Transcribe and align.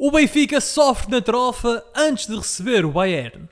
O 0.00 0.12
Benfica 0.12 0.60
sofre 0.60 1.10
na 1.10 1.20
trofa 1.20 1.84
antes 1.92 2.28
de 2.28 2.36
receber 2.36 2.84
o 2.84 2.92
Bayern. 2.92 3.48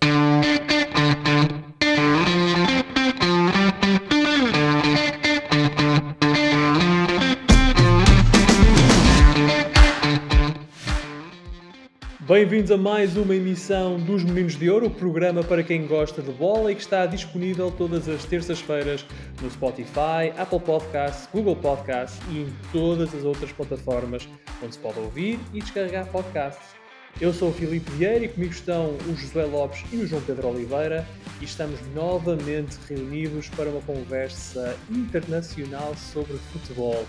Bem-vindos 12.36 12.70
a 12.70 12.76
mais 12.76 13.16
uma 13.16 13.34
emissão 13.34 13.98
dos 13.98 14.22
Meninos 14.22 14.58
de 14.58 14.68
Ouro, 14.68 14.88
o 14.88 14.90
programa 14.90 15.42
para 15.42 15.62
quem 15.62 15.86
gosta 15.86 16.20
de 16.20 16.30
bola 16.30 16.70
e 16.70 16.74
que 16.74 16.82
está 16.82 17.06
disponível 17.06 17.70
todas 17.70 18.06
as 18.10 18.26
terças-feiras 18.26 19.06
no 19.40 19.50
Spotify, 19.50 20.34
Apple 20.36 20.60
Podcasts, 20.60 21.26
Google 21.32 21.56
Podcasts 21.56 22.20
e 22.30 22.42
em 22.42 22.52
todas 22.70 23.14
as 23.14 23.24
outras 23.24 23.50
plataformas 23.52 24.28
onde 24.62 24.74
se 24.74 24.78
pode 24.78 25.00
ouvir 25.00 25.40
e 25.54 25.60
descarregar 25.60 26.06
podcasts. 26.08 26.76
Eu 27.18 27.32
sou 27.32 27.48
o 27.48 27.52
Filipe 27.54 27.90
Vieira 27.92 28.26
e 28.26 28.28
comigo 28.28 28.52
estão 28.52 28.94
o 29.08 29.16
José 29.16 29.46
Lopes 29.46 29.82
e 29.90 29.96
o 29.96 30.06
João 30.06 30.20
Pedro 30.20 30.48
Oliveira 30.48 31.08
e 31.40 31.46
estamos 31.46 31.80
novamente 31.94 32.76
reunidos 32.86 33.48
para 33.48 33.70
uma 33.70 33.80
conversa 33.80 34.76
internacional 34.90 35.94
sobre 35.96 36.36
futebol. 36.52 37.06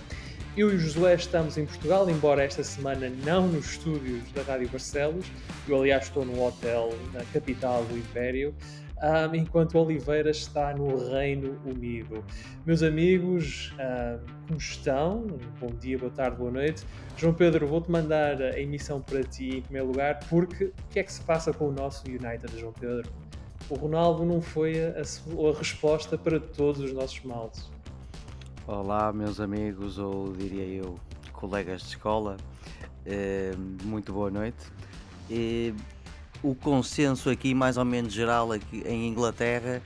Eu 0.57 0.71
e 0.71 0.75
o 0.75 0.79
Josué 0.79 1.13
estamos 1.13 1.55
em 1.55 1.67
Portugal, 1.67 2.09
embora 2.09 2.43
esta 2.43 2.63
semana 2.63 3.11
não 3.23 3.47
nos 3.47 3.73
estúdios 3.73 4.31
da 4.31 4.41
Rádio 4.41 4.67
Barcelos. 4.69 5.27
Eu, 5.67 5.79
aliás, 5.79 6.05
estou 6.05 6.25
no 6.25 6.43
hotel 6.43 6.89
na 7.13 7.23
capital 7.25 7.85
do 7.85 7.95
Império, 7.95 8.55
um, 8.99 9.35
enquanto 9.35 9.77
Oliveira 9.77 10.31
está 10.31 10.73
no 10.73 11.11
Reino 11.11 11.61
Unido. 11.63 12.25
Meus 12.65 12.81
amigos, 12.81 13.71
um, 13.73 14.47
como 14.47 14.57
estão? 14.57 15.27
Bom 15.59 15.69
dia, 15.79 15.95
boa 15.95 16.11
tarde, 16.11 16.37
boa 16.37 16.49
noite. 16.49 16.83
João 17.15 17.35
Pedro, 17.35 17.67
vou-te 17.67 17.91
mandar 17.91 18.41
a 18.41 18.59
emissão 18.59 18.99
para 18.99 19.23
ti 19.23 19.57
em 19.57 19.61
primeiro 19.61 19.89
lugar, 19.89 20.17
porque 20.27 20.63
o 20.63 20.73
que 20.89 20.97
é 20.97 21.03
que 21.03 21.13
se 21.13 21.21
passa 21.21 21.53
com 21.53 21.67
o 21.67 21.71
nosso 21.71 22.03
United, 22.07 22.59
João 22.59 22.73
Pedro? 22.73 23.07
O 23.69 23.75
Ronaldo 23.75 24.25
não 24.25 24.41
foi 24.41 24.83
a, 24.83 24.87
a, 24.87 25.49
a 25.49 25.55
resposta 25.55 26.17
para 26.17 26.39
todos 26.39 26.81
os 26.81 26.91
nossos 26.93 27.21
males. 27.21 27.76
Olá, 28.67 29.13
meus 29.13 29.39
amigos, 29.39 29.97
ou 29.97 30.33
diria 30.33 30.65
eu, 30.65 30.99
colegas 31.31 31.83
de 31.83 31.87
escola, 31.87 32.35
eh, 33.05 33.53
muito 33.85 34.11
boa 34.11 34.29
noite. 34.29 34.57
E 35.29 35.73
o 36.43 36.53
consenso 36.53 37.29
aqui, 37.29 37.53
mais 37.53 37.77
ou 37.77 37.85
menos 37.85 38.11
geral, 38.11 38.51
aqui 38.51 38.83
em 38.85 39.07
Inglaterra, 39.07 39.81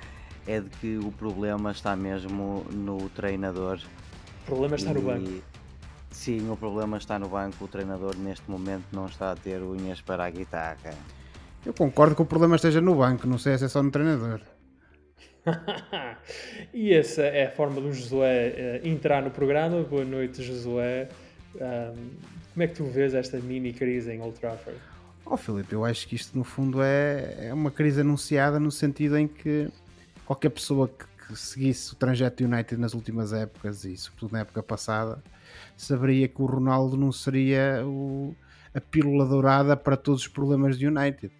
é 0.47 0.59
de 0.59 0.69
que 0.71 0.97
o 0.97 1.11
problema 1.11 1.69
está 1.69 1.95
mesmo 1.95 2.65
no 2.71 3.07
treinador. 3.09 3.79
O 4.41 4.45
problema 4.47 4.75
está 4.75 4.91
no 4.91 5.01
banco. 5.03 5.29
Sim, 6.09 6.49
o 6.49 6.57
problema 6.57 6.97
está 6.97 7.19
no 7.19 7.29
banco. 7.29 7.63
O 7.63 7.67
treinador 7.67 8.15
neste 8.17 8.49
momento 8.49 8.85
não 8.91 9.05
está 9.05 9.31
a 9.31 9.35
ter 9.35 9.61
unhas 9.61 10.01
para 10.01 10.25
a 10.25 10.29
guitarra. 10.31 10.95
Eu 11.63 11.73
concordo 11.75 12.15
que 12.15 12.23
o 12.23 12.25
problema 12.25 12.55
esteja 12.55 12.81
no 12.81 12.95
banco, 12.95 13.27
não 13.27 13.37
sei 13.37 13.59
se 13.59 13.65
é 13.65 13.67
só 13.67 13.83
no 13.83 13.91
treinador. 13.91 14.41
e 16.73 16.93
essa 16.93 17.23
é 17.23 17.47
a 17.47 17.51
forma 17.51 17.81
do 17.81 17.91
Josué 17.91 18.79
uh, 18.83 18.87
entrar 18.87 19.21
no 19.23 19.31
programa. 19.31 19.81
Boa 19.83 20.05
noite, 20.05 20.43
Josué. 20.43 21.09
Um, 21.55 22.11
como 22.53 22.63
é 22.63 22.67
que 22.67 22.75
tu 22.75 22.85
vês 22.85 23.13
esta 23.13 23.39
mini 23.39 23.73
crise 23.73 24.11
em 24.11 24.21
Old 24.21 24.39
Trafford? 24.39 24.77
Oh, 25.25 25.37
Filipe, 25.37 25.73
eu 25.73 25.85
acho 25.85 26.07
que 26.07 26.15
isto 26.15 26.37
no 26.37 26.43
fundo 26.43 26.81
é, 26.81 27.47
é 27.47 27.53
uma 27.53 27.71
crise 27.71 28.01
anunciada 28.01 28.59
no 28.59 28.71
sentido 28.71 29.17
em 29.17 29.27
que 29.27 29.69
qualquer 30.25 30.49
pessoa 30.49 30.87
que, 30.87 31.05
que 31.27 31.35
seguisse 31.35 31.93
o 31.93 31.95
trajeto 31.95 32.43
United 32.43 32.79
nas 32.79 32.93
últimas 32.93 33.31
épocas 33.31 33.85
e 33.85 33.95
sobretudo 33.95 34.33
na 34.33 34.39
época 34.41 34.61
passada 34.61 35.23
saberia 35.77 36.27
que 36.27 36.41
o 36.41 36.45
Ronaldo 36.45 36.97
não 36.97 37.11
seria 37.11 37.81
o, 37.85 38.35
a 38.73 38.81
pílula 38.81 39.25
dourada 39.25 39.77
para 39.77 39.95
todos 39.95 40.21
os 40.21 40.27
problemas 40.27 40.77
do 40.77 40.85
United 40.87 41.31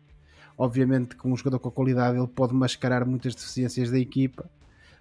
Obviamente, 0.62 1.16
com 1.16 1.32
um 1.32 1.36
jogador 1.36 1.58
com 1.58 1.70
a 1.70 1.72
qualidade, 1.72 2.20
ele 2.20 2.28
pode 2.28 2.54
mascarar 2.54 3.04
muitas 3.04 3.34
deficiências 3.34 3.90
da 3.90 3.98
equipa, 3.98 4.48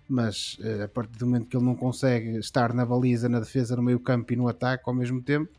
mas 0.09 0.57
uh, 0.61 0.85
a 0.85 0.89
partir 0.89 1.19
do 1.19 1.27
momento 1.27 1.49
que 1.49 1.55
ele 1.55 1.67
não 1.67 1.75
consegue 1.75 2.39
estar 2.39 2.73
na 2.73 2.87
baliza, 2.87 3.29
na 3.29 3.41
defesa, 3.41 3.77
no 3.77 3.83
meio 3.83 4.01
campo 4.01 4.33
e 4.33 4.37
no 4.37 4.49
ataque 4.49 4.85
ao 4.87 4.95
mesmo 4.95 5.21
tempo, 5.21 5.53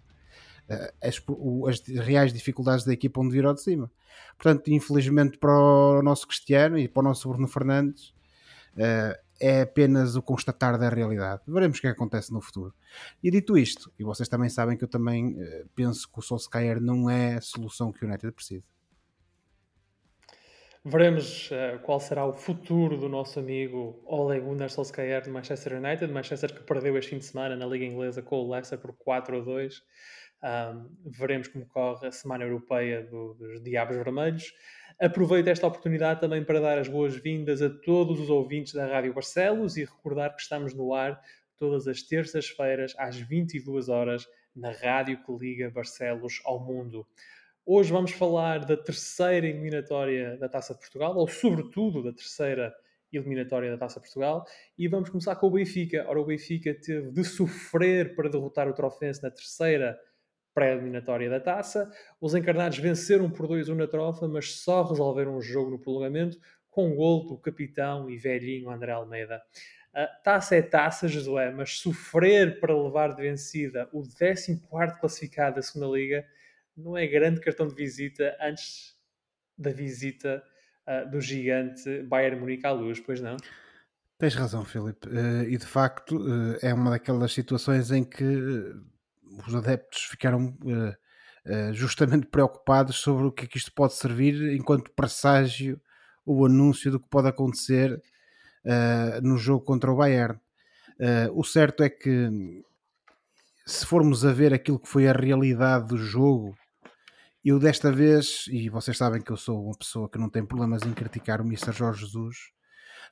uh, 0.67 0.91
as, 1.03 1.21
as, 1.69 2.03
reais 2.03 2.33
dificuldades 2.33 2.83
da 2.83 2.91
equipa 2.91 3.21
vão 3.21 3.29
vir 3.29 3.45
ao 3.45 3.53
de 3.53 3.61
cima. 3.61 3.91
Portanto, 4.39 4.69
infelizmente 4.69 5.37
para 5.37 5.55
o 5.55 6.01
nosso 6.01 6.25
Cristiano 6.27 6.79
e 6.79 6.87
para 6.87 7.01
o 7.01 7.03
nosso 7.03 7.29
Bruno 7.29 7.47
Fernandes, 7.47 8.07
uh, 8.73 9.15
é 9.39 9.61
apenas 9.61 10.15
o 10.15 10.21
constatar 10.23 10.79
da 10.79 10.89
realidade. 10.89 11.43
Veremos 11.47 11.77
o 11.77 11.81
que 11.81 11.87
acontece 11.87 12.33
no 12.33 12.41
futuro. 12.41 12.73
E 13.21 13.29
dito 13.29 13.55
isto, 13.55 13.93
e 13.99 14.03
vocês 14.03 14.27
também 14.27 14.49
sabem 14.49 14.75
que 14.75 14.83
eu 14.83 14.89
também 14.89 15.37
penso 15.75 16.11
que 16.11 16.17
o 16.17 16.23
Solskjaer 16.23 16.81
não 16.81 17.07
é 17.07 17.35
a 17.35 17.41
solução 17.41 17.91
que 17.91 18.03
o 18.03 18.07
United 18.07 18.31
precisa. 18.31 18.63
Veremos 20.83 21.51
uh, 21.51 21.77
qual 21.83 21.99
será 21.99 22.25
o 22.25 22.33
futuro 22.33 22.97
do 22.97 23.07
nosso 23.07 23.39
amigo 23.39 24.01
Ole 24.03 24.39
Gunnar 24.39 24.67
Solskjaer 24.67 25.21
de 25.21 25.29
Manchester 25.29 25.73
United. 25.73 26.11
Manchester 26.11 26.51
que 26.51 26.63
perdeu 26.63 26.97
este 26.97 27.11
fim 27.11 27.19
de 27.19 27.25
semana 27.25 27.55
na 27.55 27.67
Liga 27.67 27.85
Inglesa 27.85 28.23
com 28.23 28.37
o 28.37 28.51
Leicester 28.51 28.79
por 28.79 28.91
4 28.93 29.37
a 29.37 29.41
2. 29.41 29.83
Um, 30.43 30.89
veremos 31.05 31.49
como 31.49 31.67
corre 31.67 32.07
a 32.07 32.11
Semana 32.11 32.45
Europeia 32.45 33.03
do, 33.03 33.35
dos 33.35 33.61
Diabos 33.61 33.95
Vermelhos. 33.95 34.55
Aproveito 34.99 35.49
esta 35.49 35.67
oportunidade 35.67 36.19
também 36.19 36.43
para 36.43 36.59
dar 36.59 36.79
as 36.79 36.87
boas-vindas 36.87 37.61
a 37.61 37.69
todos 37.69 38.19
os 38.19 38.31
ouvintes 38.31 38.73
da 38.73 38.87
Rádio 38.87 39.13
Barcelos 39.13 39.77
e 39.77 39.85
recordar 39.85 40.35
que 40.35 40.41
estamos 40.41 40.73
no 40.73 40.95
ar 40.95 41.21
todas 41.59 41.87
as 41.87 42.01
terças-feiras 42.01 42.95
às 42.97 43.17
22 43.17 43.87
horas 43.87 44.27
na 44.55 44.71
rádio 44.71 45.23
que 45.23 45.31
liga 45.31 45.69
Barcelos 45.69 46.41
ao 46.43 46.59
mundo. 46.59 47.05
Hoje 47.73 47.89
vamos 47.89 48.11
falar 48.11 48.65
da 48.65 48.75
terceira 48.75 49.47
eliminatória 49.47 50.35
da 50.35 50.49
Taça 50.49 50.73
de 50.73 50.81
Portugal, 50.81 51.15
ou 51.15 51.25
sobretudo 51.25 52.03
da 52.03 52.11
terceira 52.11 52.75
eliminatória 53.13 53.71
da 53.71 53.77
Taça 53.77 54.01
de 54.01 54.07
Portugal, 54.07 54.45
e 54.77 54.89
vamos 54.89 55.09
começar 55.09 55.37
com 55.37 55.47
o 55.47 55.51
Benfica. 55.51 56.05
Ora, 56.05 56.19
o 56.19 56.25
Benfica 56.25 56.73
teve 56.73 57.09
de 57.11 57.23
sofrer 57.23 58.13
para 58.13 58.27
derrotar 58.27 58.67
o 58.67 58.73
Trofense 58.73 59.23
na 59.23 59.31
terceira 59.31 59.97
pré-eliminatória 60.53 61.29
da 61.29 61.39
Taça. 61.39 61.89
Os 62.19 62.35
encarnados 62.35 62.77
venceram 62.77 63.31
por 63.31 63.47
2-1 63.47 63.73
na 63.73 63.87
Trofa, 63.87 64.27
mas 64.27 64.53
só 64.53 64.83
resolveram 64.83 65.37
o 65.37 65.41
jogo 65.41 65.71
no 65.71 65.79
prolongamento 65.79 66.37
com 66.69 66.89
um 66.89 66.95
gol 66.97 67.25
do 67.25 67.37
capitão 67.37 68.09
e 68.09 68.17
velhinho 68.17 68.69
André 68.69 68.91
Almeida. 68.91 69.41
Taça 70.25 70.57
é 70.57 70.61
taça, 70.61 71.07
Josué, 71.07 71.49
mas 71.51 71.77
sofrer 71.77 72.59
para 72.59 72.75
levar 72.75 73.15
de 73.15 73.21
vencida 73.21 73.87
o 73.93 74.03
14 74.03 74.59
classificado 74.99 75.55
da 75.55 75.61
segunda 75.61 75.87
Liga 75.95 76.25
não 76.75 76.97
é 76.97 77.05
grande 77.07 77.39
cartão 77.39 77.67
de 77.67 77.75
visita 77.75 78.35
antes 78.41 78.95
da 79.57 79.71
visita 79.71 80.43
uh, 80.87 81.09
do 81.09 81.21
gigante 81.21 82.03
Bayern 82.03 82.39
Munique 82.39 82.65
à 82.65 82.71
luz, 82.71 82.99
pois 82.99 83.21
não? 83.21 83.37
Tens 84.17 84.35
razão, 84.35 84.63
Filipe. 84.63 85.07
Uh, 85.07 85.43
e 85.43 85.57
de 85.57 85.65
facto 85.65 86.17
uh, 86.17 86.57
é 86.61 86.73
uma 86.73 86.91
daquelas 86.91 87.33
situações 87.33 87.91
em 87.91 88.03
que 88.03 88.23
os 89.45 89.55
adeptos 89.55 90.03
ficaram 90.03 90.57
justamente 91.73 92.27
preocupados 92.27 92.97
sobre 92.97 93.25
o 93.25 93.31
que 93.31 93.45
é 93.45 93.47
que 93.47 93.57
isto 93.57 93.71
pode 93.73 93.93
servir 93.93 94.53
enquanto 94.53 94.91
presságio 94.91 95.81
o 96.25 96.45
anúncio 96.45 96.91
do 96.91 96.99
que 96.99 97.07
pode 97.09 97.29
acontecer 97.29 97.99
no 99.23 99.37
jogo 99.37 99.63
contra 99.63 99.89
o 99.89 99.95
Bayern. 99.95 100.37
o 101.33 101.43
certo 101.45 101.81
é 101.81 101.89
que 101.89 102.29
se 103.65 103.85
formos 103.85 104.25
a 104.25 104.33
ver 104.33 104.53
aquilo 104.53 104.77
que 104.77 104.89
foi 104.89 105.07
a 105.07 105.13
realidade 105.13 105.87
do 105.87 105.97
jogo 105.97 106.55
eu 107.43 107.57
desta 107.57 107.91
vez, 107.91 108.45
e 108.49 108.69
vocês 108.69 108.97
sabem 108.97 109.21
que 109.21 109.31
eu 109.31 109.37
sou 109.37 109.65
uma 109.65 109.75
pessoa 109.75 110.07
que 110.07 110.19
não 110.19 110.29
tem 110.29 110.45
problemas 110.45 110.83
em 110.83 110.93
criticar 110.93 111.41
o 111.41 111.45
Mr. 111.45 111.71
Jorge 111.71 112.05
Jesus, 112.05 112.37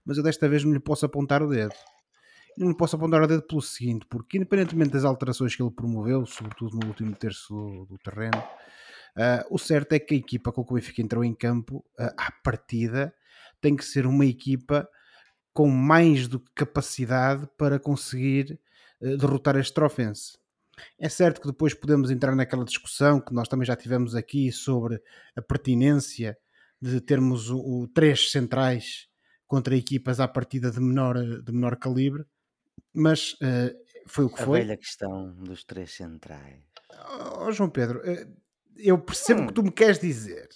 mas 0.06 0.18
eu 0.18 0.24
desta 0.24 0.48
vez 0.48 0.64
não 0.64 0.72
lhe 0.72 0.80
posso 0.80 1.06
apontar 1.06 1.42
o 1.42 1.50
dedo. 1.50 1.74
não 2.58 2.68
lhe 2.68 2.78
posso 2.78 2.96
apontar 2.96 3.22
o 3.24 3.28
dedo 3.28 3.42
pelo 3.42 3.62
seguinte, 3.62 4.06
porque 4.08 4.38
independentemente 4.38 4.92
das 4.92 5.06
alterações 5.06 5.56
que 5.56 5.64
ele 5.64 5.72
promoveu, 5.72 6.26
sobretudo 6.26 6.78
no 6.78 6.88
último 6.88 7.16
terço 7.16 7.54
do, 7.54 7.86
do 7.86 7.98
terreno, 7.98 8.38
uh, 8.38 9.46
o 9.50 9.58
certo 9.58 9.94
é 9.94 10.00
que 10.00 10.14
a 10.14 10.18
equipa 10.18 10.52
com 10.52 10.64
que 10.64 10.74
o 10.74 10.76
Benfica 10.76 11.02
entrou 11.02 11.24
em 11.24 11.34
campo, 11.34 11.78
uh, 12.00 12.14
à 12.18 12.32
partida, 12.44 13.14
tem 13.60 13.76
que 13.76 13.84
ser 13.84 14.06
uma 14.06 14.26
equipa 14.26 14.88
com 15.54 15.70
mais 15.70 16.28
do 16.28 16.40
que 16.40 16.52
capacidade 16.54 17.48
para 17.58 17.80
conseguir 17.80 18.60
uh, 19.02 19.18
derrotar 19.18 19.56
este 19.56 19.74
trofense. 19.74 20.39
É 20.98 21.10
certo 21.10 21.42
que 21.42 21.48
depois 21.48 21.74
podemos 21.74 22.12
entrar 22.12 22.36
naquela 22.36 22.66
discussão 22.66 23.20
que 23.20 23.34
nós 23.34 23.48
também 23.48 23.66
já 23.66 23.76
tivemos 23.76 24.16
aqui 24.16 24.52
sobre 24.52 25.02
a 25.36 25.42
pertinência 25.42 26.38
de 26.82 27.02
termos 27.02 27.50
o, 27.50 27.58
o 27.60 27.88
três 27.88 28.32
centrais 28.32 29.08
contra 29.48 29.76
equipas 29.76 30.20
à 30.20 30.28
partida 30.28 30.70
de 30.70 30.80
menor, 30.80 31.16
de 31.42 31.52
menor 31.52 31.76
calibre, 31.76 32.24
mas 32.94 33.34
uh, 33.34 33.76
foi 34.06 34.26
o 34.26 34.30
que 34.30 34.42
a 34.42 34.46
foi. 34.46 34.60
A 34.60 34.64
velha 34.64 34.78
questão 34.78 35.34
dos 35.36 35.64
três 35.64 35.92
centrais. 35.92 36.62
Oh, 37.42 37.52
João 37.52 37.70
Pedro, 37.70 38.00
uh, 38.00 38.38
eu 38.78 38.98
percebo 38.98 39.42
o 39.42 39.44
hum. 39.44 39.48
que 39.48 39.54
tu 39.54 39.64
me 39.64 39.72
queres 39.72 40.00
dizer. 40.00 40.48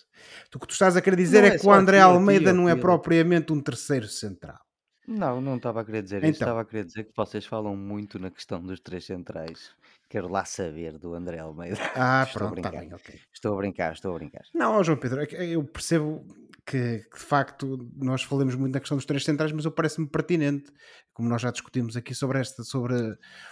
O 0.56 0.60
que 0.60 0.68
tu 0.68 0.72
estás 0.72 0.96
a 0.96 1.02
querer 1.02 1.16
dizer 1.16 1.44
é, 1.44 1.48
é, 1.48 1.58
que 1.58 1.66
o 1.66 1.72
André 1.72 2.00
Almeida 2.00 2.54
não 2.54 2.70
é 2.70 2.76
propriamente 2.76 3.52
um 3.52 3.62
terceiro 3.62 4.08
central. 4.08 4.60
Não, 5.08 5.42
não 5.42 5.58
estava 5.58 5.82
a 5.82 5.86
querer 5.86 6.04
dizer 6.04 6.18
então. 6.18 6.30
isso. 6.30 6.44
Estava 6.44 6.62
a 6.62 6.66
querer 6.66 6.86
dizer 6.86 7.04
que 7.04 7.12
vocês 7.16 7.46
falam 7.46 7.76
muito 7.76 8.18
na 8.18 8.32
questão 8.32 8.62
dos 8.62 8.80
três 8.80 9.06
centrais 9.06 9.72
Quero 10.10 10.28
lá 10.28 10.46
saber 10.46 10.98
do 11.00 11.14
André 11.14 11.40
Almeida. 11.40 11.78
Ah, 11.96 12.24
estou 12.28 12.42
pronto, 12.42 12.58
está 12.58 12.70
brincar. 12.70 12.86
bem, 12.86 12.94
ok. 12.94 13.20
Estou 13.34 13.54
a 13.54 13.58
brincar, 13.58 13.94
estou 13.94 14.12
a 14.12 14.18
brincar. 14.20 14.44
Não, 14.54 14.84
João 14.84 14.98
Pedro, 14.98 15.22
é 15.22 15.46
eu 15.48 15.64
percebo 15.64 16.26
que, 16.66 17.00
que, 17.00 17.18
de 17.18 17.26
facto 17.26 17.90
nós 17.96 18.24
falamos 18.24 18.56
muito 18.56 18.74
da 18.74 18.80
questão 18.80 18.98
dos 18.98 19.06
três 19.06 19.24
centrais, 19.24 19.52
mas 19.52 19.66
eu 19.66 19.72
parece-me 19.72 20.08
pertinente, 20.08 20.72
como 21.14 21.30
nós 21.30 21.42
já 21.42 21.52
discutimos 21.52 21.98
aqui 21.98 22.14
sobre 22.16 22.40
esta, 22.40 22.64
sobre 22.64 22.96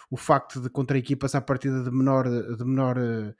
o 0.09 0.18
facto 0.18 0.62
de 0.62 0.69
contra 0.69 0.98
equipas 0.98 1.36
à 1.36 1.42
partida 1.42 1.83
de 1.83 1.92
menor, 1.92 2.27
de 2.27 2.63
menor 2.63 2.98
uh, 2.98 3.33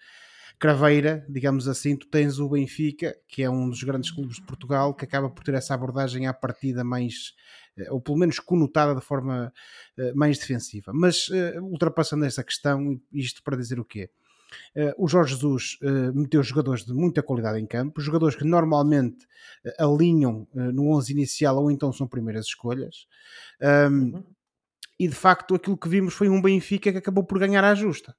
craveira, 0.61 1.25
digamos 1.27 1.67
assim, 1.67 1.95
tu 1.95 2.07
tens 2.07 2.37
o 2.37 2.47
Benfica, 2.47 3.15
que 3.27 3.41
é 3.41 3.49
um 3.49 3.67
dos 3.67 3.81
grandes 3.81 4.11
clubes 4.11 4.35
de 4.35 4.43
Portugal, 4.43 4.93
que 4.93 5.05
acaba 5.05 5.27
por 5.27 5.43
ter 5.43 5.55
essa 5.55 5.73
abordagem 5.73 6.27
à 6.27 6.33
partida 6.33 6.83
mais 6.83 7.13
eh, 7.13 7.60
ou 7.89 8.01
pelo 8.01 8.18
menos 8.18 8.39
conotada 8.39 8.95
de 8.95 9.01
forma 9.01 9.53
uh, 9.97 10.15
mais 10.15 10.38
defensiva. 10.38 10.91
Mas 10.94 11.27
uh, 11.29 11.62
ultrapassando 11.62 12.25
essa 12.25 12.44
questão, 12.44 13.00
isto 13.12 13.41
para 13.44 13.57
dizer 13.57 13.79
o 13.79 13.85
quê? 13.85 14.09
Uh, 14.75 14.94
o 14.97 15.07
Jorge 15.07 15.33
Jesus 15.33 15.79
meteu 16.13 16.44
jogadores 16.44 16.85
de 16.85 16.94
muita 16.94 17.23
qualidade 17.23 17.59
em 17.59 17.65
campo, 17.65 18.01
jogadores 18.01 18.35
que 18.35 18.44
normalmente 18.44 19.25
alinham 19.79 20.45
no 20.53 20.94
11 20.95 21.13
inicial 21.13 21.57
ou 21.57 21.71
então 21.71 21.94
são 21.94 22.07
primeiras 22.07 22.47
escolhas. 22.47 23.07
Um, 23.62 23.65
uhum. 23.65 24.23
E 25.00 25.07
de 25.07 25.15
facto, 25.15 25.56
aquilo 25.56 25.77
que 25.77 25.89
vimos 25.89 26.13
foi 26.13 26.29
um 26.29 26.41
Benfica 26.41 26.91
que 26.91 26.97
acabou 26.97 27.23
por 27.23 27.39
ganhar 27.39 27.63
à 27.63 27.73
justa 27.73 28.15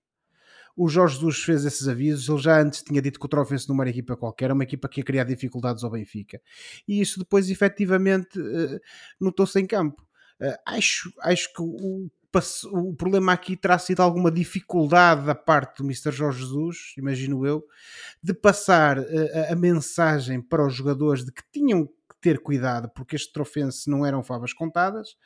o 0.76 0.88
Jorge 0.88 1.14
Jesus 1.14 1.38
fez 1.42 1.64
esses 1.64 1.86
avisos, 1.86 2.28
ele 2.28 2.38
já 2.38 2.60
antes 2.60 2.82
tinha 2.82 3.02
dito 3.02 3.20
que 3.20 3.26
o 3.26 3.28
Trofense 3.28 3.68
não 3.68 3.74
era 3.76 3.84
uma 3.84 3.90
equipa 3.90 4.16
qualquer, 4.16 4.46
era 4.46 4.54
uma 4.54 4.64
equipa 4.64 4.88
que 4.88 5.00
ia 5.00 5.04
criar 5.04 5.24
dificuldades 5.24 5.84
ao 5.84 5.90
Benfica. 5.90 6.40
E 6.88 7.00
isso 7.00 7.18
depois 7.18 7.50
efetivamente 7.50 8.38
uh, 8.38 8.80
notou-se 9.20 9.58
em 9.60 9.66
campo. 9.66 10.02
Uh, 10.40 10.56
acho, 10.66 11.12
acho 11.20 11.52
que 11.52 11.62
o, 11.62 12.10
o 12.72 12.94
problema 12.94 13.32
aqui 13.32 13.56
terá 13.56 13.78
sido 13.78 14.00
alguma 14.00 14.30
dificuldade 14.30 15.26
da 15.26 15.34
parte 15.34 15.78
do 15.78 15.84
Mr. 15.84 16.10
Jorge 16.10 16.40
Jesus, 16.40 16.94
imagino 16.96 17.46
eu, 17.46 17.62
de 18.22 18.32
passar 18.32 18.98
uh, 18.98 19.04
a, 19.48 19.52
a 19.52 19.56
mensagem 19.56 20.40
para 20.40 20.66
os 20.66 20.74
jogadores 20.74 21.24
de 21.24 21.32
que 21.32 21.42
tinham 21.52 21.88
ter 22.22 22.38
cuidado, 22.38 22.88
porque 22.94 23.16
este 23.16 23.32
trofense 23.32 23.90
não 23.90 24.06
eram 24.06 24.22
favas 24.22 24.52
contadas, 24.54 25.16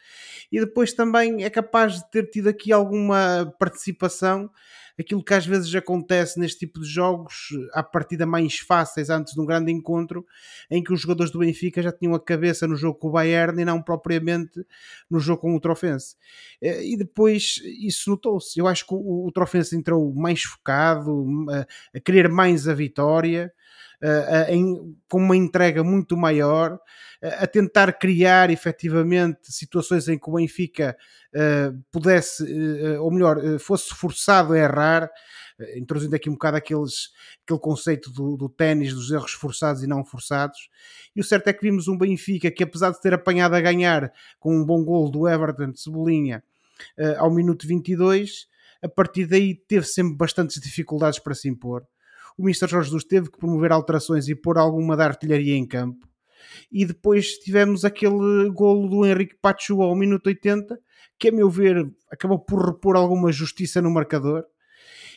e 0.50 0.58
depois 0.58 0.92
também 0.92 1.44
é 1.44 1.50
capaz 1.50 1.94
de 1.94 2.10
ter 2.10 2.30
tido 2.30 2.48
aqui 2.48 2.72
alguma 2.72 3.54
participação 3.58 4.50
aquilo 4.98 5.22
que 5.22 5.34
às 5.34 5.46
vezes 5.46 5.74
acontece 5.74 6.40
neste 6.40 6.60
tipo 6.60 6.80
de 6.80 6.86
jogos, 6.86 7.50
à 7.72 7.82
partida 7.82 8.24
mais 8.24 8.58
fáceis 8.58 9.10
antes 9.10 9.34
de 9.34 9.40
um 9.40 9.44
grande 9.44 9.70
encontro, 9.70 10.24
em 10.70 10.82
que 10.82 10.92
os 10.92 11.00
jogadores 11.00 11.30
do 11.30 11.38
Benfica 11.38 11.82
já 11.82 11.92
tinham 11.92 12.14
a 12.14 12.20
cabeça 12.20 12.66
no 12.66 12.76
jogo 12.76 12.98
com 12.98 13.08
o 13.08 13.12
Bayern 13.12 13.60
e 13.60 13.64
não 13.64 13.82
propriamente 13.82 14.64
no 15.10 15.20
jogo 15.20 15.42
com 15.42 15.54
o 15.54 15.60
Trofense. 15.60 16.16
Eh, 16.62 16.92
e 16.92 16.96
depois 16.96 17.60
isso 17.78 18.10
notou-se. 18.10 18.58
Eu 18.58 18.66
acho 18.66 18.86
que 18.86 18.94
o, 18.94 19.30
Trofense 19.32 19.76
entrou 19.76 20.14
mais 20.14 20.42
focado, 20.42 21.26
a, 21.50 21.66
a 21.96 22.00
querer 22.00 22.28
mais 22.28 22.66
a 22.66 22.74
vitória 22.74 23.52
em, 24.48 24.96
com 25.08 25.18
uma 25.18 25.36
entrega 25.36 25.82
muito 25.82 26.16
maior, 26.16 26.74
uh, 26.74 26.78
a 27.38 27.46
tentar 27.46 27.92
criar 27.92 28.50
efetivamente 28.50 29.52
situações 29.52 30.08
em 30.08 30.18
que 30.18 30.28
o 30.28 30.34
Benfica 30.34 30.96
pudesse, 31.92 32.42
ou 32.98 33.10
melhor, 33.10 33.36
fosse 33.58 33.94
forçado 33.94 34.54
a 34.54 34.58
errar, 34.58 35.10
introduzindo 35.76 36.16
aqui 36.16 36.30
um 36.30 36.32
bocado 36.32 36.56
aqueles, 36.56 37.10
aquele 37.44 37.60
conceito 37.60 38.10
do, 38.10 38.38
do 38.38 38.48
ténis, 38.48 38.94
dos 38.94 39.10
erros 39.10 39.32
forçados 39.32 39.82
e 39.82 39.86
não 39.86 40.02
forçados. 40.02 40.70
E 41.14 41.20
o 41.20 41.24
certo 41.24 41.48
é 41.48 41.52
que 41.52 41.60
vimos 41.60 41.88
um 41.88 41.98
Benfica 41.98 42.50
que, 42.50 42.62
apesar 42.62 42.90
de 42.90 43.00
ter 43.02 43.12
apanhado 43.12 43.54
a 43.54 43.60
ganhar 43.60 44.10
com 44.38 44.56
um 44.56 44.64
bom 44.64 44.82
gol 44.82 45.10
do 45.10 45.28
Everton 45.28 45.72
de 45.72 45.80
Cebolinha 45.80 46.42
ao 47.18 47.30
minuto 47.30 47.66
22, 47.66 48.46
a 48.82 48.88
partir 48.88 49.26
daí 49.26 49.54
teve 49.54 49.86
sempre 49.86 50.16
bastantes 50.16 50.60
dificuldades 50.60 51.18
para 51.18 51.34
se 51.34 51.48
impor 51.48 51.86
o 52.36 52.42
Mr. 52.42 52.68
Jorge 52.68 52.88
Jesus 52.88 53.04
teve 53.04 53.30
que 53.30 53.38
promover 53.38 53.72
alterações 53.72 54.28
e 54.28 54.34
pôr 54.34 54.58
alguma 54.58 54.96
da 54.96 55.06
artilharia 55.06 55.56
em 55.56 55.66
campo. 55.66 56.06
E 56.70 56.84
depois 56.84 57.38
tivemos 57.38 57.84
aquele 57.84 58.50
golo 58.50 58.88
do 58.88 59.06
Henrique 59.06 59.36
Pachu 59.40 59.82
ao 59.82 59.96
minuto 59.96 60.26
80, 60.26 60.78
que 61.18 61.28
a 61.28 61.32
meu 61.32 61.48
ver 61.48 61.90
acabou 62.10 62.38
por 62.38 62.64
repor 62.64 62.96
alguma 62.96 63.32
justiça 63.32 63.80
no 63.80 63.90
marcador. 63.90 64.44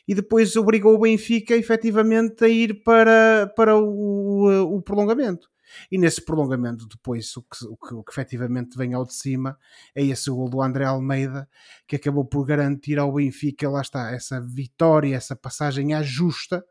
E 0.07 0.15
depois 0.15 0.55
obrigou 0.55 0.95
o 0.95 0.99
Benfica 0.99 1.55
efetivamente 1.55 2.43
a 2.43 2.47
ir 2.47 2.83
para, 2.83 3.51
para 3.55 3.77
o, 3.77 4.75
o 4.75 4.81
prolongamento. 4.81 5.49
E 5.91 5.97
nesse 5.99 6.23
prolongamento, 6.23 6.87
depois, 6.87 7.35
o 7.37 7.43
que, 7.43 7.65
o, 7.65 7.77
que, 7.77 7.93
o 7.93 8.03
que 8.03 8.11
efetivamente 8.11 8.75
vem 8.75 8.95
ao 8.95 9.05
de 9.05 9.13
cima 9.13 9.55
é 9.93 10.03
esse 10.03 10.29
gol 10.31 10.49
do 10.49 10.63
André 10.63 10.85
Almeida, 10.85 11.47
que 11.87 11.95
acabou 11.95 12.25
por 12.25 12.43
garantir 12.43 12.97
ao 12.97 13.13
Benfica, 13.13 13.69
lá 13.69 13.81
está, 13.81 14.11
essa 14.11 14.41
vitória, 14.41 15.15
essa 15.15 15.35
passagem 15.35 15.93
à 15.93 16.01
justa 16.01 16.65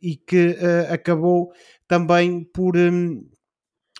e 0.00 0.16
que 0.16 0.50
uh, 0.50 0.92
acabou 0.92 1.52
também 1.88 2.44
por 2.44 2.76
um, 2.76 3.28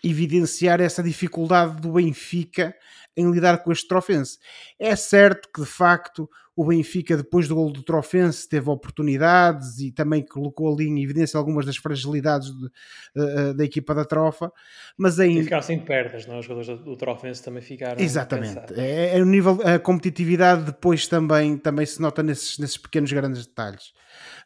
evidenciar 0.03 0.81
essa 0.81 1.03
dificuldade 1.03 1.81
do 1.81 1.93
Benfica 1.93 2.75
em 3.17 3.31
lidar 3.31 3.63
com 3.63 3.73
este 3.73 3.89
Trofense. 3.89 4.39
É 4.79 4.95
certo 4.95 5.49
que 5.53 5.63
de 5.63 5.67
facto 5.67 6.29
o 6.55 6.65
Benfica, 6.65 7.19
depois 7.19 7.47
do 7.47 7.55
gol 7.55 7.71
do 7.71 7.83
Trofense, 7.83 8.49
teve 8.49 8.71
oportunidades 8.71 9.79
e 9.79 9.93
também 9.93 10.25
colocou 10.25 10.73
ali 10.73 10.87
em 10.87 11.03
evidência 11.03 11.37
algumas 11.37 11.67
das 11.67 11.77
fragilidades 11.77 12.49
de, 12.49 12.67
uh, 13.15 13.55
da 13.55 13.63
equipa 13.63 13.95
da 13.95 14.07
Trofa, 14.07 14.51
mas 14.97 15.21
ainda. 15.21 15.43
Ficaram 15.43 15.63
sem 15.63 15.79
perdas, 15.79 16.27
não? 16.27 16.37
É? 16.37 16.39
Os 16.39 16.47
jogadores 16.47 16.83
do 16.83 16.97
Trofense 16.97 17.43
também 17.43 17.61
ficaram. 17.61 18.01
Exatamente. 18.03 18.73
É, 18.75 19.19
é, 19.19 19.23
o 19.23 19.27
nível, 19.27 19.61
a 19.63 19.79
competitividade 19.79 20.65
depois 20.65 21.07
também, 21.07 21.59
também 21.59 21.85
se 21.85 22.01
nota 22.01 22.23
nesses, 22.23 22.59
nesses 22.59 22.79
pequenos 22.79 23.13
grandes 23.13 23.47
detalhes. 23.47 23.93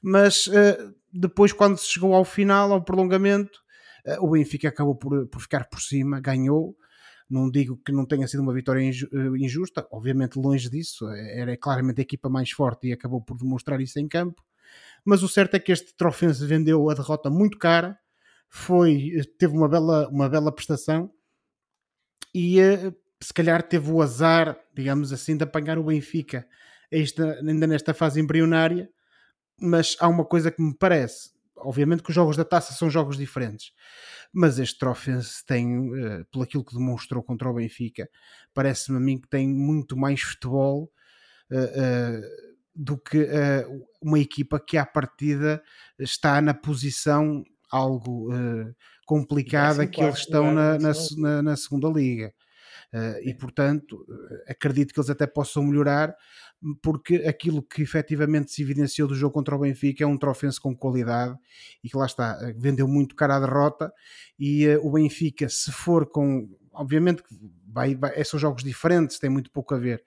Mas 0.03 0.49
uh, 0.49 0.93
depois, 1.13 1.53
quando 1.53 1.79
se 1.79 1.87
chegou 1.89 2.15
ao 2.15 2.25
final, 2.25 2.73
ao 2.73 2.83
prolongamento, 2.83 3.61
uh, 4.07 4.25
o 4.25 4.31
Benfica 4.31 4.69
acabou 4.69 4.95
por, 4.95 5.27
por 5.29 5.41
ficar 5.41 5.69
por 5.69 5.81
cima, 5.81 6.21
ganhou. 6.21 6.77
Não 7.29 7.49
digo 7.49 7.77
que 7.85 7.93
não 7.93 8.05
tenha 8.05 8.27
sido 8.27 8.43
uma 8.43 8.53
vitória 8.53 8.81
eh, 8.81 8.93
injusta, 9.39 9.87
obviamente 9.93 10.37
longe 10.37 10.69
disso, 10.69 11.09
era 11.09 11.57
claramente 11.57 12.01
a 12.01 12.03
equipa 12.03 12.29
mais 12.29 12.51
forte 12.51 12.89
e 12.89 12.93
acabou 12.93 13.23
por 13.23 13.37
demonstrar 13.37 13.81
isso 13.81 14.01
em 14.01 14.09
campo. 14.09 14.43
Mas 15.05 15.23
o 15.23 15.29
certo 15.29 15.55
é 15.55 15.61
que 15.61 15.71
este 15.71 15.95
Trofense 15.95 16.45
vendeu 16.45 16.91
a 16.91 16.95
derrota 16.95 17.31
muito 17.31 17.57
cara, 17.57 17.97
foi, 18.49 19.13
teve 19.39 19.57
uma 19.57 19.69
bela, 19.69 20.09
uma 20.09 20.29
bela 20.29 20.51
prestação 20.51 21.09
e 22.35 22.59
se 23.21 23.33
calhar 23.33 23.63
teve 23.63 23.93
o 23.93 24.03
azar, 24.03 24.59
digamos 24.75 25.13
assim, 25.13 25.37
de 25.37 25.45
apanhar 25.45 25.79
o 25.79 25.85
Benfica 25.85 26.45
esta, 26.91 27.39
ainda 27.47 27.67
nesta 27.67 27.95
fase 27.95 28.21
embrionária 28.21 28.91
mas 29.61 29.97
há 30.01 30.09
uma 30.09 30.25
coisa 30.25 30.51
que 30.51 30.63
me 30.63 30.75
parece. 30.75 31.31
Obviamente 31.57 32.03
que 32.03 32.09
os 32.09 32.15
jogos 32.15 32.37
da 32.37 32.45
taça 32.45 32.73
são 32.73 32.89
jogos 32.89 33.19
diferentes, 33.19 33.73
mas 34.33 34.59
este 34.59 34.79
Trofense 34.79 35.45
tem, 35.45 35.91
uh, 35.91 36.25
pelo 36.31 36.45
aquilo 36.45 36.65
que 36.65 36.75
demonstrou 36.75 37.23
contra 37.23 37.51
o 37.51 37.55
Benfica, 37.55 38.09
parece-me 38.55 38.97
a 38.97 39.01
mim 39.01 39.21
que 39.21 39.29
tem 39.29 39.47
muito 39.47 39.97
mais 39.97 40.23
futebol 40.23 40.91
uh, 41.51 41.57
uh, 41.57 42.51
do 42.75 42.97
que 42.97 43.29
uma 44.01 44.19
equipa 44.19 44.59
que 44.59 44.79
à 44.79 44.87
partida 44.87 45.63
está 45.99 46.41
na 46.41 46.55
posição 46.55 47.45
algo 47.71 48.31
complicada 49.05 49.87
que 49.87 50.01
eles 50.01 50.21
estão 50.21 50.55
na, 50.55 50.79
na, 50.79 50.93
na, 51.19 51.43
na 51.43 51.57
segunda 51.57 51.89
liga. 51.89 52.33
Uh, 52.93 53.23
e 53.23 53.33
portanto 53.33 54.05
acredito 54.49 54.93
que 54.93 54.99
eles 54.99 55.11
até 55.11 55.25
possam 55.25 55.63
melhorar 55.63 56.13
porque 56.83 57.17
aquilo 57.19 57.63
que 57.63 57.83
efetivamente 57.83 58.51
se 58.51 58.63
evidenciou 58.63 59.07
do 59.07 59.15
jogo 59.15 59.33
contra 59.33 59.55
o 59.55 59.61
Benfica 59.61 60.03
é 60.03 60.07
um 60.09 60.19
trofense 60.19 60.61
com 60.61 60.77
qualidade 60.77 61.39
e 61.85 61.89
que 61.89 61.97
lá 61.97 62.07
está, 62.07 62.37
vendeu 62.57 62.89
muito 62.89 63.15
cara 63.15 63.37
à 63.37 63.41
derrota 63.41 63.93
e 64.37 64.67
o 64.83 64.91
Benfica 64.91 65.49
se 65.49 65.71
for 65.71 66.05
com 66.05 66.49
obviamente 66.73 67.23
vai, 67.67 67.95
vai, 67.95 68.23
são 68.25 68.39
jogos 68.39 68.63
diferentes, 68.63 69.19
tem 69.19 69.31
muito 69.31 69.51
pouco 69.51 69.75
a 69.75 69.79
ver, 69.79 70.03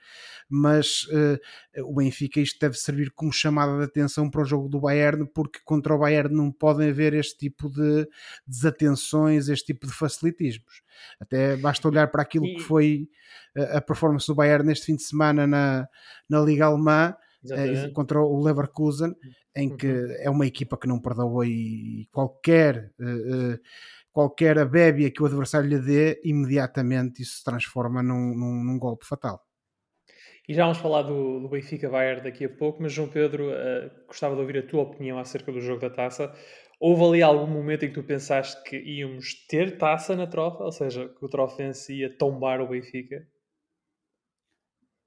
mas 0.50 1.04
uh, 1.06 1.86
o 1.86 1.96
Benfica 1.96 2.40
isto 2.40 2.60
deve 2.60 2.78
servir 2.78 3.12
como 3.12 3.32
chamada 3.32 3.78
de 3.78 3.84
atenção 3.84 4.30
para 4.30 4.42
o 4.42 4.46
jogo 4.46 4.70
do 4.70 4.82
Bayern, 4.82 5.26
porque 5.34 5.60
contra 5.64 5.94
o 5.94 6.00
Bayern 6.00 6.36
não 6.36 6.52
podem 6.52 6.90
haver 6.90 7.14
este 7.14 7.38
tipo 7.38 7.70
de 7.70 8.08
desatenções, 8.46 9.50
este 9.50 9.74
tipo 9.74 9.88
de 9.88 9.94
facilitismos. 9.94 10.82
Até 11.20 11.56
basta 11.58 11.88
olhar 11.88 12.08
para 12.08 12.22
aquilo 12.22 12.46
que 12.46 12.62
foi 12.62 13.08
a, 13.56 13.78
a 13.78 13.82
performance 13.82 14.28
do 14.28 14.36
Bayern 14.36 14.66
neste 14.66 14.86
fim 14.86 14.96
de 14.96 15.04
semana 15.04 15.48
na, 15.48 15.88
na 16.30 16.40
Liga 16.42 16.66
Alemã. 16.66 17.16
Uh, 17.46 17.92
contra 17.92 18.22
o 18.22 18.42
Leverkusen, 18.42 19.14
em 19.56 19.76
que 19.76 19.88
uhum. 19.88 20.16
é 20.20 20.30
uma 20.30 20.48
equipa 20.48 20.78
que 20.78 20.88
não 20.88 21.00
perdoa 21.00 21.46
e 21.46 22.08
qualquer 22.12 22.92
uh, 23.00 23.60
qualquer 24.14 24.60
abébia 24.60 25.12
que 25.12 25.22
o 25.22 25.26
adversário 25.26 25.68
lhe 25.68 25.80
dê, 25.80 26.22
imediatamente 26.24 27.24
isso 27.24 27.38
se 27.38 27.44
transforma 27.44 28.04
num, 28.04 28.36
num, 28.36 28.64
num 28.64 28.80
golpe 28.80 29.06
fatal. 29.06 29.44
E 30.48 30.54
já 30.54 30.64
vamos 30.64 30.78
falar 30.78 31.02
do, 31.04 31.40
do 31.40 31.50
Benfica 31.50 31.90
Bayern 31.90 32.22
daqui 32.22 32.46
a 32.46 32.50
pouco, 32.50 32.82
mas 32.82 32.94
João 32.94 33.10
Pedro, 33.10 33.50
uh, 33.50 34.06
gostava 34.06 34.36
de 34.36 34.42
ouvir 34.42 34.60
a 34.60 34.68
tua 34.68 34.84
opinião 34.84 35.18
acerca 35.18 35.52
do 35.52 35.60
jogo 35.60 35.82
da 35.82 35.90
taça. 35.90 36.34
Houve 36.80 37.04
ali 37.04 37.24
algum 37.24 37.48
momento 37.48 37.86
em 37.86 37.90
que 37.90 37.96
tu 37.96 38.04
pensaste 38.04 38.62
que 38.64 38.78
íamos 38.78 39.48
ter 39.48 39.78
taça 39.78 40.16
na 40.16 40.28
trofa, 40.28 40.64
ou 40.64 40.72
seja, 40.72 41.08
que 41.08 41.26
o 41.26 41.30
trofense 41.30 41.94
ia 41.94 42.16
tombar 42.16 42.62
o 42.62 42.68
Benfica? 42.68 43.26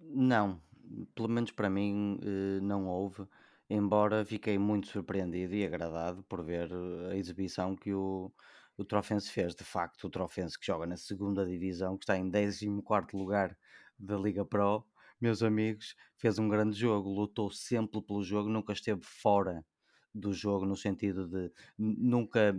Não, 0.01 0.61
pelo 1.15 1.29
menos 1.29 1.51
para 1.53 1.71
mim, 1.71 2.19
eh, 2.23 2.61
não 2.63 2.87
houve, 2.87 3.27
embora 3.69 4.25
fiquei 4.25 4.59
muito 4.59 4.89
surpreendido 4.89 5.55
e 5.55 5.65
agradado 5.65 6.23
por 6.25 6.43
ver 6.45 6.71
a 7.11 7.17
exibição 7.17 7.77
que 7.77 7.93
o, 7.95 8.33
o 8.77 8.85
Trofense 8.85 9.31
fez. 9.31 9.55
De 9.55 9.65
facto, 9.65 10.05
o 10.05 10.11
Trofense 10.11 10.59
que 10.59 10.67
joga 10.67 10.87
na 10.87 10.97
segunda 10.97 11.47
divisão, 11.47 11.97
que 11.97 12.05
está 12.05 12.17
em 12.17 12.31
14 12.31 12.69
lugar 13.15 13.57
da 13.99 14.17
Liga 14.17 14.45
Pro, 14.45 14.85
meus 15.21 15.43
amigos, 15.43 15.95
fez 16.17 16.39
um 16.39 16.49
grande 16.49 16.79
jogo, 16.79 17.09
lutou 17.09 17.51
sempre 17.51 18.03
pelo 18.03 18.23
jogo, 18.23 18.49
nunca 18.49 18.73
esteve 18.73 19.01
fora 19.03 19.65
do 20.17 20.33
jogo 20.33 20.65
no 20.65 20.75
sentido 20.75 21.29
de 21.29 21.51
nunca, 21.79 22.59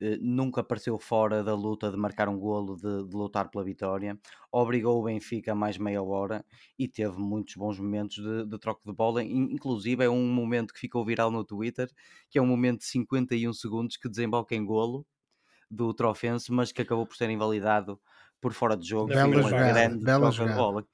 eh, 0.00 0.18
nunca 0.20 0.60
apareceu 0.60 0.98
fora 0.98 1.42
da 1.42 1.54
luta 1.54 1.90
de 1.90 1.96
marcar 1.96 2.28
um 2.28 2.38
golo, 2.38 2.76
de, 2.76 3.08
de, 3.08 3.16
lutar 3.16 3.50
pela 3.50 3.64
vitória, 3.64 4.18
obrigou 4.52 5.00
o 5.00 5.04
Benfica 5.04 5.54
mais 5.54 5.78
meia 5.78 6.02
hora 6.02 6.44
e 6.78 6.86
teve 6.86 7.18
muitos 7.18 7.54
bons 7.54 7.78
momentos 7.78 8.16
de, 8.16 8.44
de 8.44 8.58
troca 8.58 8.82
de 8.84 8.92
bola, 8.92 9.24
inclusive 9.24 10.04
é 10.04 10.10
um 10.10 10.28
momento 10.28 10.74
que 10.74 10.80
ficou 10.80 11.04
viral 11.04 11.30
no 11.30 11.42
Twitter, 11.42 11.90
que 12.28 12.38
é 12.38 12.42
um 12.42 12.46
momento 12.46 12.80
de 12.80 12.86
51 12.86 13.52
segundos 13.54 13.96
que 13.96 14.08
desemboca 14.08 14.54
em 14.54 14.64
golo 14.64 15.06
do 15.70 15.94
Trofense, 15.94 16.52
mas 16.52 16.72
que 16.72 16.82
acabou 16.82 17.06
por 17.06 17.16
ser 17.16 17.30
invalidado 17.30 17.98
por 18.40 18.52
fora 18.52 18.76
de 18.76 18.86
jogo. 18.86 19.08
Bela 19.08 19.26
uma 19.26 19.42
jogada, 19.42 19.72
grande 19.72 20.04
bela 20.04 20.30
de 20.30 20.54
bola 20.54 20.86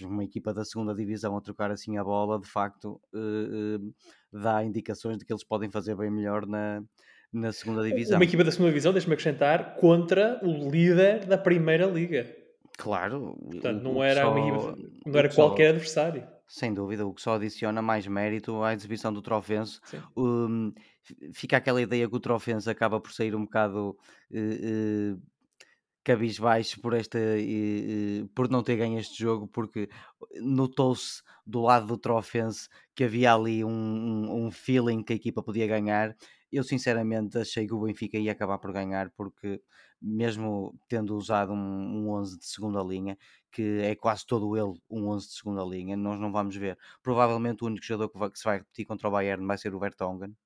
uma 0.00 0.24
equipa 0.24 0.52
da 0.52 0.64
segunda 0.64 0.94
divisão 0.94 1.36
a 1.36 1.40
trocar 1.40 1.70
assim 1.70 1.96
a 1.98 2.04
bola, 2.04 2.40
de 2.40 2.48
facto, 2.48 3.00
uh, 3.12 3.76
uh, 3.76 3.94
dá 4.32 4.64
indicações 4.64 5.18
de 5.18 5.24
que 5.24 5.32
eles 5.32 5.44
podem 5.44 5.70
fazer 5.70 5.94
bem 5.96 6.10
melhor 6.10 6.46
na, 6.46 6.82
na 7.32 7.52
segunda 7.52 7.82
divisão. 7.82 8.18
Uma 8.18 8.24
equipa 8.24 8.44
da 8.44 8.50
segunda 8.50 8.70
divisão, 8.70 8.92
deixa-me 8.92 9.14
acrescentar, 9.14 9.76
contra 9.76 10.40
o 10.42 10.70
líder 10.70 11.26
da 11.26 11.38
primeira 11.38 11.86
liga. 11.86 12.34
Claro. 12.76 13.36
Portanto, 13.50 13.82
não 13.82 14.02
era, 14.02 14.22
só, 14.22 14.38
equipa, 14.38 14.76
não 15.06 15.18
era 15.18 15.28
qualquer 15.28 15.64
só, 15.64 15.70
adversário. 15.70 16.26
Sem 16.46 16.72
dúvida, 16.72 17.06
o 17.06 17.12
que 17.12 17.22
só 17.22 17.34
adiciona 17.34 17.82
mais 17.82 18.06
mérito 18.06 18.62
à 18.62 18.72
exibição 18.72 19.12
do 19.12 19.22
Trofense. 19.22 19.80
Um, 20.16 20.72
fica 21.32 21.56
aquela 21.56 21.80
ideia 21.80 22.08
que 22.08 22.14
o 22.14 22.20
Trofense 22.20 22.68
acaba 22.68 23.00
por 23.00 23.12
sair 23.12 23.34
um 23.34 23.44
bocado 23.44 23.96
uh, 24.30 25.20
cabisbaixo 26.06 26.80
por 26.80 26.94
esta 26.94 27.18
por 28.32 28.48
não 28.48 28.62
ter 28.62 28.76
ganho 28.76 28.96
este 28.96 29.18
jogo 29.18 29.48
porque 29.48 29.88
notou-se 30.40 31.20
do 31.44 31.62
lado 31.62 31.88
do 31.88 31.98
Trofense 31.98 32.68
que 32.94 33.02
havia 33.02 33.34
ali 33.34 33.64
um, 33.64 33.70
um, 33.70 34.46
um, 34.46 34.50
feeling 34.52 35.02
que 35.02 35.12
a 35.12 35.16
equipa 35.16 35.42
podia 35.42 35.66
ganhar. 35.66 36.14
Eu 36.52 36.62
sinceramente 36.62 37.36
achei 37.36 37.66
que 37.66 37.74
o 37.74 37.80
Benfica 37.80 38.16
ia 38.18 38.30
acabar 38.30 38.58
por 38.58 38.72
ganhar 38.72 39.10
porque 39.16 39.60
mesmo 40.00 40.78
tendo 40.88 41.16
usado 41.16 41.52
um, 41.52 41.56
um 41.56 42.10
11 42.10 42.38
de 42.38 42.46
segunda 42.46 42.80
linha 42.84 43.18
que 43.50 43.80
é 43.80 43.96
quase 43.96 44.24
todo 44.24 44.56
ele 44.56 44.78
um 44.88 45.08
11 45.08 45.26
de 45.26 45.34
segunda 45.34 45.64
linha 45.64 45.96
nós 45.96 46.20
não 46.20 46.30
vamos 46.30 46.54
ver. 46.54 46.78
Provavelmente 47.02 47.64
o 47.64 47.66
único 47.66 47.84
jogador 47.84 48.10
que, 48.10 48.18
vai, 48.18 48.30
que 48.30 48.38
se 48.38 48.44
vai 48.44 48.58
repetir 48.58 48.86
contra 48.86 49.08
o 49.08 49.10
Bayern 49.10 49.44
vai 49.44 49.58
ser 49.58 49.74
o 49.74 49.80
Vertonghen. 49.80 50.36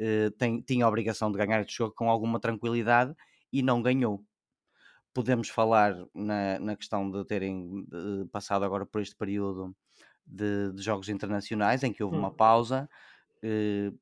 Uh, 0.00 0.30
tem, 0.38 0.62
tinha 0.62 0.86
a 0.86 0.88
obrigação 0.88 1.30
de 1.30 1.36
ganhar 1.36 1.60
este 1.60 1.76
jogo 1.76 1.94
com 1.94 2.08
alguma 2.08 2.40
tranquilidade 2.40 3.14
e 3.52 3.62
não 3.62 3.82
ganhou 3.82 4.24
podemos 5.14 5.48
falar 5.48 5.96
na, 6.12 6.58
na 6.58 6.76
questão 6.76 7.10
de 7.10 7.24
terem 7.24 7.84
de, 7.84 8.26
passado 8.32 8.64
agora 8.64 8.84
por 8.84 9.00
este 9.00 9.14
período 9.16 9.74
de, 10.26 10.72
de, 10.72 10.82
jogos 10.82 11.08
internacionais 11.08 11.82
em 11.84 11.92
que 11.92 12.02
houve 12.02 12.16
hum. 12.16 12.20
uma 12.20 12.34
pausa, 12.34 12.90
eh, 13.42 13.92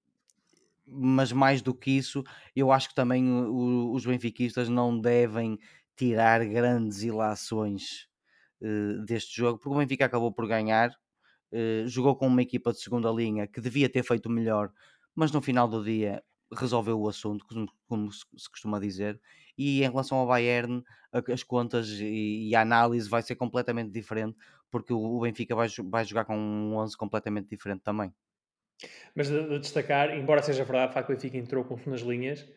mas 0.86 1.30
mais 1.32 1.62
do 1.62 1.74
que 1.74 1.90
isso, 1.90 2.24
eu 2.56 2.72
acho 2.72 2.88
que 2.88 2.94
também 2.94 3.30
o, 3.30 3.92
os 3.92 4.04
benfiquistas 4.04 4.68
não 4.68 4.98
devem 4.98 5.58
tirar 5.96 6.44
grandes 6.46 7.02
ilações 7.02 8.08
eh, 8.62 9.04
deste 9.04 9.36
jogo, 9.36 9.58
porque 9.58 9.74
o 9.76 9.78
Benfica 9.78 10.06
acabou 10.06 10.32
por 10.32 10.46
ganhar, 10.48 10.90
eh, 11.52 11.84
jogou 11.86 12.16
com 12.16 12.26
uma 12.26 12.42
equipa 12.42 12.72
de 12.72 12.80
segunda 12.80 13.10
linha 13.10 13.46
que 13.46 13.60
devia 13.60 13.88
ter 13.88 14.02
feito 14.02 14.30
melhor, 14.30 14.72
mas 15.14 15.32
no 15.32 15.42
final 15.42 15.68
do 15.68 15.84
dia 15.84 16.22
resolveu 16.52 17.00
o 17.00 17.08
assunto, 17.08 17.44
como, 17.46 17.66
como 17.88 18.12
se 18.12 18.24
costuma 18.50 18.78
dizer, 18.78 19.20
e 19.56 19.82
em 19.82 19.90
relação 19.90 20.18
ao 20.18 20.26
Bayern, 20.26 20.82
as 21.32 21.42
contas 21.42 21.88
e 22.00 22.54
a 22.54 22.60
análise 22.60 23.08
vai 23.08 23.22
ser 23.22 23.34
completamente 23.36 23.90
diferente, 23.90 24.36
porque 24.70 24.92
o 24.92 25.20
Benfica 25.20 25.54
vai, 25.54 25.68
vai 25.84 26.04
jogar 26.04 26.24
com 26.24 26.36
um 26.36 26.76
11 26.76 26.96
completamente 26.96 27.48
diferente 27.48 27.82
também. 27.82 28.12
Mas 29.14 29.28
de, 29.28 29.48
de 29.48 29.58
destacar, 29.58 30.16
embora 30.16 30.42
seja 30.42 30.64
verdade, 30.64 30.90
o 30.90 30.94
facto 30.94 31.06
que 31.06 31.12
o 31.12 31.16
Benfica 31.16 31.36
entrou 31.36 31.64
com 31.64 31.76
segundas 31.76 32.00
linhas, 32.00 32.48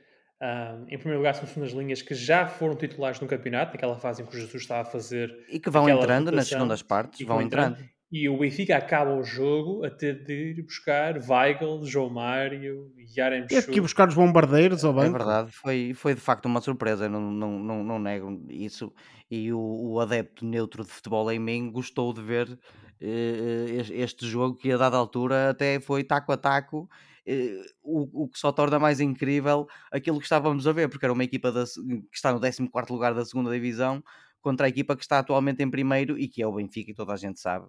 em 0.88 0.98
primeiro 0.98 1.20
lugar, 1.20 1.34
são 1.34 1.48
segundas 1.48 1.72
linhas 1.72 2.02
que 2.02 2.14
já 2.14 2.46
foram 2.46 2.76
titulares 2.76 3.20
no 3.20 3.28
campeonato, 3.28 3.74
naquela 3.74 3.96
fase 3.98 4.22
em 4.22 4.26
que 4.26 4.36
o 4.36 4.40
Jesus 4.40 4.62
estava 4.62 4.82
a 4.82 4.86
fazer. 4.86 5.34
E 5.50 5.60
que 5.60 5.70
vão 5.70 5.90
entrando 5.90 6.32
nas 6.32 6.48
segundas 6.48 6.82
partes, 6.82 7.26
vão 7.26 7.42
entrando. 7.42 7.74
entrando. 7.74 7.95
E 8.16 8.30
o 8.30 8.38
Benfica 8.38 8.78
acaba 8.78 9.14
o 9.14 9.26
jogo 9.26 9.84
a 9.84 9.90
ter 9.90 10.24
de 10.24 10.52
ir 10.52 10.64
buscar 10.64 11.18
Weigl, 11.18 11.84
João 11.84 12.10
Mário, 12.10 12.90
Yarem 13.14 13.46
Teve 13.46 13.68
que 13.68 13.78
ir 13.80 13.82
buscar 13.82 14.08
os 14.08 14.16
bombardeiros 14.16 14.86
ao 14.86 14.94
banco. 14.94 15.08
É 15.08 15.18
verdade, 15.18 15.52
foi, 15.52 15.94
foi 15.94 16.16
de 16.16 16.22
facto 16.22 16.46
uma 16.46 16.62
surpresa, 16.62 17.10
não, 17.10 17.20
não, 17.20 17.60
não, 17.60 17.84
não 17.84 18.00
nego 18.00 18.42
isso. 18.50 18.94
E 19.30 19.52
o, 19.52 19.60
o 19.60 20.00
adepto 20.00 20.46
neutro 20.46 20.86
de 20.86 20.92
futebol 20.92 21.30
em 21.30 21.38
mim 21.38 21.70
gostou 21.70 22.14
de 22.14 22.22
ver 22.22 22.58
eh, 23.02 23.84
este 23.92 24.26
jogo 24.26 24.56
que 24.56 24.72
a 24.72 24.78
dada 24.78 24.96
altura 24.96 25.50
até 25.50 25.82
foi 25.82 26.02
taco 26.02 26.32
a 26.32 26.38
taco. 26.38 26.90
Eh, 27.28 27.66
o, 27.84 28.24
o 28.24 28.30
que 28.30 28.40
só 28.40 28.50
torna 28.50 28.80
mais 28.80 29.02
incrível 29.02 29.68
aquilo 29.92 30.20
que 30.20 30.26
estávamos 30.26 30.66
a 30.66 30.72
ver, 30.72 30.88
porque 30.88 31.06
era 31.06 31.12
uma 31.12 31.26
equipa 31.26 31.52
da, 31.52 31.66
que 31.66 32.16
está 32.16 32.32
no 32.32 32.40
14 32.40 32.62
lugar 32.90 33.14
da 33.14 33.26
segunda 33.26 33.52
divisão 33.52 34.02
contra 34.40 34.68
a 34.68 34.70
equipa 34.70 34.96
que 34.96 35.04
está 35.04 35.20
atualmente 35.20 35.62
em 35.62 35.70
primeiro 35.70 36.18
e 36.18 36.30
que 36.30 36.42
é 36.42 36.48
o 36.48 36.54
Benfica, 36.54 36.92
e 36.92 36.96
toda 36.96 37.12
a 37.12 37.18
gente 37.18 37.42
sabe 37.42 37.68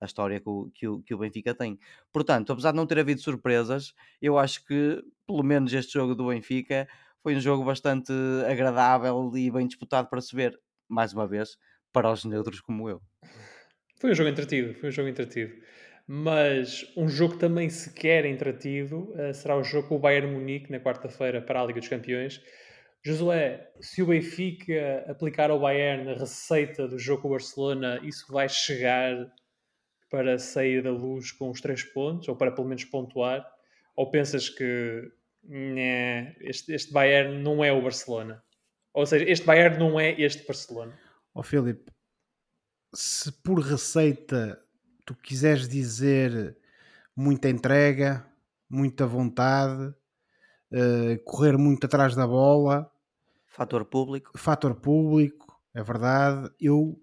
a 0.00 0.04
história 0.04 0.40
que 0.40 0.48
o, 0.48 0.70
que 0.74 0.88
o, 0.88 1.02
que 1.02 1.14
o 1.14 1.18
Benfica 1.18 1.54
tem. 1.54 1.78
Portanto, 2.12 2.52
apesar 2.52 2.70
de 2.70 2.76
não 2.76 2.86
ter 2.86 2.98
havido 2.98 3.20
surpresas, 3.20 3.94
eu 4.20 4.38
acho 4.38 4.64
que, 4.64 5.02
pelo 5.26 5.42
menos 5.42 5.72
este 5.72 5.94
jogo 5.94 6.14
do 6.14 6.28
Benfica, 6.28 6.88
foi 7.22 7.34
um 7.36 7.40
jogo 7.40 7.64
bastante 7.64 8.12
agradável 8.48 9.32
e 9.34 9.50
bem 9.50 9.66
disputado 9.66 10.08
para 10.08 10.20
se 10.20 10.34
ver, 10.34 10.58
mais 10.88 11.12
uma 11.12 11.26
vez, 11.26 11.58
para 11.92 12.10
os 12.10 12.24
neutros 12.24 12.60
como 12.60 12.88
eu. 12.88 13.02
Foi 14.00 14.12
um 14.12 14.14
jogo 14.14 14.30
entretido, 14.30 14.74
foi 14.74 14.88
um 14.88 14.92
jogo 14.92 15.08
entretido. 15.08 15.52
Mas 16.06 16.90
um 16.96 17.06
jogo 17.08 17.36
também 17.36 17.68
sequer 17.68 18.24
entretido 18.24 19.12
uh, 19.12 19.34
será 19.34 19.56
o 19.56 19.62
jogo 19.62 19.88
com 19.88 19.96
o 19.96 19.98
Bayern 19.98 20.32
Munique 20.32 20.70
na 20.70 20.80
quarta-feira 20.80 21.42
para 21.42 21.60
a 21.60 21.66
Liga 21.66 21.80
dos 21.80 21.88
Campeões. 21.88 22.40
Josué, 23.04 23.70
se 23.80 24.02
o 24.02 24.06
Benfica 24.06 25.04
aplicar 25.06 25.50
ao 25.50 25.60
Bayern 25.60 26.10
a 26.10 26.14
receita 26.14 26.88
do 26.88 26.98
jogo 26.98 27.22
com 27.22 27.28
o 27.28 27.30
Barcelona, 27.32 28.00
isso 28.02 28.24
vai 28.32 28.48
chegar 28.48 29.30
para 30.10 30.38
sair 30.38 30.82
da 30.82 30.90
luz 30.90 31.32
com 31.32 31.50
os 31.50 31.60
três 31.60 31.82
pontos, 31.82 32.28
ou 32.28 32.36
para 32.36 32.52
pelo 32.52 32.68
menos 32.68 32.84
pontuar? 32.84 33.46
Ou 33.96 34.10
pensas 34.10 34.48
que 34.48 35.10
né, 35.42 36.36
este, 36.40 36.72
este 36.72 36.92
Bayern 36.92 37.42
não 37.42 37.64
é 37.64 37.72
o 37.72 37.82
Barcelona? 37.82 38.42
Ou 38.92 39.06
seja, 39.06 39.24
este 39.28 39.44
Bayern 39.46 39.78
não 39.78 39.98
é 39.98 40.20
este 40.20 40.46
Barcelona? 40.46 40.98
Ó 41.34 41.40
oh, 41.40 41.42
Filipe, 41.42 41.92
se 42.94 43.30
por 43.42 43.60
receita 43.60 44.62
tu 45.04 45.14
quiseres 45.14 45.68
dizer 45.68 46.56
muita 47.14 47.48
entrega, 47.48 48.26
muita 48.68 49.06
vontade, 49.06 49.94
uh, 50.72 51.24
correr 51.24 51.56
muito 51.56 51.86
atrás 51.86 52.14
da 52.14 52.26
bola, 52.26 52.90
fator 53.46 53.84
público, 53.84 54.36
fator 54.36 54.74
público, 54.74 55.60
é 55.74 55.82
verdade. 55.82 56.50
Eu 56.60 57.00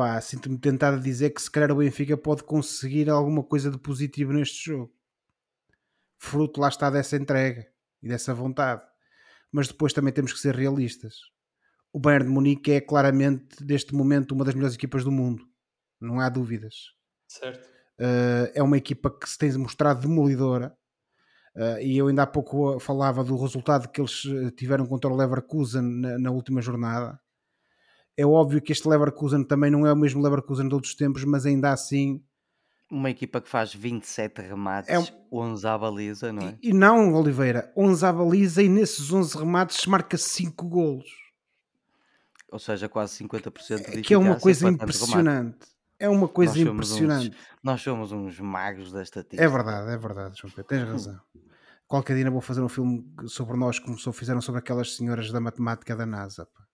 pá, 0.00 0.18
sinto-me 0.18 0.56
tentado 0.56 0.96
a 0.96 1.00
dizer 1.00 1.28
que 1.28 1.42
se 1.42 1.50
calhar 1.50 1.70
o 1.70 1.76
Benfica 1.76 2.16
pode 2.16 2.42
conseguir 2.42 3.10
alguma 3.10 3.44
coisa 3.44 3.70
de 3.70 3.76
positivo 3.76 4.32
neste 4.32 4.70
jogo. 4.70 4.90
Fruto 6.16 6.58
lá 6.58 6.68
está 6.68 6.88
dessa 6.88 7.18
entrega 7.18 7.66
e 8.02 8.08
dessa 8.08 8.32
vontade. 8.32 8.80
Mas 9.52 9.68
depois 9.68 9.92
também 9.92 10.10
temos 10.10 10.32
que 10.32 10.38
ser 10.38 10.54
realistas. 10.56 11.16
O 11.92 11.98
Bayern 11.98 12.24
de 12.24 12.32
Munique 12.32 12.72
é 12.72 12.80
claramente, 12.80 13.62
neste 13.62 13.94
momento, 13.94 14.32
uma 14.32 14.42
das 14.42 14.54
melhores 14.54 14.74
equipas 14.74 15.04
do 15.04 15.12
mundo. 15.12 15.46
Não 16.00 16.18
há 16.18 16.30
dúvidas. 16.30 16.94
Certo. 17.28 17.68
Uh, 17.98 18.48
é 18.54 18.62
uma 18.62 18.78
equipa 18.78 19.10
que 19.10 19.28
se 19.28 19.36
tem 19.36 19.52
mostrado 19.58 20.00
demolidora. 20.00 20.74
Uh, 21.54 21.78
e 21.82 21.98
eu 21.98 22.08
ainda 22.08 22.22
há 22.22 22.26
pouco 22.26 22.80
falava 22.80 23.22
do 23.22 23.36
resultado 23.36 23.86
que 23.88 24.00
eles 24.00 24.22
eh, 24.24 24.50
tiveram 24.52 24.86
contra 24.86 25.10
o 25.10 25.16
Leverkusen 25.16 25.82
na, 25.82 26.18
na 26.18 26.30
última 26.30 26.62
jornada 26.62 27.20
é 28.16 28.26
óbvio 28.26 28.60
que 28.60 28.72
este 28.72 28.88
Leverkusen 28.88 29.44
também 29.44 29.70
não 29.70 29.86
é 29.86 29.92
o 29.92 29.96
mesmo 29.96 30.22
Leverkusen 30.22 30.68
de 30.68 30.74
outros 30.74 30.94
tempos, 30.94 31.24
mas 31.24 31.46
ainda 31.46 31.72
assim. 31.72 32.22
Uma 32.90 33.10
equipa 33.10 33.40
que 33.40 33.48
faz 33.48 33.72
27 33.72 34.42
remates, 34.42 34.90
é... 34.90 35.14
11 35.30 35.66
à 35.66 35.78
baliza, 35.78 36.32
não 36.32 36.42
é? 36.42 36.58
E, 36.60 36.70
e 36.70 36.72
não, 36.72 37.14
Oliveira, 37.14 37.72
11 37.76 38.04
à 38.04 38.12
baliza 38.12 38.62
e 38.62 38.68
nesses 38.68 39.12
11 39.12 39.38
remates 39.38 39.86
marca 39.86 40.18
5 40.18 40.66
golos. 40.66 41.08
Ou 42.50 42.58
seja, 42.58 42.88
quase 42.88 43.22
50% 43.24 43.90
de 43.90 44.02
Que 44.02 44.14
é 44.14 44.18
uma 44.18 44.38
coisa 44.38 44.68
impressionante. 44.68 45.68
É 46.00 46.08
uma 46.08 46.26
coisa 46.26 46.52
nós 46.52 46.62
impressionante. 46.62 47.28
Uns, 47.28 47.36
nós 47.62 47.82
somos 47.82 48.10
uns 48.10 48.40
magos 48.40 48.90
da 48.90 49.02
estatística. 49.02 49.44
É 49.44 49.48
verdade, 49.48 49.90
é 49.92 49.96
verdade, 49.96 50.40
João 50.40 50.50
Pedro, 50.50 50.68
tens 50.68 50.88
razão. 50.88 51.20
Qualquer 51.86 52.16
dia 52.16 52.30
vou 52.30 52.40
fazer 52.40 52.62
um 52.62 52.68
filme 52.68 53.04
sobre 53.26 53.56
nós, 53.56 53.78
como 53.78 53.96
fizeram 54.12 54.40
sobre 54.40 54.60
aquelas 54.60 54.96
senhoras 54.96 55.30
da 55.30 55.40
matemática 55.40 55.94
da 55.94 56.06
NASA. 56.06 56.46
Pá. 56.46 56.69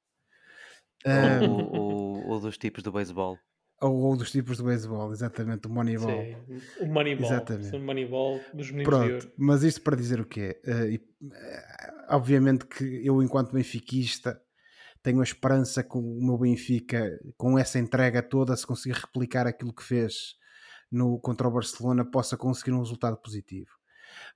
Ou, 1.04 1.80
ou, 1.80 2.26
ou, 2.28 2.40
dos 2.40 2.56
tipos 2.58 2.82
do 2.82 2.92
beisebol. 2.92 3.38
Ou, 3.80 3.94
ou 3.94 4.16
dos 4.16 4.30
tipos 4.30 4.56
de 4.56 4.62
beisebol, 4.62 5.12
exatamente, 5.12 5.66
o 5.66 5.70
Moneyball. 5.70 6.08
Sim, 6.08 6.60
o 6.80 6.86
Moneyball. 6.86 7.26
Exatamente. 7.26 7.76
O 7.76 7.80
Moneyball 7.80 8.40
dos 8.54 8.70
meninos 8.70 8.78
de 8.78 8.84
Pronto, 8.84 9.12
ouro. 9.12 9.32
mas 9.36 9.62
isto 9.62 9.82
para 9.82 9.96
dizer 9.96 10.20
o 10.20 10.24
quê? 10.24 10.60
Eh, 10.64 10.90
e, 10.92 10.94
eh, 11.32 11.94
obviamente 12.08 12.66
que 12.66 13.06
eu, 13.06 13.22
enquanto 13.22 13.52
benfiquista, 13.52 14.40
tenho 15.06 15.20
a 15.20 15.24
esperança 15.24 15.84
que 15.84 15.96
o 15.96 16.02
meu 16.20 16.36
Benfica, 16.36 17.16
com 17.36 17.56
essa 17.56 17.78
entrega 17.78 18.20
toda, 18.22 18.56
se 18.56 18.66
conseguir 18.66 18.98
replicar 18.98 19.46
aquilo 19.46 19.72
que 19.72 19.84
fez 19.84 20.34
no, 20.90 21.20
contra 21.20 21.46
o 21.46 21.50
Barcelona, 21.52 22.04
possa 22.04 22.36
conseguir 22.36 22.72
um 22.72 22.80
resultado 22.80 23.16
positivo. 23.18 23.70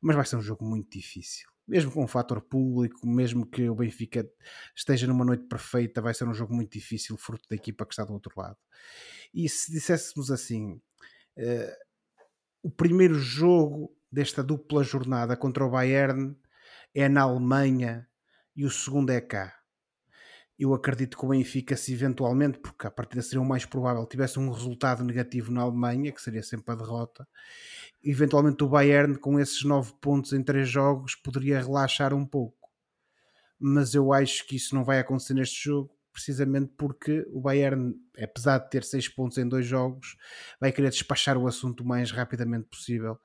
Mas 0.00 0.14
vai 0.14 0.24
ser 0.24 0.36
um 0.36 0.42
jogo 0.42 0.64
muito 0.64 0.90
difícil. 0.90 1.48
Mesmo 1.70 1.92
com 1.92 2.02
um 2.02 2.08
fator 2.08 2.40
público, 2.40 3.06
mesmo 3.06 3.46
que 3.46 3.68
o 3.70 3.76
Benfica 3.76 4.28
esteja 4.74 5.06
numa 5.06 5.24
noite 5.24 5.44
perfeita, 5.44 6.02
vai 6.02 6.12
ser 6.12 6.26
um 6.26 6.34
jogo 6.34 6.52
muito 6.52 6.72
difícil, 6.72 7.16
fruto 7.16 7.48
da 7.48 7.54
equipa 7.54 7.86
que 7.86 7.92
está 7.92 8.04
do 8.04 8.12
outro 8.12 8.32
lado. 8.36 8.56
E 9.32 9.48
se 9.48 9.70
disséssemos 9.70 10.32
assim, 10.32 10.80
eh, 11.36 11.78
o 12.60 12.72
primeiro 12.72 13.14
jogo 13.14 13.96
desta 14.10 14.42
dupla 14.42 14.82
jornada 14.82 15.36
contra 15.36 15.64
o 15.64 15.70
Bayern 15.70 16.36
é 16.92 17.08
na 17.08 17.22
Alemanha 17.22 18.04
e 18.56 18.64
o 18.64 18.70
segundo 18.70 19.10
é 19.10 19.20
cá. 19.20 19.59
Eu 20.62 20.74
acredito 20.74 21.16
que 21.16 21.24
o 21.24 21.28
Benfica, 21.30 21.74
se 21.74 21.90
eventualmente, 21.94 22.58
porque 22.58 22.86
a 22.86 22.90
partida 22.90 23.22
seria 23.22 23.40
o 23.40 23.48
mais 23.48 23.64
provável, 23.64 24.04
tivesse 24.04 24.38
um 24.38 24.50
resultado 24.50 25.02
negativo 25.02 25.50
na 25.50 25.62
Alemanha, 25.62 26.12
que 26.12 26.20
seria 26.20 26.42
sempre 26.42 26.74
a 26.74 26.76
derrota, 26.76 27.26
eventualmente 28.04 28.62
o 28.62 28.68
Bayern, 28.68 29.18
com 29.18 29.40
esses 29.40 29.64
nove 29.64 29.94
pontos 30.02 30.34
em 30.34 30.42
três 30.42 30.68
jogos, 30.68 31.14
poderia 31.14 31.58
relaxar 31.62 32.12
um 32.12 32.26
pouco. 32.26 32.68
Mas 33.58 33.94
eu 33.94 34.12
acho 34.12 34.46
que 34.46 34.56
isso 34.56 34.74
não 34.74 34.84
vai 34.84 34.98
acontecer 34.98 35.32
neste 35.32 35.64
jogo, 35.64 35.96
precisamente 36.12 36.74
porque 36.76 37.24
o 37.32 37.40
Bayern, 37.40 37.94
apesar 38.22 38.58
de 38.58 38.68
ter 38.68 38.84
seis 38.84 39.08
pontos 39.08 39.38
em 39.38 39.48
dois 39.48 39.64
jogos, 39.64 40.14
vai 40.60 40.72
querer 40.72 40.90
despachar 40.90 41.38
o 41.38 41.46
assunto 41.46 41.82
o 41.82 41.86
mais 41.86 42.10
rapidamente 42.10 42.68
possível 42.68 43.18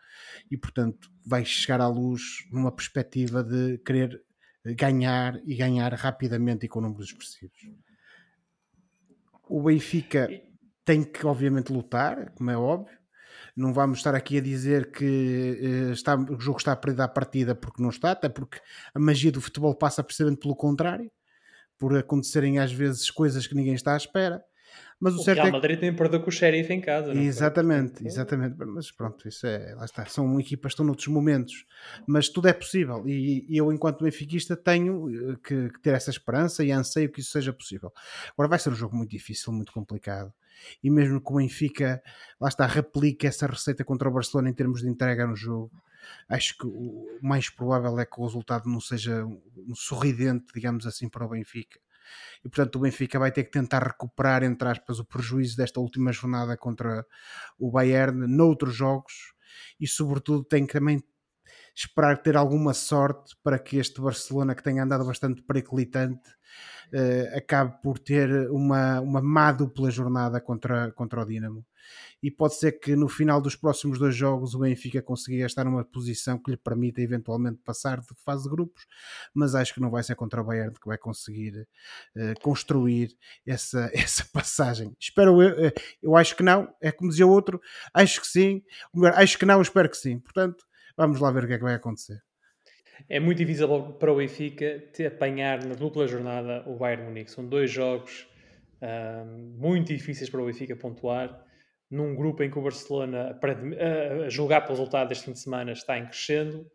e, 0.50 0.58
portanto, 0.58 1.12
vai 1.25 1.44
chegar 1.44 1.82
à 1.82 1.88
luz 1.89 2.22
numa 2.50 2.74
perspectiva 2.74 3.44
de 3.44 3.77
querer 3.80 4.24
ganhar 4.74 5.39
e 5.45 5.55
ganhar 5.55 5.93
rapidamente 5.93 6.65
e 6.65 6.69
com 6.69 6.81
números 6.81 7.07
expressivos. 7.07 7.57
O 9.48 9.62
Benfica 9.62 10.27
tem 10.84 11.03
que, 11.03 11.25
obviamente, 11.25 11.72
lutar, 11.72 12.31
como 12.31 12.50
é 12.50 12.57
óbvio. 12.57 12.98
Não 13.55 13.74
vamos 13.74 14.00
estar 14.00 14.15
aqui 14.15 14.38
a 14.38 14.41
dizer 14.41 14.91
que 14.91 15.60
eh, 15.62 15.91
está, 15.93 16.15
o 16.15 16.39
jogo 16.39 16.57
está 16.57 16.75
perder 16.75 17.03
a 17.03 17.07
partida 17.07 17.55
porque 17.55 17.81
não 17.81 17.89
está, 17.89 18.12
até 18.12 18.27
porque 18.27 18.60
a 18.93 19.00
magia 19.00 19.31
do 19.31 19.39
futebol 19.39 19.74
passa 19.75 20.03
precisamente 20.03 20.39
pelo 20.39 20.55
contrário, 20.55 21.10
por 21.77 21.95
acontecerem 21.98 22.60
às 22.60 22.72
vezes 22.72 23.10
coisas 23.10 23.48
que 23.48 23.55
ninguém 23.55 23.74
está 23.74 23.93
à 23.93 23.98
espera. 23.98 24.43
Mas 24.99 25.13
o, 25.13 25.19
O 25.19 25.23
certo 25.23 25.37
Real 25.37 25.47
é 25.47 25.51
que 25.51 25.55
Madrid 25.57 25.79
também 25.79 25.95
perdeu 25.95 26.21
com 26.21 26.29
o 26.29 26.31
Sheriff 26.31 26.71
em 26.71 26.79
casa. 26.79 27.13
foi? 27.13 27.21
Exatamente, 27.21 27.91
Portanto, 27.91 28.07
exatamente. 28.07 28.55
Mas 28.57 28.91
pronto, 28.91 29.27
isso 29.27 29.45
é, 29.45 29.75
lá 29.75 29.85
está. 29.85 30.05
São 30.05 30.39
equipas 30.39 30.71
que 30.71 30.73
estão 30.73 30.85
noutros 30.85 31.07
momentos, 31.07 31.65
mas 32.07 32.29
tudo 32.29 32.47
é 32.47 32.53
possível. 32.53 33.07
E, 33.07 33.45
e 33.49 33.57
eu, 33.57 33.71
enquanto 33.71 34.03
benfiquista, 34.03 34.55
tenho 34.55 35.09
eh, 35.09 35.37
que, 35.43 35.69
que 35.69 35.81
ter 35.81 35.93
essa 35.93 36.09
esperança 36.09 36.63
e 36.63 36.71
anseio 36.71 37.11
que 37.11 37.19
isso 37.19 37.31
seja 37.31 37.51
possível. 37.51 37.91
Agora 38.33 38.49
vai 38.49 38.59
ser 38.59 38.69
um 38.69 38.75
jogo 38.75 38.95
muito 38.95 39.11
difícil, 39.11 39.51
muito 39.51 39.71
complicado. 39.73 40.33
E 40.81 40.89
mesmo 40.89 41.19
que 41.19 41.31
o 41.31 41.35
Benfica, 41.35 42.01
lá 42.39 42.47
está, 42.47 42.65
replique 42.65 43.27
essa 43.27 43.45
receita 43.45 43.83
contra 43.83 44.07
o 44.07 44.11
Barcelona 44.13 44.49
em 44.49 44.53
termos 44.53 44.81
de 44.81 44.87
entrega 44.87 45.27
no 45.27 45.35
jogo, 45.35 45.71
acho 46.29 46.57
que 46.57 46.65
o 46.65 47.19
mais 47.21 47.49
provável 47.49 47.99
é 47.99 48.05
que 48.05 48.19
o 48.19 48.23
resultado 48.23 48.69
não 48.69 48.79
seja 48.79 49.25
um 49.25 49.75
sorridente, 49.75 50.45
digamos 50.53 50.87
assim, 50.87 51.09
para 51.09 51.25
o 51.25 51.29
Benfica 51.29 51.79
e 52.43 52.50
portanto 52.50 52.75
o 52.75 52.79
Benfica 52.79 53.19
vai 53.19 53.31
ter 53.31 53.43
que 53.43 53.51
tentar 53.51 53.83
recuperar, 53.83 54.43
entre 54.43 54.67
aspas, 54.67 55.00
o 55.00 55.05
prejuízo 55.05 55.57
desta 55.57 55.79
última 55.79 56.12
jornada 56.12 56.57
contra 56.57 57.05
o 57.59 57.71
Bayern 57.71 58.27
noutros 58.27 58.75
jogos. 58.75 59.33
E 59.79 59.88
sobretudo 59.88 60.43
tem 60.43 60.65
que 60.65 60.74
também 60.74 61.03
esperar 61.75 62.21
ter 62.21 62.38
alguma 62.38 62.74
sorte 62.74 63.35
para 63.43 63.59
que 63.59 63.77
este 63.77 64.00
Barcelona 64.01 64.55
que 64.55 64.63
tem 64.63 64.79
andado 64.79 65.05
bastante 65.05 65.41
periclitante 65.43 66.29
eh, 66.93 67.33
acabe 67.35 67.81
por 67.81 68.00
ter 68.00 68.49
uma, 68.49 69.01
uma 69.01 69.21
má 69.21 69.51
dupla 69.51 69.91
jornada 69.91 70.39
contra, 70.39 70.91
contra 70.93 71.21
o 71.21 71.25
Dinamo 71.25 71.65
e 72.21 72.32
pode 72.32 72.56
ser 72.56 72.74
que 72.74 72.95
no 72.95 73.08
final 73.08 73.41
dos 73.41 73.56
próximos 73.56 74.00
dois 74.00 74.15
jogos 74.15 74.56
o 74.56 74.60
Benfica 74.60 75.02
consiga 75.02 75.45
estar 75.45 75.63
numa 75.63 75.84
posição 75.84 76.38
que 76.38 76.52
lhe 76.52 76.58
permita 76.58 77.02
eventualmente 77.02 77.60
passar 77.63 78.00
de 78.00 78.08
fase 78.24 78.43
de 78.43 78.50
grupos, 78.50 78.86
mas 79.34 79.56
acho 79.56 79.74
que 79.74 79.80
não 79.80 79.89
vai 79.89 80.04
ser 80.04 80.15
contra 80.15 80.41
o 80.41 80.43
Bayern 80.43 80.74
que 80.74 80.88
vai 80.88 80.98
conseguir 80.98 81.67
eh, 82.15 82.34
construir 82.41 83.15
essa, 83.45 83.89
essa 83.93 84.26
passagem. 84.32 84.95
Espero 85.00 85.41
eu, 85.41 85.65
eh, 85.65 85.74
eu 86.02 86.15
acho 86.15 86.36
que 86.36 86.43
não, 86.43 86.74
é 86.82 86.91
como 86.91 87.10
dizia 87.10 87.28
outro, 87.28 87.62
acho 87.93 88.21
que 88.21 88.28
sim, 88.28 88.63
melhor, 88.93 89.13
acho 89.15 89.38
que 89.38 89.45
não, 89.45 89.62
espero 89.62 89.89
que 89.89 89.98
sim. 89.98 90.19
Portanto, 90.19 90.65
vamos 90.98 91.19
lá 91.19 91.32
ver 91.32 91.43
o 91.43 91.48
que 91.48 91.54
é 91.54 91.58
que 91.58 91.63
vai 91.63 91.76
acontecer. 91.76 92.21
É 93.10 93.19
muito 93.19 93.38
difícil 93.38 93.67
para 93.93 94.12
o 94.12 94.15
Benfica 94.15 94.84
te 94.93 95.06
apanhar 95.06 95.63
na 95.63 95.76
dupla 95.76 96.08
jornada 96.08 96.63
o 96.65 96.76
Bayern 96.76 97.06
Munique. 97.06 97.32
São 97.32 97.45
dois 97.45 97.69
jogos 97.69 98.28
ahm, 98.82 99.54
muito 99.58 99.93
difíceis 99.93 100.30
para 100.30 100.41
o 100.41 100.45
Benfica 100.45 100.76
pontuar. 100.76 101.44
Num 101.89 102.15
grupo 102.15 102.43
em 102.43 102.50
que 102.50 102.58
o 102.58 102.63
Barcelona, 102.63 103.39
a 103.41 104.26
a 104.26 104.30
julgar 104.30 104.62
pelo 104.62 104.78
resultado 104.78 105.10
deste 105.10 105.26
fim 105.26 105.34
de 105.34 105.39
semana, 105.39 105.71
está 105.71 105.98
em 105.98 106.06
crescendo. 106.06 106.65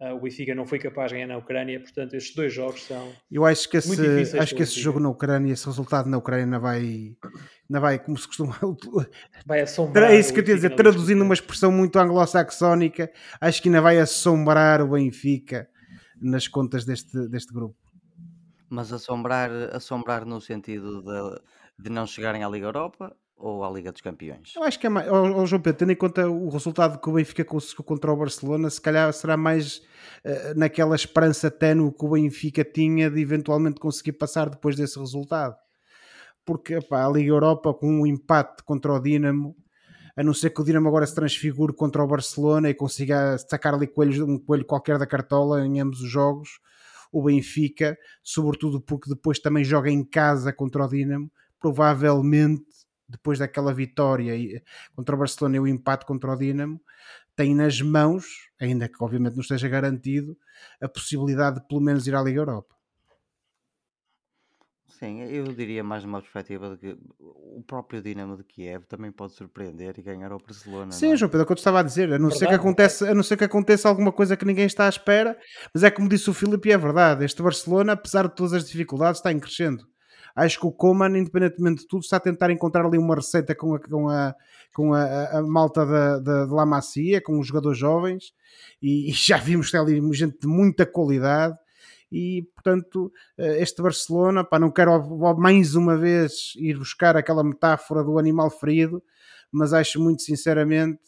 Ah, 0.00 0.14
o 0.14 0.20
Benfica 0.20 0.54
não 0.54 0.64
foi 0.64 0.78
capaz 0.78 1.10
de 1.10 1.16
ganhar 1.16 1.26
na 1.26 1.36
Ucrânia. 1.36 1.78
Portanto, 1.78 2.14
estes 2.14 2.34
dois 2.34 2.52
jogos 2.52 2.84
são 2.84 3.12
Eu 3.30 3.44
acho 3.44 3.68
que 3.68 3.76
esse, 3.76 4.38
acho 4.38 4.54
que 4.54 4.62
esse 4.62 4.80
jogo 4.80 4.98
na 4.98 5.10
Ucrânia, 5.10 5.52
esse 5.52 5.66
resultado 5.66 6.08
na 6.08 6.16
Ucrânia 6.16 6.46
ainda 6.46 6.58
vai, 6.58 6.80
ainda 6.80 7.80
vai, 7.80 7.98
como 7.98 8.16
se 8.16 8.26
costuma, 8.26 8.58
vai 9.44 9.60
assombrar. 9.60 10.10
é 10.10 10.18
isso 10.18 10.32
que 10.32 10.40
eu 10.40 10.44
a 10.44 10.46
dizer, 10.46 10.74
traduzindo 10.74 11.22
uma 11.22 11.34
expressão 11.34 11.70
muito 11.70 11.98
anglo-saxónica, 11.98 13.12
acho 13.38 13.60
que 13.60 13.68
ainda 13.68 13.82
vai 13.82 13.98
assombrar 13.98 14.80
o 14.80 14.88
Benfica 14.88 15.68
nas 16.18 16.48
contas 16.48 16.86
deste, 16.86 17.28
deste 17.28 17.52
grupo. 17.52 17.76
Mas 18.70 18.94
assombrar, 18.94 19.50
assombrar 19.74 20.24
no 20.24 20.40
sentido 20.40 21.02
de, 21.02 21.42
de 21.84 21.90
não 21.90 22.06
chegarem 22.06 22.42
à 22.42 22.48
Liga 22.48 22.68
Europa 22.68 23.14
ou 23.40 23.64
à 23.64 23.70
Liga 23.70 23.90
dos 23.90 24.02
Campeões? 24.02 24.52
Eu 24.54 24.62
acho 24.62 24.78
que 24.78 24.86
é 24.86 24.90
mais, 24.90 25.08
ó, 25.08 25.46
João 25.46 25.62
Pedro, 25.62 25.78
tendo 25.78 25.92
em 25.92 25.96
conta 25.96 26.28
o 26.28 26.48
resultado 26.50 27.00
que 27.00 27.08
o 27.08 27.14
Benfica 27.14 27.44
conseguiu 27.44 27.84
contra 27.84 28.12
o 28.12 28.16
Barcelona, 28.16 28.68
se 28.68 28.80
calhar 28.80 29.10
será 29.12 29.36
mais 29.36 29.82
eh, 30.22 30.54
naquela 30.54 30.94
esperança 30.94 31.50
ténue 31.50 31.92
que 31.92 32.04
o 32.04 32.10
Benfica 32.10 32.62
tinha 32.62 33.10
de 33.10 33.20
eventualmente 33.20 33.80
conseguir 33.80 34.12
passar 34.12 34.50
depois 34.50 34.76
desse 34.76 34.98
resultado. 34.98 35.56
Porque 36.44 36.78
a 36.90 37.08
Liga 37.08 37.30
Europa, 37.30 37.72
com 37.72 38.00
um 38.02 38.06
empate 38.06 38.62
contra 38.64 38.92
o 38.92 39.00
Dinamo, 39.00 39.56
a 40.16 40.22
não 40.22 40.34
ser 40.34 40.50
que 40.50 40.60
o 40.60 40.64
Dinamo 40.64 40.88
agora 40.88 41.06
se 41.06 41.14
transfigure 41.14 41.72
contra 41.72 42.02
o 42.02 42.06
Barcelona 42.06 42.68
e 42.68 42.74
consiga 42.74 43.38
sacar 43.38 43.74
ali 43.74 43.86
coelhos, 43.86 44.18
um 44.20 44.38
coelho 44.38 44.66
qualquer 44.66 44.98
da 44.98 45.06
cartola 45.06 45.64
em 45.64 45.80
ambos 45.80 46.00
os 46.02 46.10
jogos, 46.10 46.60
o 47.12 47.22
Benfica, 47.22 47.96
sobretudo 48.22 48.80
porque 48.80 49.08
depois 49.08 49.38
também 49.38 49.64
joga 49.64 49.90
em 49.90 50.04
casa 50.04 50.52
contra 50.52 50.84
o 50.84 50.88
Dinamo, 50.88 51.30
provavelmente 51.58 52.64
depois 53.10 53.38
daquela 53.38 53.72
vitória 53.74 54.36
e- 54.36 54.62
contra 54.94 55.14
o 55.14 55.18
Barcelona 55.18 55.56
e 55.56 55.60
o 55.60 55.66
empate 55.66 56.06
contra 56.06 56.32
o 56.32 56.36
Dinamo, 56.36 56.80
tem 57.36 57.54
nas 57.54 57.80
mãos, 57.80 58.50
ainda 58.60 58.88
que 58.88 59.02
obviamente 59.02 59.34
não 59.34 59.42
esteja 59.42 59.68
garantido, 59.68 60.36
a 60.80 60.88
possibilidade 60.88 61.60
de 61.60 61.68
pelo 61.68 61.80
menos 61.80 62.06
ir 62.06 62.14
à 62.14 62.22
Liga 62.22 62.40
Europa. 62.40 62.74
Sim, 65.00 65.22
eu 65.22 65.44
diria 65.44 65.82
mais 65.82 66.04
numa 66.04 66.20
perspectiva 66.20 66.70
de 66.70 66.76
que 66.76 66.98
o 67.18 67.62
próprio 67.66 68.02
Dinamo 68.02 68.36
de 68.36 68.44
Kiev 68.44 68.84
também 68.84 69.10
pode 69.10 69.32
surpreender 69.32 69.94
e 69.98 70.02
ganhar 70.02 70.30
ao 70.30 70.38
Barcelona. 70.38 70.86
não 70.86 70.92
Sim, 70.92 71.12
é? 71.12 71.16
João 71.16 71.30
Pedro, 71.30 71.40
é 71.40 71.44
o 71.44 71.46
que 71.46 71.52
eu 71.52 71.56
te 71.56 71.60
estava 71.60 71.80
a 71.80 71.82
dizer, 71.82 72.12
a 72.12 72.18
não, 72.18 72.30
ser 72.30 72.46
que 72.48 72.54
aconteça, 72.54 73.10
a 73.10 73.14
não 73.14 73.22
ser 73.22 73.38
que 73.38 73.44
aconteça 73.44 73.88
alguma 73.88 74.12
coisa 74.12 74.36
que 74.36 74.44
ninguém 74.44 74.66
está 74.66 74.84
à 74.84 74.88
espera, 74.90 75.38
mas 75.72 75.82
é 75.84 75.90
como 75.90 76.06
disse 76.06 76.28
o 76.28 76.34
Filipe, 76.34 76.68
e 76.68 76.72
é 76.72 76.76
verdade, 76.76 77.24
este 77.24 77.40
Barcelona, 77.42 77.92
apesar 77.92 78.28
de 78.28 78.34
todas 78.34 78.52
as 78.52 78.66
dificuldades, 78.68 79.20
está 79.20 79.32
em 79.32 79.38
crescendo. 79.38 79.88
Acho 80.44 80.60
que 80.60 80.66
o 80.66 80.72
Coman, 80.72 81.16
independentemente 81.18 81.82
de 81.82 81.88
tudo, 81.88 82.02
está 82.02 82.16
a 82.16 82.20
tentar 82.20 82.50
encontrar 82.50 82.84
ali 82.86 82.98
uma 82.98 83.14
receita 83.14 83.54
com 83.54 83.74
a, 83.74 83.78
com 83.80 84.08
a, 84.08 84.34
com 84.74 84.94
a, 84.94 85.38
a- 85.38 85.42
malta 85.42 85.84
da, 85.84 86.18
da, 86.18 86.46
de 86.46 86.52
La 86.52 86.64
Macia, 86.66 87.20
com 87.20 87.38
os 87.38 87.46
jogadores 87.46 87.78
jovens, 87.78 88.32
e, 88.80 89.10
e 89.10 89.12
já 89.12 89.36
vimos 89.36 89.66
que 89.66 89.72
tem 89.72 89.80
ali 89.80 90.14
gente 90.14 90.38
de 90.40 90.46
muita 90.46 90.86
qualidade, 90.86 91.56
e 92.10 92.42
portanto 92.54 93.12
eh, 93.38 93.62
este 93.62 93.82
Barcelona, 93.82 94.42
pá, 94.44 94.58
não 94.58 94.70
quero 94.70 94.90
mais 95.36 95.74
uma 95.76 95.96
vez 95.96 96.54
ir 96.56 96.76
buscar 96.78 97.16
aquela 97.16 97.44
metáfora 97.44 98.02
do 98.02 98.18
animal 98.18 98.50
ferido, 98.50 99.02
mas 99.52 99.72
acho 99.72 100.00
muito 100.00 100.22
sinceramente 100.22 101.00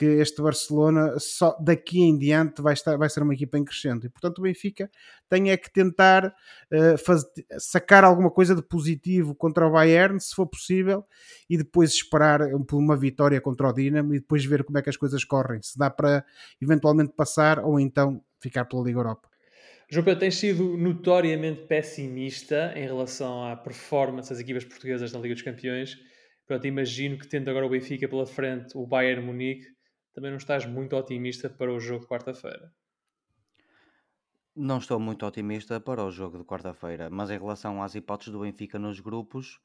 que 0.00 0.06
este 0.06 0.40
Barcelona 0.40 1.18
só 1.18 1.54
daqui 1.60 2.00
em 2.00 2.16
diante 2.16 2.62
vai, 2.62 2.72
estar, 2.72 2.96
vai 2.96 3.10
ser 3.10 3.22
uma 3.22 3.34
equipa 3.34 3.58
em 3.58 3.64
crescendo 3.66 4.06
e 4.06 4.08
portanto 4.08 4.38
o 4.38 4.42
Benfica 4.42 4.90
tem 5.28 5.50
é 5.50 5.58
que 5.58 5.70
tentar 5.70 6.34
eh, 6.70 6.96
faz- 6.96 7.26
sacar 7.58 8.02
alguma 8.02 8.30
coisa 8.30 8.54
de 8.54 8.62
positivo 8.62 9.34
contra 9.34 9.66
o 9.66 9.72
Bayern 9.72 10.18
se 10.18 10.34
for 10.34 10.46
possível 10.46 11.04
e 11.50 11.58
depois 11.58 11.90
esperar 11.90 12.40
por 12.66 12.78
uma 12.78 12.96
vitória 12.96 13.38
contra 13.42 13.68
o 13.68 13.72
Dinamo 13.74 14.14
e 14.14 14.20
depois 14.20 14.42
ver 14.42 14.64
como 14.64 14.78
é 14.78 14.82
que 14.82 14.88
as 14.88 14.96
coisas 14.96 15.22
correm 15.22 15.60
se 15.60 15.76
dá 15.76 15.90
para 15.90 16.24
eventualmente 16.62 17.12
passar 17.14 17.58
ou 17.58 17.78
então 17.78 18.24
ficar 18.40 18.64
pela 18.64 18.82
Liga 18.82 19.00
Europa 19.00 19.28
João 19.90 20.02
Pedro, 20.02 20.20
tens 20.20 20.36
sido 20.36 20.78
notoriamente 20.78 21.66
pessimista 21.66 22.72
em 22.74 22.86
relação 22.86 23.44
à 23.44 23.54
performance 23.54 24.30
das 24.30 24.40
equipas 24.40 24.64
portuguesas 24.64 25.12
na 25.12 25.18
Liga 25.18 25.34
dos 25.34 25.42
Campeões. 25.42 25.98
Portanto, 26.46 26.66
imagino 26.66 27.18
que 27.18 27.28
tendo 27.28 27.50
agora 27.50 27.66
o 27.66 27.68
Benfica 27.68 28.08
pela 28.08 28.24
frente, 28.24 28.78
o 28.78 28.86
Bayern 28.86 29.26
Munique, 29.26 29.66
também 30.12 30.30
não 30.30 30.38
estás 30.38 30.66
muito 30.66 30.96
otimista 30.96 31.50
para 31.50 31.72
o 31.72 31.80
jogo 31.80 32.02
de 32.04 32.08
quarta-feira. 32.08 32.72
Não 34.54 34.78
estou 34.78 34.98
muito 35.00 35.24
otimista 35.26 35.80
para 35.80 36.04
o 36.04 36.10
jogo 36.10 36.38
de 36.38 36.44
quarta-feira, 36.44 37.08
mas 37.10 37.30
em 37.30 37.38
relação 37.38 37.82
às 37.82 37.94
hipóteses 37.94 38.32
do 38.32 38.40
Benfica 38.40 38.78
nos 38.78 39.00
grupos, 39.00 39.60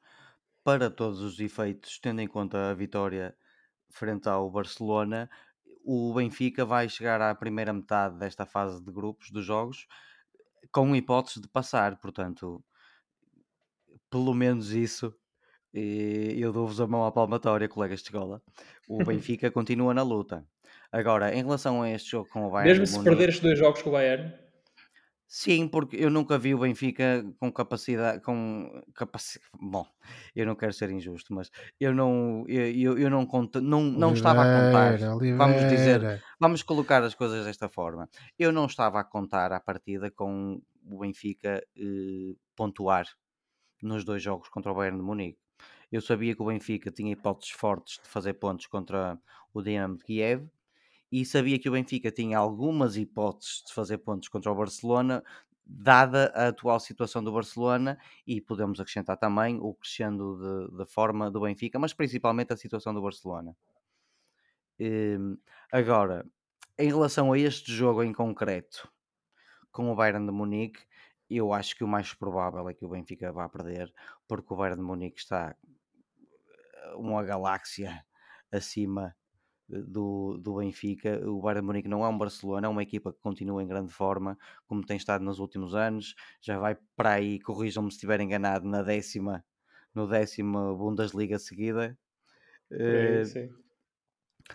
para 0.64 0.90
todos 0.90 1.20
os 1.20 1.38
efeitos, 1.40 1.98
tendo 2.00 2.20
em 2.20 2.28
conta 2.28 2.70
a 2.70 2.74
vitória 2.74 3.36
frente 3.92 4.28
ao 4.28 4.50
Barcelona, 4.50 5.30
o 5.84 6.12
Benfica 6.14 6.64
vai 6.64 6.88
chegar 6.88 7.20
à 7.20 7.34
primeira 7.34 7.72
metade 7.72 8.18
desta 8.18 8.46
fase 8.46 8.82
de 8.84 8.92
grupos 8.92 9.30
dos 9.30 9.44
jogos 9.44 9.86
com 10.72 10.94
hipótese 10.96 11.40
de 11.40 11.48
passar, 11.48 11.98
portanto, 12.00 12.64
pelo 14.10 14.34
menos 14.34 14.70
isso. 14.72 15.14
E 15.76 16.40
eu 16.40 16.52
dou-vos 16.52 16.80
a 16.80 16.86
mão 16.86 17.04
à 17.04 17.12
palmatória, 17.12 17.68
colegas 17.68 18.00
de 18.00 18.06
escola. 18.06 18.40
O 18.88 18.98
Benfica 19.04 19.50
continua 19.50 19.92
na 19.92 20.02
luta. 20.02 20.44
Agora, 20.90 21.34
em 21.34 21.42
relação 21.42 21.82
a 21.82 21.90
este 21.90 22.12
jogo 22.12 22.28
com 22.30 22.46
o 22.46 22.50
Bayern. 22.50 22.80
Mesmo 22.80 22.86
se 22.86 23.04
perder 23.04 23.28
estes 23.28 23.42
dois 23.42 23.58
jogos 23.58 23.82
com 23.82 23.90
o 23.90 23.92
Bayern, 23.92 24.32
Sim, 25.28 25.66
porque 25.66 25.96
eu 25.96 26.08
nunca 26.08 26.38
vi 26.38 26.54
o 26.54 26.58
Benfica 26.60 27.24
com 27.40 27.50
capacidade, 27.50 28.22
com 28.22 28.80
capacidade, 28.94 29.44
bom, 29.60 29.84
eu 30.36 30.46
não 30.46 30.54
quero 30.54 30.72
ser 30.72 30.88
injusto, 30.90 31.34
mas 31.34 31.50
eu 31.80 31.92
não, 31.92 32.44
eu, 32.46 32.96
eu 32.96 33.10
não, 33.10 33.26
conto, 33.26 33.60
não, 33.60 33.82
não 33.82 34.12
estava 34.12 34.42
a 34.42 34.66
contar, 34.66 34.98
vamos 35.36 35.68
dizer, 35.68 36.22
vamos 36.38 36.62
colocar 36.62 37.02
as 37.02 37.14
coisas 37.14 37.44
desta 37.44 37.68
forma, 37.68 38.08
eu 38.38 38.52
não 38.52 38.66
estava 38.66 39.00
a 39.00 39.04
contar 39.04 39.52
à 39.52 39.58
partida 39.58 40.12
com 40.12 40.62
o 40.88 41.00
Benfica 41.00 41.60
eh, 41.76 42.36
pontuar 42.54 43.06
nos 43.86 44.04
dois 44.04 44.22
jogos 44.22 44.48
contra 44.48 44.72
o 44.72 44.74
Bayern 44.74 44.98
de 44.98 45.04
Munique. 45.04 45.38
Eu 45.90 46.00
sabia 46.00 46.34
que 46.34 46.42
o 46.42 46.46
Benfica 46.46 46.90
tinha 46.90 47.12
hipóteses 47.12 47.52
fortes 47.52 48.00
de 48.02 48.08
fazer 48.08 48.34
pontos 48.34 48.66
contra 48.66 49.18
o 49.54 49.62
Dinamo 49.62 49.96
de 49.96 50.04
Kiev, 50.04 50.48
e 51.10 51.24
sabia 51.24 51.58
que 51.58 51.68
o 51.68 51.72
Benfica 51.72 52.10
tinha 52.10 52.36
algumas 52.36 52.96
hipóteses 52.96 53.62
de 53.66 53.72
fazer 53.72 53.98
pontos 53.98 54.28
contra 54.28 54.50
o 54.50 54.54
Barcelona, 54.54 55.22
dada 55.64 56.32
a 56.34 56.48
atual 56.48 56.80
situação 56.80 57.22
do 57.22 57.32
Barcelona, 57.32 57.98
e 58.26 58.40
podemos 58.40 58.80
acrescentar 58.80 59.16
também 59.16 59.58
o 59.60 59.72
crescendo 59.74 60.68
da 60.76 60.84
forma 60.84 61.30
do 61.30 61.40
Benfica, 61.40 61.78
mas 61.78 61.92
principalmente 61.92 62.52
a 62.52 62.56
situação 62.56 62.92
do 62.92 63.00
Barcelona. 63.00 63.56
Hum, 64.78 65.38
agora, 65.72 66.26
em 66.78 66.88
relação 66.88 67.32
a 67.32 67.38
este 67.38 67.72
jogo 67.72 68.02
em 68.02 68.12
concreto, 68.12 68.88
com 69.72 69.90
o 69.90 69.94
Bayern 69.94 70.26
de 70.26 70.32
Munique, 70.32 70.80
eu 71.28 71.52
acho 71.52 71.76
que 71.76 71.84
o 71.84 71.88
mais 71.88 72.14
provável 72.14 72.68
é 72.68 72.74
que 72.74 72.84
o 72.84 72.88
Benfica 72.88 73.32
vá 73.32 73.48
perder, 73.48 73.92
porque 74.28 74.52
o 74.52 74.56
Bayern 74.56 74.80
de 74.80 74.86
Munique 74.86 75.18
está 75.18 75.56
eh, 75.64 76.94
uma 76.96 77.22
galáxia 77.24 78.04
acima 78.52 79.14
do, 79.68 80.38
do 80.38 80.56
Benfica. 80.56 81.20
O 81.28 81.40
Bayern 81.40 81.62
de 81.62 81.66
Munique 81.66 81.88
não 81.88 82.04
é 82.04 82.08
um 82.08 82.16
Barcelona, 82.16 82.66
é 82.66 82.70
uma 82.70 82.82
equipa 82.82 83.12
que 83.12 83.20
continua 83.20 83.62
em 83.62 83.66
grande 83.66 83.92
forma, 83.92 84.38
como 84.66 84.84
tem 84.86 84.96
estado 84.96 85.24
nos 85.24 85.38
últimos 85.38 85.74
anos. 85.74 86.14
Já 86.40 86.58
vai 86.58 86.76
para 86.94 87.14
aí, 87.14 87.40
corrijam-me 87.40 87.90
se 87.90 87.96
estiver 87.96 88.20
enganado, 88.20 88.68
na 88.68 88.82
décima, 88.82 89.44
no 89.94 90.06
décima 90.06 90.74
Bundesliga 90.74 91.38
seguida. 91.38 91.98
Uh, 92.70 93.66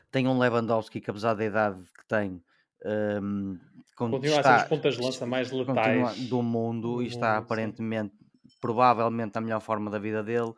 tem 0.09 0.27
um 0.27 0.37
Lewandowski 0.37 1.01
que, 1.01 1.09
apesar 1.09 1.33
da 1.33 1.43
idade 1.43 1.83
que 1.97 2.07
tem, 2.07 2.41
um, 2.85 3.59
continua 3.95 4.37
está, 4.37 4.39
a 4.39 4.43
ser 4.59 4.63
as 4.63 4.69
pontas 4.69 4.95
de 4.95 5.01
lança 5.01 5.25
mais 5.25 5.51
letais 5.51 6.27
do 6.27 6.41
mundo 6.41 7.01
e 7.01 7.07
está 7.07 7.35
mundo, 7.35 7.43
aparentemente, 7.43 8.15
sim. 8.17 8.57
provavelmente, 8.59 9.35
na 9.35 9.41
melhor 9.41 9.61
forma 9.61 9.89
da 9.91 9.99
vida 9.99 10.23
dele 10.23 10.53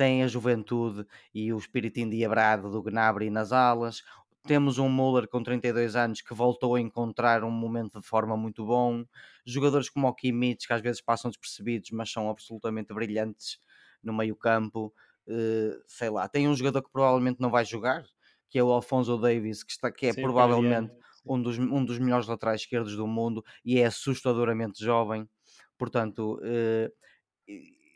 tem 0.00 0.22
a 0.22 0.26
juventude 0.26 1.06
e 1.34 1.52
o 1.52 1.58
espírito 1.58 2.00
endiabrado 2.00 2.70
do 2.70 2.82
Gnabry 2.82 3.28
nas 3.28 3.52
alas. 3.52 4.02
Temos 4.44 4.78
um 4.78 4.88
Muller 4.88 5.28
com 5.28 5.42
32 5.42 5.94
anos 5.94 6.22
que 6.22 6.32
voltou 6.32 6.74
a 6.74 6.80
encontrar 6.80 7.44
um 7.44 7.50
momento 7.50 8.00
de 8.00 8.06
forma 8.06 8.34
muito 8.34 8.64
bom. 8.64 9.04
Jogadores 9.44 9.90
como 9.90 10.08
o 10.08 10.14
Kimmich, 10.14 10.66
que 10.66 10.72
às 10.72 10.80
vezes 10.80 11.02
passam 11.02 11.30
despercebidos, 11.30 11.90
mas 11.90 12.10
são 12.10 12.30
absolutamente 12.30 12.94
brilhantes 12.94 13.58
no 14.02 14.14
meio-campo. 14.14 14.90
Uh, 15.28 15.76
sei 15.86 16.08
lá, 16.08 16.26
tem 16.26 16.48
um 16.48 16.56
jogador 16.56 16.82
que 16.82 16.90
provavelmente 16.90 17.38
não 17.38 17.50
vai 17.50 17.66
jogar, 17.66 18.02
que 18.48 18.58
é 18.58 18.64
o 18.64 18.72
Alfonso 18.72 19.18
Davis, 19.18 19.62
que, 19.62 19.72
está, 19.72 19.92
que 19.92 20.06
é 20.06 20.12
Sim, 20.14 20.22
provavelmente 20.22 20.94
um 21.24 21.40
dos, 21.40 21.58
um 21.58 21.84
dos 21.84 21.98
melhores 21.98 22.26
laterais 22.26 22.62
esquerdos 22.62 22.96
do 22.96 23.06
mundo 23.06 23.44
e 23.64 23.78
é 23.78 23.86
assustadoramente 23.86 24.84
jovem. 24.84 25.28
Portanto, 25.78 26.40
uh, 26.42 26.92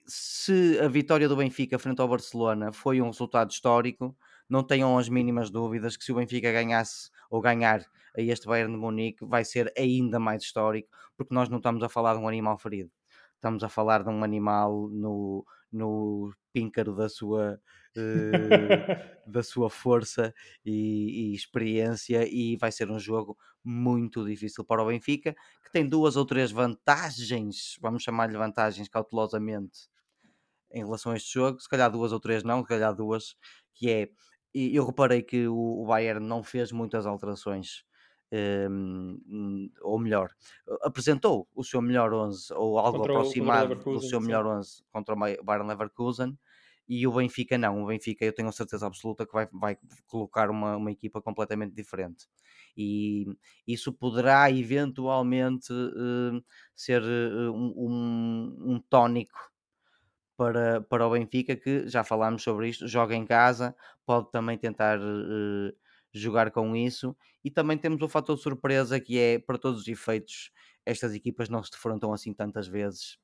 se 0.06 0.78
a 0.80 0.88
vitória 0.88 1.28
do 1.28 1.36
Benfica 1.36 1.78
frente 1.78 2.00
ao 2.00 2.08
Barcelona 2.08 2.72
foi 2.72 3.00
um 3.00 3.06
resultado 3.06 3.50
histórico, 3.50 4.16
não 4.48 4.62
tenham 4.62 4.98
as 4.98 5.08
mínimas 5.08 5.50
dúvidas 5.50 5.96
que 5.96 6.04
se 6.04 6.12
o 6.12 6.16
Benfica 6.16 6.52
ganhasse 6.52 7.10
ou 7.30 7.40
ganhar 7.40 7.84
a 8.16 8.20
este 8.20 8.46
Bayern 8.46 8.72
de 8.72 8.78
Munique 8.78 9.24
vai 9.24 9.44
ser 9.44 9.72
ainda 9.76 10.18
mais 10.20 10.42
histórico, 10.42 10.88
porque 11.16 11.34
nós 11.34 11.48
não 11.48 11.56
estamos 11.58 11.82
a 11.82 11.88
falar 11.88 12.14
de 12.14 12.20
um 12.20 12.28
animal 12.28 12.58
ferido, 12.58 12.90
estamos 13.34 13.64
a 13.64 13.68
falar 13.68 14.02
de 14.04 14.10
um 14.10 14.22
animal 14.22 14.88
no, 14.90 15.44
no 15.72 16.32
píncaro 16.52 16.94
da 16.94 17.08
sua, 17.08 17.58
uh, 17.96 19.30
da 19.30 19.42
sua 19.42 19.68
força 19.70 20.34
e, 20.64 21.30
e, 21.30 21.34
experiência 21.34 22.26
e 22.28 22.56
vai 22.56 22.70
ser 22.72 22.90
um 22.90 22.98
jogo 22.98 23.36
muito 23.62 24.24
difícil 24.24 24.64
para 24.64 24.82
o 24.82 24.86
Benfica, 24.86 25.34
que 25.64 25.72
tem 25.72 25.88
duas 25.88 26.16
ou 26.16 26.26
três 26.26 26.50
vantagens, 26.50 27.78
vamos 27.80 28.02
chamar-lhe 28.02 28.36
vantagens 28.36 28.88
cautelosamente, 28.88 29.88
em 30.70 30.84
relação 30.84 31.12
a 31.12 31.16
este 31.16 31.32
jogo, 31.32 31.60
se 31.60 31.68
calhar 31.68 31.90
duas 31.90 32.12
ou 32.12 32.20
três 32.20 32.42
não, 32.42 32.60
se 32.60 32.68
calhar 32.68 32.94
duas, 32.94 33.36
que 33.72 33.90
é, 33.90 34.10
eu 34.52 34.84
reparei 34.84 35.22
que 35.22 35.46
o, 35.48 35.84
Bayern 35.86 36.24
não 36.26 36.42
fez 36.42 36.72
muitas 36.72 37.06
alterações, 37.06 37.84
um, 38.70 39.70
ou 39.82 39.98
melhor, 39.98 40.32
apresentou 40.82 41.48
o 41.54 41.62
seu 41.62 41.80
melhor 41.80 42.12
11, 42.12 42.52
ou 42.54 42.78
algo 42.78 42.98
contra 42.98 43.12
aproximado 43.12 43.72
o, 43.74 43.92
do 43.94 44.02
seu 44.02 44.20
melhor 44.20 44.44
11 44.46 44.84
contra 44.92 45.14
o 45.14 45.18
Bayern 45.18 45.68
Leverkusen, 45.68 46.36
e 46.88 47.06
o 47.06 47.12
Benfica 47.12 47.56
não, 47.58 47.82
o 47.82 47.86
Benfica 47.86 48.24
eu 48.24 48.32
tenho 48.34 48.52
certeza 48.52 48.86
absoluta 48.86 49.26
que 49.26 49.32
vai, 49.32 49.48
vai 49.52 49.78
colocar 50.06 50.50
uma, 50.50 50.76
uma 50.76 50.92
equipa 50.92 51.20
completamente 51.22 51.74
diferente 51.74 52.26
e 52.76 53.26
isso 53.66 53.92
poderá 53.92 54.50
eventualmente 54.50 55.72
uh, 55.72 56.44
ser 56.74 57.02
uh, 57.02 57.52
um, 57.52 57.72
um, 57.76 58.74
um 58.74 58.80
tónico 58.80 59.52
para, 60.36 60.80
para 60.82 61.06
o 61.06 61.10
Benfica, 61.12 61.56
que 61.56 61.86
já 61.88 62.02
falámos 62.02 62.42
sobre 62.42 62.68
isto, 62.68 62.88
joga 62.88 63.14
em 63.14 63.24
casa, 63.24 63.74
pode 64.04 64.30
também 64.30 64.58
tentar 64.58 64.98
uh, 64.98 65.72
jogar 66.12 66.50
com 66.50 66.74
isso. 66.74 67.16
E 67.44 67.50
também 67.50 67.78
temos 67.78 68.02
o 68.02 68.08
fator 68.08 68.36
surpresa 68.36 68.98
que 68.98 69.18
é, 69.18 69.38
para 69.38 69.58
todos 69.58 69.82
os 69.82 69.88
efeitos, 69.88 70.50
estas 70.84 71.14
equipas 71.14 71.48
não 71.48 71.62
se 71.62 71.70
defrontam 71.70 72.12
assim 72.12 72.32
tantas 72.32 72.66
vezes 72.66 73.18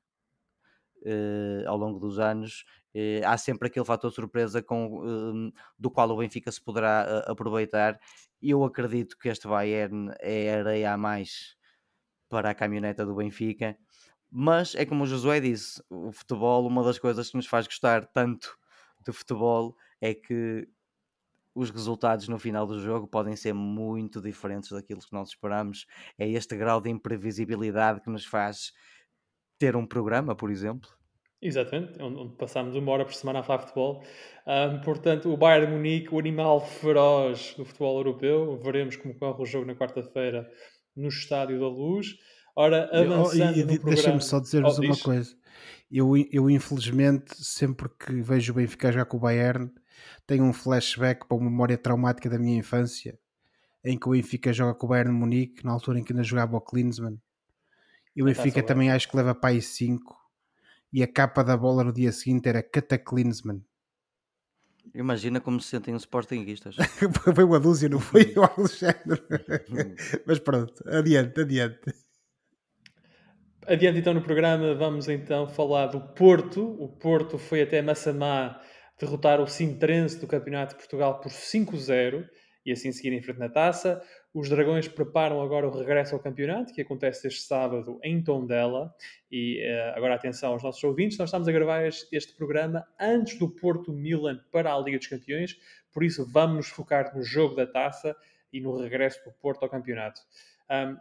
uh, 1.03 1.67
ao 1.67 1.77
longo 1.77 1.99
dos 1.99 2.19
anos. 2.19 2.65
Uh, 2.93 3.25
há 3.25 3.37
sempre 3.37 3.67
aquele 3.67 3.85
fator 3.85 4.11
surpresa 4.11 4.61
com, 4.61 5.51
do 5.77 5.89
qual 5.89 6.09
o 6.09 6.17
Benfica 6.17 6.51
se 6.51 6.61
poderá 6.61 7.19
aproveitar. 7.27 7.99
E 8.41 8.49
eu 8.51 8.63
acredito 8.63 9.17
que 9.17 9.29
este 9.29 9.47
Bayern 9.47 10.11
é 10.19 10.59
areia 10.59 10.93
a 10.93 10.97
mais 10.97 11.55
para 12.29 12.49
a 12.49 12.55
caminhoneta 12.55 13.05
do 13.05 13.15
Benfica 13.15 13.77
mas 14.33 14.75
é 14.75 14.85
como 14.85 15.03
o 15.03 15.07
Josué 15.07 15.41
disse: 15.41 15.83
o 15.89 16.11
futebol, 16.13 16.65
uma 16.65 16.83
das 16.83 16.97
coisas 16.97 17.29
que 17.29 17.35
nos 17.35 17.47
faz 17.47 17.67
gostar 17.67 18.05
tanto 18.05 18.57
de 19.05 19.11
futebol 19.11 19.75
é 19.99 20.13
que 20.13 20.69
os 21.53 21.69
resultados 21.69 22.29
no 22.29 22.39
final 22.39 22.65
do 22.65 22.79
jogo 22.79 23.07
podem 23.07 23.35
ser 23.35 23.53
muito 23.53 24.21
diferentes 24.21 24.71
daquilo 24.71 25.01
que 25.01 25.11
nós 25.11 25.29
esperamos. 25.29 25.85
É 26.17 26.29
este 26.29 26.55
grau 26.55 26.79
de 26.79 26.89
imprevisibilidade 26.89 27.99
que 27.99 28.09
nos 28.09 28.25
faz 28.25 28.71
ter 29.61 29.75
um 29.75 29.85
programa, 29.85 30.35
por 30.35 30.49
exemplo. 30.49 30.89
Exatamente, 31.39 32.01
onde 32.01 32.35
passamos 32.35 32.75
uma 32.75 32.91
hora 32.91 33.05
por 33.05 33.13
semana 33.13 33.39
a 33.39 33.43
falar 33.43 33.59
futebol. 33.59 34.03
Um, 34.47 34.81
portanto, 34.81 35.31
o 35.31 35.37
Bayern 35.37 35.71
Munique, 35.71 36.13
o 36.13 36.19
animal 36.19 36.65
feroz 36.65 37.53
do 37.55 37.63
futebol 37.63 37.97
europeu. 37.97 38.59
Veremos 38.63 38.95
como 38.95 39.13
corre 39.13 39.43
o 39.43 39.45
jogo 39.45 39.65
na 39.65 39.75
quarta-feira 39.75 40.49
no 40.95 41.09
Estádio 41.09 41.59
da 41.59 41.67
Luz. 41.67 42.15
Ora, 42.55 42.89
avançando 42.91 43.55
e, 43.55 43.61
e, 43.61 43.65
no 43.65 43.79
Deixa-me 43.85 44.21
só 44.21 44.39
dizer-vos 44.39 44.79
oh, 44.79 44.81
uma 44.81 44.93
diz. 44.93 45.01
coisa. 45.03 45.35
Eu, 45.91 46.13
eu, 46.31 46.49
infelizmente, 46.49 47.35
sempre 47.35 47.87
que 47.89 48.21
vejo 48.21 48.53
o 48.53 48.55
Benfica 48.55 48.91
jogar 48.91 49.05
com 49.05 49.17
o 49.17 49.19
Bayern, 49.19 49.69
tenho 50.25 50.43
um 50.43 50.53
flashback 50.53 51.27
para 51.27 51.37
uma 51.37 51.49
memória 51.49 51.77
traumática 51.77 52.29
da 52.29 52.39
minha 52.39 52.57
infância, 52.57 53.17
em 53.83 53.97
que 53.97 54.07
o 54.07 54.11
Benfica 54.11 54.53
joga 54.53 54.73
com 54.73 54.85
o 54.87 54.89
Bayern 54.89 55.11
Munique, 55.11 55.63
na 55.63 55.71
altura 55.71 55.99
em 55.99 56.03
que 56.03 56.13
ainda 56.13 56.23
jogava 56.23 56.57
o 56.57 56.61
Klinsmann. 56.61 57.19
E 58.15 58.21
o 58.21 58.25
Benfica 58.25 58.61
também 58.61 58.91
acho 58.91 59.09
que 59.09 59.15
leva 59.15 59.33
para 59.33 59.51
aí 59.51 59.61
5. 59.61 60.15
E 60.91 61.01
a 61.01 61.07
capa 61.07 61.43
da 61.43 61.55
bola 61.55 61.83
no 61.83 61.93
dia 61.93 62.11
seguinte 62.11 62.49
era 62.49 62.61
Cataclinsman. 62.61 63.63
Imagina 64.93 65.39
como 65.39 65.59
se 65.61 65.69
sentem 65.69 65.93
os 65.93 66.03
Sportingistas. 66.03 66.75
foi 67.35 67.43
uma 67.43 67.59
dúzia, 67.59 67.87
não 67.87 67.99
foi 67.99 68.33
o 68.35 68.43
Alexandre. 68.43 69.21
Mas 70.25 70.39
pronto, 70.39 70.83
adiante, 70.87 71.39
adiante. 71.39 71.93
Adiante 73.65 73.99
então 73.99 74.13
no 74.13 74.21
programa, 74.21 74.73
vamos 74.73 75.07
então 75.07 75.47
falar 75.47 75.87
do 75.87 76.01
Porto. 76.01 76.75
O 76.81 76.89
Porto 76.89 77.37
foi 77.37 77.61
até 77.61 77.81
Massamá 77.81 78.59
derrotar 78.99 79.39
o 79.39 79.47
Sintrense 79.47 80.19
do 80.19 80.27
Campeonato 80.27 80.73
de 80.73 80.79
Portugal 80.79 81.21
por 81.21 81.31
5-0 81.31 82.25
e 82.65 82.71
assim 82.71 82.91
seguir 82.91 83.13
em 83.13 83.21
frente 83.21 83.39
na 83.39 83.49
taça. 83.49 84.01
Os 84.33 84.47
Dragões 84.49 84.87
preparam 84.87 85.41
agora 85.41 85.67
o 85.67 85.77
regresso 85.77 86.15
ao 86.15 86.21
campeonato, 86.21 86.73
que 86.73 86.81
acontece 86.81 87.27
este 87.27 87.41
sábado 87.41 87.99
em 88.01 88.23
Tondela. 88.23 88.93
E 89.29 89.61
uh, 89.61 89.97
agora 89.97 90.15
atenção 90.15 90.53
aos 90.53 90.63
nossos 90.63 90.81
ouvintes, 90.83 91.17
nós 91.17 91.27
estamos 91.27 91.49
a 91.49 91.51
gravar 91.51 91.85
este, 91.85 92.33
programa 92.35 92.87
antes 92.97 93.37
do 93.37 93.49
Porto 93.49 93.91
Milan 93.91 94.39
para 94.49 94.73
a 94.73 94.79
Liga 94.79 94.97
dos 94.97 95.07
Campeões, 95.07 95.59
por 95.91 96.03
isso 96.03 96.25
vamos 96.25 96.69
focar 96.69 97.13
no 97.15 97.21
jogo 97.21 97.55
da 97.55 97.67
taça 97.67 98.15
e 98.53 98.61
no 98.61 98.77
regresso 98.77 99.21
do 99.25 99.31
Porto 99.33 99.63
ao 99.63 99.69
campeonato. 99.69 100.21
Um, 100.69 100.95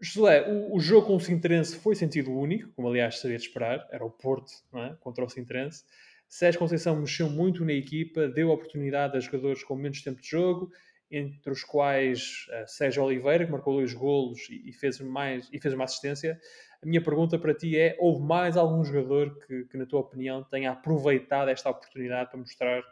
José, 0.00 0.48
o, 0.50 0.74
o, 0.74 0.80
jogo 0.80 1.06
com 1.06 1.16
o 1.16 1.20
Sintrense 1.20 1.76
foi 1.76 1.94
sentido 1.94 2.32
único, 2.32 2.70
como 2.72 2.88
aliás 2.88 3.20
seria 3.20 3.38
de 3.38 3.44
esperar, 3.44 3.86
era 3.92 4.04
o 4.04 4.10
Porto 4.10 4.52
é? 4.74 4.96
contra 5.00 5.24
o 5.24 5.28
Sintrense. 5.28 5.84
Sérgio 6.28 6.58
Conceição 6.58 6.96
mexeu 6.96 7.30
muito 7.30 7.64
na 7.64 7.72
equipa, 7.72 8.26
deu 8.26 8.50
oportunidade 8.50 9.16
a 9.16 9.20
jogadores 9.20 9.62
com 9.62 9.76
menos 9.76 10.02
tempo 10.02 10.20
de 10.20 10.28
jogo, 10.28 10.72
entre 11.16 11.50
os 11.50 11.62
quais 11.62 12.46
uh, 12.48 12.66
Sérgio 12.66 13.04
Oliveira, 13.04 13.44
que 13.44 13.52
marcou 13.52 13.74
dois 13.74 13.92
golos 13.94 14.48
e, 14.50 14.68
e, 14.68 14.72
fez 14.72 15.00
mais, 15.00 15.48
e 15.52 15.60
fez 15.60 15.74
uma 15.74 15.84
assistência. 15.84 16.38
A 16.82 16.86
minha 16.86 17.02
pergunta 17.02 17.38
para 17.38 17.54
ti 17.54 17.78
é: 17.78 17.96
houve 17.98 18.22
mais 18.22 18.56
algum 18.56 18.84
jogador 18.84 19.38
que, 19.46 19.64
que 19.64 19.76
na 19.76 19.86
tua 19.86 20.00
opinião, 20.00 20.44
tenha 20.44 20.72
aproveitado 20.72 21.48
esta 21.48 21.70
oportunidade 21.70 22.30
para 22.30 22.38
mostrar 22.38 22.82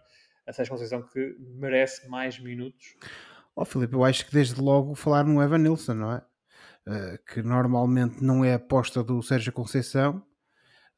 a 0.46 0.52
Sérgio 0.52 0.72
Conceição 0.72 1.02
que 1.02 1.36
merece 1.40 2.08
mais 2.08 2.38
minutos? 2.38 2.96
Ó 3.54 3.62
oh, 3.62 3.64
Filipe, 3.64 3.94
eu 3.94 4.04
acho 4.04 4.26
que 4.26 4.32
desde 4.32 4.60
logo 4.60 4.94
falar 4.94 5.24
no 5.24 5.42
Evan 5.42 5.58
Nilsson, 5.58 5.94
não 5.94 6.12
é? 6.12 6.22
Uh, 6.86 7.18
que 7.32 7.42
normalmente 7.42 8.22
não 8.24 8.44
é 8.44 8.54
aposta 8.54 9.04
do 9.04 9.22
Sérgio 9.22 9.52
Conceição, 9.52 10.24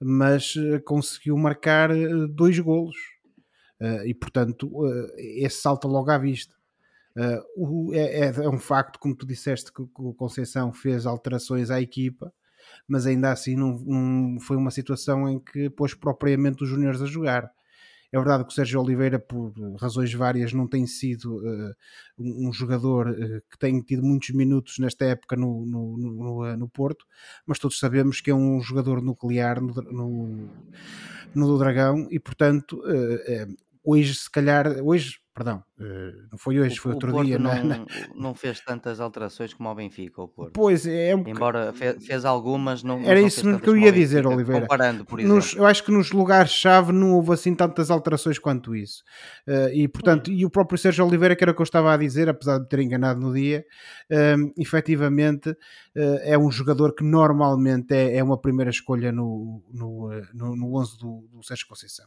mas 0.01 0.55
uh, 0.57 0.81
conseguiu 0.85 1.37
marcar 1.37 1.91
uh, 1.91 2.29
dois 2.29 2.59
golos. 2.59 2.97
e 4.07 4.15
portanto, 4.15 4.71
esse 5.19 5.61
salta 5.61 5.87
logo 5.87 6.11
à 6.11 6.17
vista. 6.17 6.54
O, 7.57 7.93
é, 7.93 8.21
é, 8.21 8.27
é, 8.27 8.49
um 8.49 8.59
facto, 8.59 8.99
como 8.99 9.15
tu 9.15 9.27
disseste, 9.27 9.73
que, 9.73 9.83
o 9.83 10.15
Conceição 10.15 10.73
fez 10.73 11.07
alterações 11.07 11.71
à 11.71 11.81
equipa, 11.81 12.33
mas 12.89 13.07
ainda 13.07 13.31
assim 13.31 13.57
não, 13.57 13.79
não 13.79 14.41
foi 14.41 14.57
uma 14.57 14.71
situação 14.71 15.29
em 15.29 15.39
que 15.39 15.71
pôs 15.71 15.95
propriamente 15.95 16.63
os 16.65 16.69
juniores 16.69 17.01
a 17.01 17.07
jogar. 17.07 17.51
É 18.15 18.17
verdade 18.17 18.45
que 18.45 18.51
o 18.51 18.55
Sérgio 18.55 18.81
Oliveira, 18.81 19.19
por 19.19 19.53
razões 19.77 20.15
várias, 20.15 20.53
não 20.53 20.69
tem 20.69 20.87
sido 20.87 21.39
uh, 21.39 21.75
um, 22.17 22.53
jogador 22.53 23.11
uh, 23.11 23.43
que 23.51 23.59
tem 23.59 23.81
tido 23.81 24.05
muitos 24.05 24.31
minutos 24.31 24.79
nesta 24.79 25.05
época 25.05 25.35
no, 25.35 25.67
no, 25.67 25.97
no, 25.99 26.57
no, 26.57 26.69
Porto, 26.69 27.05
mas 27.45 27.59
todos 27.59 27.77
sabemos 27.77 28.21
que 28.21 28.31
é 28.31 28.35
um 28.35 28.61
jogador 28.61 29.03
nuclear 29.03 29.61
no, 29.61 29.75
no, 29.75 30.49
no 31.35 31.59
Dragão 31.59 32.07
e, 32.09 32.21
portanto, 32.21 32.81
uh, 32.87 33.57
hoje, 33.83 34.15
se 34.15 34.31
calhar, 34.31 34.81
hoje 34.81 35.19
Perdão, 35.35 35.65
eh, 35.81 36.13
não 36.31 36.39
foi 36.39 36.61
hoje, 36.61 36.79
foi 36.79 36.93
outro 36.93 37.25
dia. 37.25 37.41
Não, 37.41 37.65
na... 37.65 37.85
não 38.15 38.35
fez 38.37 38.61
tantas 38.61 39.01
alterações 39.01 39.53
como 39.53 39.69
o 39.69 39.75
Benfica, 39.75 40.23
o 40.23 40.29
Porto. 40.29 40.53
Pois 40.53 40.87
é, 40.87 41.11
é 41.11 41.17
um... 41.17 41.25
embora 41.27 41.73
fez, 41.73 42.07
fez 42.07 42.25
algumas, 42.25 42.85
não. 42.85 43.01
Era 43.01 43.21
isso 43.21 43.59
que 43.59 43.69
eu 43.69 43.77
ia 43.77 43.91
dizer, 43.91 44.23
Benfica, 44.23 44.35
Oliveira. 44.37 44.61
Comparando, 44.61 45.05
por 45.05 45.21
nos, 45.21 45.53
eu 45.57 45.67
acho 45.67 45.83
que 45.83 45.91
nos 45.91 46.13
lugares-chave 46.13 46.93
não 46.93 47.15
houve 47.15 47.33
assim 47.33 47.53
tantas 47.53 47.91
alterações 47.91 48.39
quanto 48.39 48.77
isso. 48.77 49.03
Uh, 49.49 49.75
e 49.75 49.89
portanto, 49.89 50.31
hum. 50.31 50.35
e 50.35 50.47
o 50.47 50.51
próprio 50.51 50.79
Sérgio 50.79 51.05
Oliveira, 51.05 51.35
que 51.35 51.43
era 51.43 51.51
o 51.51 51.55
que 51.55 51.61
eu 51.61 51.65
estava 51.65 51.93
a 51.93 51.97
dizer, 51.97 52.29
apesar 52.29 52.59
de 52.59 52.69
ter 52.69 52.79
enganado 52.79 53.19
no 53.19 53.35
dia, 53.35 53.67
uh, 54.13 54.53
efetivamente 54.57 55.51
uh, 55.51 55.57
é 56.23 56.39
um 56.39 56.49
jogador 56.49 56.95
que 56.95 57.03
normalmente 57.03 57.93
é, 57.93 58.19
é 58.19 58.23
uma 58.23 58.41
primeira 58.41 58.71
escolha 58.71 59.11
no, 59.11 59.65
no, 59.73 60.11
no, 60.33 60.55
no 60.55 60.79
11 60.79 60.97
do, 60.97 61.29
do 61.33 61.43
Sérgio 61.43 61.67
Conceição. 61.67 62.07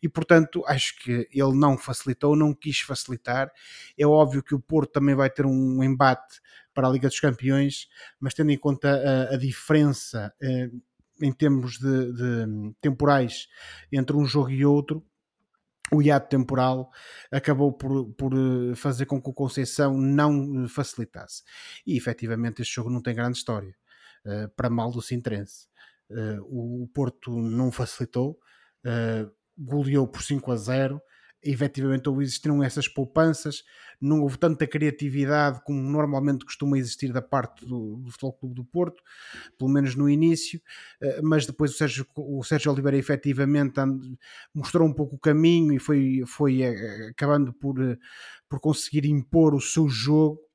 E 0.00 0.08
portanto, 0.08 0.62
acho 0.68 0.96
que 1.02 1.26
ele 1.32 1.56
não 1.56 1.76
facilitou, 1.76 2.36
não 2.36 2.59
quis 2.60 2.80
facilitar. 2.80 3.50
É 3.98 4.06
óbvio 4.06 4.42
que 4.42 4.54
o 4.54 4.60
Porto 4.60 4.92
também 4.92 5.14
vai 5.14 5.30
ter 5.30 5.46
um 5.46 5.82
embate 5.82 6.40
para 6.74 6.86
a 6.86 6.90
Liga 6.90 7.08
dos 7.08 7.20
Campeões, 7.20 7.88
mas 8.18 8.34
tendo 8.34 8.50
em 8.50 8.58
conta 8.58 8.88
a, 8.90 9.34
a 9.34 9.36
diferença 9.36 10.32
eh, 10.40 10.70
em 11.20 11.32
termos 11.32 11.78
de, 11.78 12.12
de, 12.12 12.74
temporais 12.80 13.48
entre 13.92 14.16
um 14.16 14.24
jogo 14.24 14.50
e 14.50 14.64
outro, 14.64 15.04
o 15.92 16.00
hiato 16.00 16.28
temporal 16.28 16.90
acabou 17.30 17.72
por, 17.72 18.12
por 18.14 18.32
eh, 18.32 18.74
fazer 18.74 19.06
com 19.06 19.20
que 19.20 19.28
o 19.28 19.34
Conceição 19.34 19.96
não 19.98 20.68
facilitasse. 20.68 21.42
E 21.86 21.96
efetivamente 21.96 22.62
este 22.62 22.76
jogo 22.76 22.90
não 22.90 23.02
tem 23.02 23.14
grande 23.14 23.38
história, 23.38 23.74
uh, 24.24 24.48
para 24.56 24.70
mal 24.70 24.90
do 24.90 25.02
Sintrense. 25.02 25.68
Uh, 26.08 26.82
o 26.82 26.88
Porto 26.88 27.30
não 27.30 27.70
facilitou, 27.72 28.38
uh, 28.86 29.30
goleou 29.58 30.06
por 30.06 30.22
5 30.22 30.52
a 30.52 30.56
0, 30.56 31.02
efetivamente 31.42 32.08
existiram 32.20 32.62
essas 32.62 32.86
poupanças, 32.86 33.64
não 34.00 34.22
houve 34.22 34.38
tanta 34.38 34.66
criatividade 34.66 35.60
como 35.64 35.80
normalmente 35.80 36.44
costuma 36.44 36.78
existir 36.78 37.12
da 37.12 37.22
parte 37.22 37.64
do, 37.66 37.96
do 37.96 38.10
Futebol 38.10 38.32
Clube 38.32 38.54
do 38.54 38.64
Porto, 38.64 39.02
pelo 39.58 39.70
menos 39.70 39.94
no 39.94 40.08
início, 40.08 40.60
eh, 41.00 41.20
mas 41.22 41.46
depois 41.46 41.72
o 41.72 41.74
Sérgio, 41.74 42.06
o 42.16 42.42
Sérgio 42.42 42.72
Oliveira 42.72 42.96
efetivamente 42.96 43.74
mostrou 44.54 44.88
um 44.88 44.92
pouco 44.92 45.16
o 45.16 45.18
caminho 45.18 45.72
e 45.72 45.78
foi, 45.78 46.22
foi 46.26 46.62
eh, 46.62 47.08
acabando 47.10 47.52
por, 47.52 47.80
eh, 47.82 47.96
por 48.48 48.60
conseguir 48.60 49.06
impor 49.06 49.54
o 49.54 49.60
seu 49.60 49.88
jogo 49.88 50.49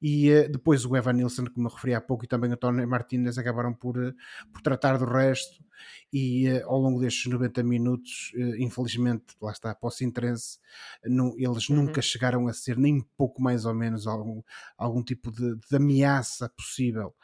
e 0.00 0.30
uh, 0.32 0.50
depois 0.50 0.84
o 0.84 0.96
Evan 0.96 1.14
Nilsson, 1.14 1.44
que 1.44 1.58
me 1.58 1.68
referi 1.68 1.94
há 1.94 2.00
pouco, 2.00 2.24
e 2.24 2.28
também 2.28 2.52
o 2.52 2.56
Tony 2.56 2.84
Martinez 2.86 3.38
acabaram 3.38 3.72
por, 3.72 3.98
uh, 3.98 4.14
por 4.52 4.62
tratar 4.62 4.98
do 4.98 5.04
resto 5.04 5.64
e 6.12 6.48
uh, 6.50 6.66
ao 6.66 6.78
longo 6.78 7.00
destes 7.00 7.30
90 7.30 7.62
minutos, 7.62 8.32
infelizmente, 8.58 9.24
lá 9.40 9.52
está, 9.52 9.74
para 9.74 9.88
o 9.88 9.90
Sintrense, 9.90 10.58
eles 11.04 11.68
uhum. 11.68 11.76
nunca 11.76 12.00
chegaram 12.00 12.48
a 12.48 12.52
ser 12.52 12.76
nem 12.78 13.00
pouco 13.16 13.42
mais 13.42 13.64
ou 13.64 13.74
menos 13.74 14.06
algum, 14.06 14.42
algum 14.76 15.02
tipo 15.02 15.30
de, 15.30 15.56
de 15.56 15.76
ameaça 15.76 16.48
possível 16.48 17.14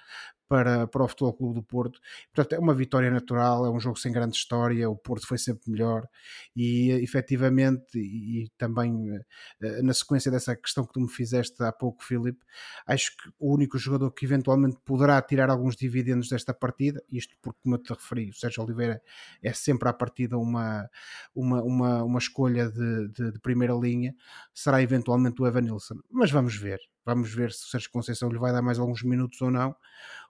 para, 0.53 0.87
para 0.87 1.03
o 1.03 1.09
Futebol 1.09 1.33
Clube 1.33 1.55
do 1.55 1.63
Porto. 1.63 1.99
Portanto, 2.31 2.53
é 2.53 2.59
uma 2.59 2.75
vitória 2.75 3.11
natural, 3.11 3.65
é 3.65 3.71
um 3.71 3.81
jogo 3.81 3.99
sem 3.99 4.13
grande 4.13 4.37
história, 4.37 4.87
o 4.91 4.95
Porto 4.95 5.27
foi 5.27 5.39
sempre 5.39 5.71
melhor 5.71 6.07
e 6.55 6.91
efetivamente, 7.03 7.99
e, 7.99 8.43
e 8.43 8.49
também 8.59 9.19
eh, 9.63 9.81
na 9.81 9.95
sequência 9.95 10.31
dessa 10.31 10.55
questão 10.55 10.85
que 10.85 10.93
tu 10.93 11.01
me 11.01 11.09
fizeste 11.09 11.63
há 11.63 11.73
pouco, 11.73 12.05
Filipe, 12.05 12.45
acho 12.87 13.17
que 13.17 13.31
o 13.39 13.55
único 13.55 13.79
jogador 13.79 14.11
que 14.11 14.27
eventualmente 14.27 14.77
poderá 14.85 15.23
tirar 15.23 15.49
alguns 15.49 15.75
dividendos 15.75 16.29
desta 16.29 16.53
partida, 16.53 17.03
isto 17.11 17.35
porque, 17.41 17.61
como 17.63 17.77
eu 17.77 17.79
te 17.79 17.89
referi, 17.95 18.29
o 18.29 18.35
Sérgio 18.35 18.63
Oliveira 18.63 19.01
é 19.43 19.55
sempre 19.55 19.89
à 19.89 19.93
partida 19.95 20.37
uma, 20.37 20.87
uma, 21.35 21.63
uma, 21.63 22.05
uma 22.05 22.19
escolha 22.19 22.71
de, 22.71 23.09
de, 23.09 23.33
de 23.33 23.41
primeira 23.41 23.73
linha, 23.73 24.15
será 24.53 24.83
eventualmente 24.83 25.41
o 25.41 25.47
Evan 25.47 25.63
Nilsson. 25.63 25.97
Mas 26.11 26.31
vamos 26.31 26.55
ver, 26.55 26.79
vamos 27.05 27.33
ver 27.35 27.53
se 27.53 27.65
o 27.65 27.69
Sérgio 27.69 27.91
Conceição 27.91 28.29
lhe 28.31 28.39
vai 28.39 28.53
dar 28.53 28.63
mais 28.63 28.79
alguns 28.79 29.03
minutos 29.03 29.41
ou 29.41 29.51
não. 29.51 29.75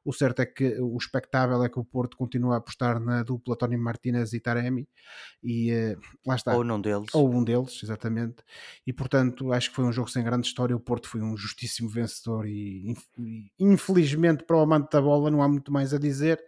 O 0.05 0.13
certo 0.13 0.41
é 0.43 0.47
que 0.47 0.81
o 0.81 0.97
espectável 0.97 1.63
é 1.63 1.69
que 1.69 1.79
o 1.79 1.85
Porto 1.85 2.17
continua 2.17 2.55
a 2.55 2.59
apostar 2.59 2.99
na 2.99 3.23
dupla 3.23 3.57
Tony 3.57 3.77
Martinez 3.77 4.33
e 4.33 4.41
Taremi 4.41 4.89
e 5.43 5.73
uh, 5.73 6.01
lá 6.27 6.35
está. 6.35 6.57
Ou 6.57 6.65
um 6.65 6.81
deles. 6.81 7.15
Ou 7.15 7.33
um 7.33 7.45
deles, 7.45 7.81
exatamente. 7.83 8.43
E 8.85 8.93
portanto 8.93 9.53
acho 9.53 9.71
que 9.71 9.77
foi 9.77 9.85
um 9.85 9.93
jogo 9.93 10.11
sem 10.11 10.25
grande 10.25 10.47
história. 10.47 10.75
O 10.75 10.81
Porto 10.81 11.09
foi 11.09 11.21
um 11.21 11.37
justíssimo 11.37 11.89
vencedor 11.89 12.47
e, 12.49 12.95
infelizmente 13.59 14.43
para 14.45 14.57
o 14.57 14.61
amante 14.61 14.91
da 14.91 15.01
bola 15.01 15.31
não 15.31 15.41
há 15.41 15.49
muito 15.49 15.71
mais 15.71 15.95
a 15.95 15.99
dizer. 15.99 16.43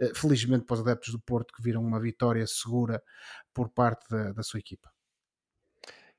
Uh, 0.00 0.14
felizmente 0.14 0.64
para 0.64 0.74
os 0.74 0.80
adeptos 0.80 1.12
do 1.12 1.18
Porto 1.18 1.52
que 1.52 1.62
viram 1.62 1.82
uma 1.82 2.00
vitória 2.00 2.46
segura 2.46 3.02
por 3.52 3.68
parte 3.70 4.08
da, 4.08 4.32
da 4.32 4.42
sua 4.44 4.60
equipa. 4.60 4.88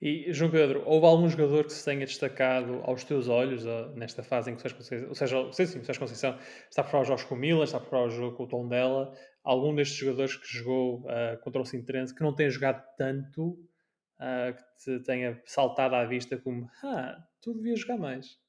E, 0.01 0.33
João 0.33 0.49
Pedro, 0.49 0.81
houve 0.83 1.05
algum 1.05 1.29
jogador 1.29 1.65
que 1.65 1.73
se 1.73 1.85
tenha 1.85 2.07
destacado 2.07 2.81
aos 2.83 3.03
teus 3.03 3.27
olhos 3.27 3.63
nesta 3.95 4.23
fase 4.23 4.49
em 4.49 4.55
que 4.55 4.59
o 4.59 4.61
Sérgio 4.61 4.77
Conceição, 4.77 5.09
ou 5.09 5.15
seja, 5.15 5.39
o 5.39 5.53
Sérgio 5.53 5.99
Conceição 5.99 6.39
está 6.67 6.81
a 6.81 6.83
preparar 6.83 7.03
os 7.03 7.07
jogos 7.07 7.23
com 7.23 7.35
o 7.35 7.37
Milan, 7.37 7.63
está 7.63 7.77
a 7.77 7.81
preparar 7.81 8.07
o 8.07 8.09
jogo 8.09 8.35
com 8.35 8.43
o 8.45 8.47
Tom 8.47 8.67
dela, 8.67 9.13
algum 9.43 9.75
destes 9.75 9.97
jogadores 9.97 10.35
que 10.35 10.47
jogou 10.47 11.01
uh, 11.01 11.39
contra 11.43 11.61
o 11.61 11.65
Sintrense 11.65 12.15
que 12.15 12.23
não 12.23 12.33
tenha 12.33 12.49
jogado 12.49 12.83
tanto, 12.97 13.49
uh, 13.49 14.55
que 14.55 14.83
te 14.83 15.03
tenha 15.03 15.39
saltado 15.45 15.93
à 15.93 16.03
vista 16.03 16.35
como, 16.35 16.67
ah, 16.83 17.23
tu 17.39 17.53
devias 17.53 17.81
jogar 17.81 17.99
mais? 17.99 18.39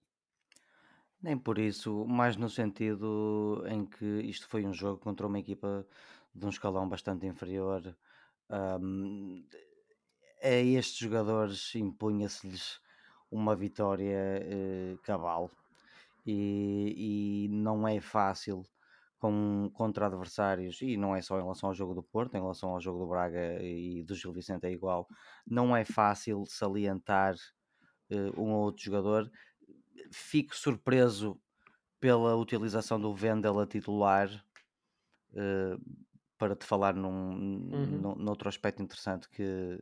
Nem 1.23 1.37
por 1.37 1.59
isso, 1.59 2.07
mais 2.07 2.35
no 2.35 2.49
sentido 2.49 3.63
em 3.69 3.85
que 3.85 4.23
isto 4.23 4.49
foi 4.49 4.65
um 4.65 4.73
jogo 4.73 4.99
contra 4.99 5.27
uma 5.27 5.39
equipa 5.39 5.87
de 6.35 6.47
um 6.47 6.49
escalão 6.49 6.89
bastante 6.89 7.27
inferior. 7.27 7.95
Um, 8.51 9.45
a 10.43 10.51
estes 10.51 10.99
jogadores 10.99 11.75
impunha-se-lhes 11.75 12.81
uma 13.31 13.57
vitória 13.57 14.41
eh, 14.43 14.97
cabal 15.03 15.51
e, 16.27 17.47
e, 17.47 17.49
não 17.49 17.87
é 17.87 18.01
fácil 18.01 18.63
com, 19.19 19.71
contra 19.73 20.07
adversários, 20.07 20.83
e 20.83 20.97
não 20.97 21.15
é 21.17 21.23
só 21.23 21.39
em 21.39 21.43
relação 21.43 21.69
ao 21.69 21.75
jogo 21.75 21.95
do 21.95 22.03
Porto, 22.03 22.35
em 22.35 22.41
relação 22.41 22.71
ao 22.71 22.81
jogo 22.81 22.99
do 22.99 23.07
Braga 23.07 23.63
e 23.63 24.03
do 24.03 24.15
Gil 24.15 24.33
Vicente 24.33 24.67
é 24.67 24.71
igual, 24.71 25.09
não 25.47 25.77
é 25.77 25.85
fácil 25.85 26.45
salientar 26.47 27.35
eh, 28.11 28.31
um 28.37 28.51
ou 28.53 28.65
outro 28.65 28.85
jogador. 28.85 29.31
Fico 30.13 30.55
surpreso 30.55 31.41
pela 32.01 32.37
utilização 32.37 33.01
do 33.01 33.15
Vendel 33.15 33.61
a 33.61 33.67
titular. 33.67 34.29
Eh, 35.35 35.77
para 36.43 36.57
te 36.57 36.67
falar 36.67 36.93
num, 36.93 37.71
uhum. 37.71 37.87
num, 38.03 38.15
noutro 38.17 38.49
aspecto 38.49 38.83
interessante 38.83 39.29
que, 39.29 39.79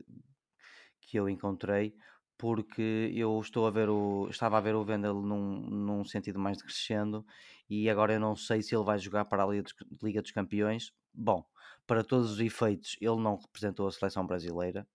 que 1.11 1.19
eu 1.19 1.29
encontrei, 1.29 1.95
porque 2.39 3.13
eu 3.15 3.39
estou 3.41 3.67
a 3.67 3.71
ver 3.71 3.89
o, 3.91 4.29
estava 4.31 4.57
a 4.59 4.61
ver 4.61 4.75
o 4.75 4.85
Vendel 4.85 5.15
num, 5.23 5.61
num 5.61 6.05
sentido 6.05 6.39
mais 6.39 6.59
decrescendo 6.59 7.27
e 7.69 7.91
agora 7.91 8.15
eu 8.15 8.21
não 8.21 8.35
sei 8.37 8.63
se 8.63 8.75
ele 8.75 8.85
vai 8.85 8.99
jogar 8.99 9.27
para 9.27 9.45
a 9.45 9.47
Liga 9.47 9.63
dos, 9.63 9.75
Liga 10.03 10.23
dos 10.23 10.31
Campeões. 10.31 10.93
Bom, 11.13 11.45
para 11.87 12.05
todos 12.05 12.33
os 12.33 12.41
efeitos, 12.41 12.97
ele 13.01 13.17
não 13.21 13.37
representou 13.37 13.87
a 13.87 13.93
seleção 13.93 14.27
brasileira 14.27 14.87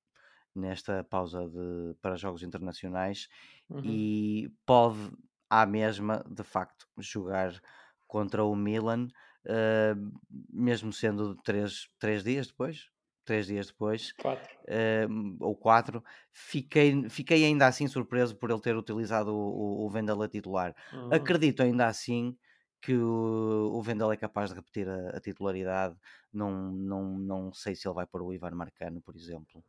nesta 0.56 1.04
pausa 1.04 1.48
de, 1.50 1.96
para 2.02 2.16
jogos 2.16 2.44
internacionais 2.44 3.28
Uhum. 3.70 4.04
e 4.04 4.52
pode, 4.66 5.12
à 5.50 5.66
mesma, 5.66 6.24
de 6.30 6.44
facto, 6.44 6.88
jogar 6.98 7.60
contra 8.08 8.44
o 8.44 8.56
Milan, 8.56 9.08
uh, 9.46 10.20
mesmo 10.50 10.94
sendo 10.94 11.36
três, 11.38 11.90
três 12.00 12.24
dias 12.24 12.48
depois, 12.48 12.90
três 13.26 13.48
dias 13.48 13.68
depois, 13.68 14.14
Quatro. 14.14 14.56
uh, 14.66 15.38
ou 15.40 15.56
quatro, 15.56 16.04
fiquei, 16.32 17.10
fiquei 17.10 17.44
ainda 17.44 17.68
assim 17.68 17.88
surpreso 17.88 18.36
por 18.36 18.50
ele 18.50 18.62
ter 18.62 18.76
utilizado 18.78 19.34
o, 19.34 19.84
o, 19.84 19.86
o 19.86 19.90
Vendel 19.90 20.22
a 20.22 20.30
titular. 20.30 20.76
Uhum. 20.94 21.14
Acredito 21.14 21.64
ainda 21.64 21.88
assim 21.88 22.38
que 22.82 22.96
o, 22.96 23.72
o 23.74 23.82
Vendel 23.82 24.12
é 24.12 24.18
capaz 24.18 24.52
de 24.52 24.56
repetir 24.56 24.88
a, 24.88 25.18
a, 25.18 25.20
titularidade. 25.20 25.96
Não, 26.32 26.72
não, 26.72 27.18
não 27.18 27.54
sei 27.54 27.76
se 27.76 27.88
ele 27.88 27.96
vai 27.96 28.06
pôr 28.06 28.22
o 28.22 28.32
Ivan 28.32 28.52
Marcano, 28.52 29.02
por 29.02 29.16
exemplo, 29.16 29.64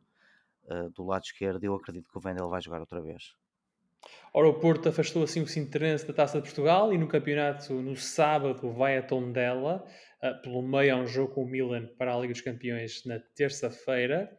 uh, 0.65 0.89
do 0.91 1.03
lado 1.03 1.23
esquerdo. 1.23 1.63
Eu 1.63 1.73
acredito 1.73 2.09
que 2.09 2.17
o 2.17 2.21
Vendel 2.21 2.47
vai 2.47 2.61
jogar 2.61 2.79
outra 2.79 3.01
vez. 3.01 3.35
Ora, 4.33 4.49
o 4.49 4.53
Porto 4.53 4.89
afastou 4.89 5.23
assim 5.23 5.41
o 5.41 5.47
Sinterense 5.47 6.05
da 6.05 6.13
Taça 6.13 6.37
de 6.37 6.43
Portugal 6.43 6.93
e 6.93 6.97
no 6.97 7.07
campeonato, 7.07 7.73
no 7.73 7.95
sábado, 7.95 8.71
vai 8.71 8.97
a 8.97 9.01
Tondela. 9.01 9.83
Uh, 10.21 10.41
pelo 10.41 10.61
meio 10.61 10.93
há 10.93 10.97
um 10.97 11.07
jogo 11.07 11.33
com 11.33 11.43
o 11.43 11.47
Milan 11.47 11.87
para 11.97 12.13
a 12.13 12.19
Liga 12.19 12.33
dos 12.33 12.41
Campeões 12.41 13.03
na 13.05 13.19
terça-feira. 13.35 14.29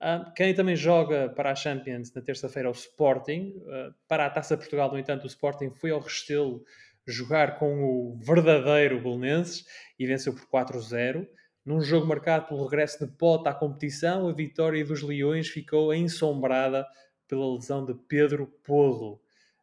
Uh, 0.00 0.32
quem 0.34 0.54
também 0.54 0.76
joga 0.76 1.30
para 1.30 1.50
a 1.50 1.54
Champions 1.54 2.12
na 2.14 2.20
terça-feira 2.20 2.68
é 2.68 2.70
o 2.70 2.74
Sporting. 2.74 3.54
Uh, 3.58 3.94
para 4.06 4.26
a 4.26 4.30
Taça 4.30 4.54
de 4.54 4.60
Portugal, 4.60 4.92
no 4.92 4.98
entanto, 4.98 5.24
o 5.24 5.28
Sporting 5.28 5.70
foi 5.70 5.92
ao 5.92 6.00
Restelo 6.00 6.62
jogar 7.06 7.58
com 7.58 7.82
o 7.82 8.18
verdadeiro 8.18 9.00
Belenenses 9.00 9.64
e 9.98 10.06
venceu 10.06 10.34
por 10.34 10.46
4-0. 10.46 11.26
Num 11.64 11.80
jogo 11.80 12.06
marcado 12.06 12.46
pelo 12.46 12.64
regresso 12.64 13.04
de 13.04 13.12
Pota 13.12 13.50
à 13.50 13.54
competição, 13.54 14.28
a 14.28 14.32
vitória 14.32 14.84
dos 14.84 15.02
Leões 15.02 15.48
ficou 15.48 15.92
ensombrada 15.94 16.86
pela 17.28 17.54
lesão 17.54 17.84
de 17.84 17.94
Pedro 17.94 18.46
Porro. 18.64 19.20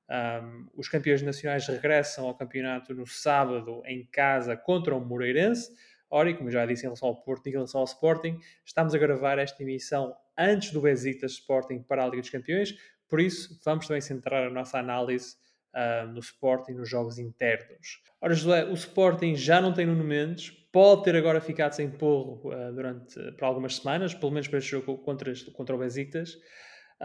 Um, 0.07 0.67
os 0.75 0.87
campeões 0.87 1.21
nacionais 1.21 1.67
regressam 1.67 2.27
ao 2.27 2.35
campeonato 2.35 2.93
no 2.93 3.07
sábado 3.07 3.81
em 3.85 4.05
casa 4.05 4.55
contra 4.55 4.95
o 4.95 5.03
Moreirense. 5.03 5.75
Ora, 6.09 6.29
e 6.29 6.35
como 6.35 6.51
já 6.51 6.65
disse 6.65 6.83
em 6.83 6.85
relação 6.87 7.09
ao 7.09 7.15
Porto 7.15 7.47
e 7.47 7.49
em 7.49 7.53
relação 7.53 7.81
ao 7.81 7.85
Sporting, 7.85 8.39
estamos 8.63 8.93
a 8.93 8.97
gravar 8.97 9.39
esta 9.39 9.61
emissão 9.63 10.15
antes 10.37 10.71
do 10.71 10.81
Besiktas 10.81 11.33
Sporting 11.33 11.79
para 11.79 12.03
a 12.03 12.05
Liga 12.05 12.21
dos 12.21 12.29
Campeões, 12.29 12.75
por 13.07 13.19
isso 13.19 13.59
vamos 13.63 13.87
também 13.87 14.01
centrar 14.01 14.43
a 14.43 14.49
nossa 14.49 14.77
análise 14.77 15.35
uh, 15.73 16.07
no 16.07 16.19
Sporting, 16.19 16.73
nos 16.73 16.89
jogos 16.89 17.17
internos. 17.17 18.01
Ora, 18.21 18.33
José, 18.33 18.65
o 18.65 18.73
Sporting 18.73 19.35
já 19.35 19.61
não 19.61 19.73
tem 19.73 19.85
Nuno 19.85 20.03
Mendes, 20.03 20.51
pode 20.71 21.03
ter 21.03 21.15
agora 21.15 21.39
ficado 21.39 21.73
sem 21.73 21.89
porro 21.89 22.49
uh, 22.49 22.73
durante, 22.73 23.19
uh, 23.19 23.33
por 23.33 23.45
algumas 23.45 23.77
semanas, 23.77 24.13
pelo 24.13 24.31
menos 24.31 24.47
para 24.47 24.59
este 24.59 24.71
jogo 24.71 24.97
contra, 24.97 25.31
contra 25.53 25.75
o 25.75 25.79
Besiktas. 25.79 26.37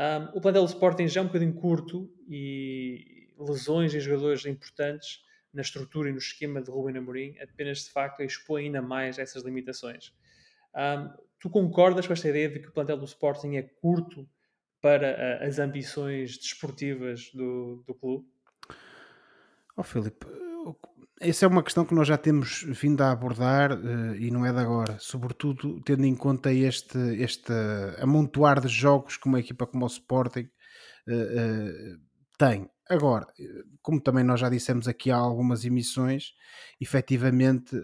Um, 0.01 0.39
o 0.39 0.41
plantel 0.41 0.63
do 0.63 0.69
Sporting 0.69 1.07
já 1.09 1.21
é 1.21 1.23
um 1.23 1.27
bocadinho 1.27 1.53
curto 1.53 2.11
e 2.27 3.29
lesões 3.39 3.95
em 3.95 4.01
jogadores 4.01 4.47
importantes 4.47 5.23
na 5.53 5.61
estrutura 5.61 6.09
e 6.09 6.13
no 6.13 6.17
esquema 6.19 6.63
de 6.63 6.71
Ruben 6.71 6.97
Amorim 6.97 7.37
apenas 7.39 7.85
de 7.85 7.91
facto 7.91 8.23
expõe 8.23 8.65
ainda 8.65 8.81
mais 8.81 9.19
essas 9.19 9.43
limitações. 9.43 10.15
Um, 10.75 11.13
tu 11.39 11.51
concordas 11.51 12.07
com 12.07 12.15
esta 12.15 12.31
ideia 12.31 12.49
de 12.49 12.61
que 12.61 12.69
o 12.69 12.73
plantel 12.73 12.97
do 12.97 13.05
Sporting 13.05 13.57
é 13.57 13.63
curto 13.63 14.27
para 14.81 15.41
uh, 15.43 15.47
as 15.47 15.59
ambições 15.59 16.39
desportivas 16.39 17.31
do, 17.35 17.85
do 17.87 17.95
clube? 17.95 18.27
Oh, 19.77 19.83
Filipe, 19.83 20.25
essa 21.21 21.45
é 21.45 21.49
uma 21.49 21.63
questão 21.63 21.85
que 21.85 21.95
nós 21.95 22.09
já 22.09 22.17
temos 22.17 22.65
vindo 22.67 23.03
a 23.03 23.13
abordar 23.13 23.73
uh, 23.73 24.17
e 24.17 24.31
não 24.31 24.47
é 24.47 24.53
de 24.53 24.59
agora, 24.59 24.97
sobretudo 24.99 25.81
tendo 25.83 26.07
em 26.07 26.17
conta 26.17 26.51
este, 26.51 26.99
este 27.17 27.53
amontoar 28.01 28.59
de 28.59 28.69
jogos 28.69 29.19
que 29.19 29.29
uma 29.29 29.39
equipa 29.39 29.67
como 29.67 29.85
o 29.85 29.89
Sporting 29.89 30.49
uh, 31.07 31.13
uh, 31.13 32.01
tem. 32.39 32.71
Agora, 32.89 33.27
como 33.83 34.01
também 34.01 34.25
nós 34.25 34.41
já 34.41 34.49
dissemos 34.49 34.89
aqui 34.89 35.11
há 35.11 35.17
algumas 35.17 35.65
emissões, 35.65 36.33
efetivamente 36.81 37.77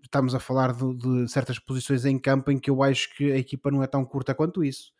estamos 0.00 0.32
a 0.32 0.38
falar 0.38 0.72
de, 0.72 0.94
de 0.94 1.28
certas 1.28 1.58
posições 1.58 2.04
em 2.04 2.20
campo 2.20 2.52
em 2.52 2.58
que 2.58 2.70
eu 2.70 2.84
acho 2.84 3.12
que 3.16 3.32
a 3.32 3.36
equipa 3.36 3.68
não 3.68 3.82
é 3.82 3.88
tão 3.88 4.04
curta 4.04 4.32
quanto 4.32 4.62
isso. 4.62 4.92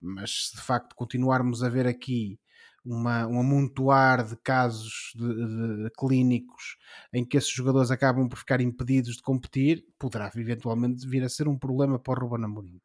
Mas 0.00 0.48
se 0.48 0.56
de 0.56 0.62
facto 0.62 0.96
continuarmos 0.96 1.62
a 1.62 1.68
ver 1.68 1.86
aqui 1.86 2.40
uma, 2.84 3.26
um 3.26 3.40
amontoar 3.40 4.24
de 4.24 4.36
casos 4.36 5.12
de, 5.14 5.84
de, 5.84 5.90
clínicos 5.98 6.76
em 7.12 7.24
que 7.24 7.36
esses 7.36 7.50
jogadores 7.50 7.90
acabam 7.90 8.28
por 8.28 8.38
ficar 8.38 8.60
impedidos 8.60 9.16
de 9.16 9.22
competir, 9.22 9.84
poderá 9.98 10.30
eventualmente 10.34 11.06
vir 11.06 11.22
a 11.22 11.28
ser 11.28 11.48
um 11.48 11.58
problema 11.58 11.98
para 11.98 12.24
o 12.24 12.28
Ruben 12.28 12.44
Amorim. 12.44 12.80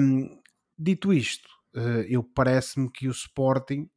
Um, 0.00 0.40
dito 0.78 1.12
isto, 1.12 1.48
uh, 1.74 2.04
eu 2.08 2.22
parece-me 2.22 2.90
que 2.90 3.08
o 3.08 3.12
Sporting 3.12 3.90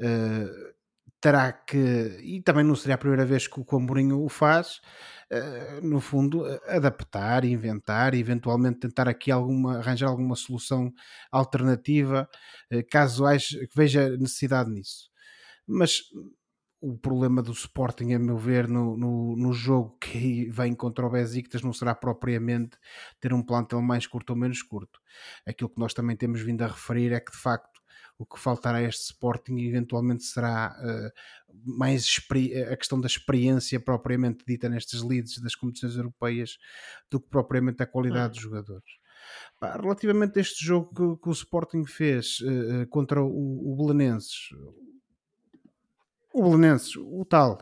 uh, 0.00 0.74
terá 1.20 1.52
que, 1.52 2.18
e 2.22 2.42
também 2.42 2.64
não 2.64 2.74
seria 2.74 2.94
a 2.94 2.98
primeira 2.98 3.24
vez 3.24 3.46
que 3.46 3.60
o 3.60 3.76
Amorim 3.76 4.12
o 4.12 4.28
faz, 4.28 4.80
no 5.82 6.00
fundo, 6.00 6.44
adaptar, 6.66 7.44
inventar 7.44 8.14
eventualmente 8.14 8.80
tentar 8.80 9.08
aqui 9.08 9.30
alguma, 9.30 9.78
arranjar 9.78 10.08
alguma 10.08 10.34
solução 10.34 10.92
alternativa, 11.30 12.28
uh, 12.72 12.82
caso 12.90 13.24
veja 13.74 14.16
necessidade 14.16 14.70
nisso. 14.70 15.08
Mas 15.66 16.02
o 16.80 16.96
problema 16.96 17.42
do 17.42 17.52
Sporting, 17.52 18.14
a 18.14 18.18
meu 18.18 18.38
ver, 18.38 18.66
no, 18.66 18.96
no, 18.96 19.36
no 19.36 19.52
jogo 19.52 19.96
que 20.00 20.48
vem 20.50 20.74
contra 20.74 21.06
o 21.06 21.10
Besiktas 21.10 21.62
não 21.62 21.72
será 21.72 21.94
propriamente 21.94 22.78
ter 23.20 23.34
um 23.34 23.42
plantel 23.42 23.82
mais 23.82 24.06
curto 24.06 24.30
ou 24.30 24.36
menos 24.36 24.62
curto. 24.62 24.98
Aquilo 25.46 25.68
que 25.68 25.78
nós 25.78 25.92
também 25.92 26.16
temos 26.16 26.40
vindo 26.40 26.62
a 26.62 26.68
referir 26.68 27.12
é 27.12 27.20
que, 27.20 27.32
de 27.32 27.38
facto, 27.38 27.69
o 28.20 28.26
que 28.26 28.38
faltará 28.38 28.78
a 28.78 28.82
este 28.82 29.04
Sporting 29.04 29.58
eventualmente 29.60 30.24
será 30.24 30.76
uh, 30.78 31.10
mais 31.64 32.06
a 32.70 32.76
questão 32.76 33.00
da 33.00 33.06
experiência 33.06 33.80
propriamente 33.80 34.44
dita 34.46 34.68
nestes 34.68 35.00
leads 35.00 35.38
das 35.38 35.54
competições 35.54 35.96
europeias 35.96 36.58
do 37.10 37.18
que 37.18 37.30
propriamente 37.30 37.82
a 37.82 37.86
qualidade 37.86 38.26
hum. 38.26 38.32
dos 38.32 38.42
jogadores. 38.42 39.00
Relativamente 39.60 40.38
a 40.38 40.42
este 40.42 40.62
jogo 40.62 41.16
que, 41.16 41.22
que 41.22 41.28
o 41.30 41.32
Sporting 41.32 41.86
fez 41.86 42.40
uh, 42.40 42.86
contra 42.90 43.22
o, 43.22 43.72
o 43.72 43.76
Belenenses, 43.76 44.50
o 46.34 46.42
Belenenses, 46.42 46.94
o 46.96 47.24
tal, 47.24 47.58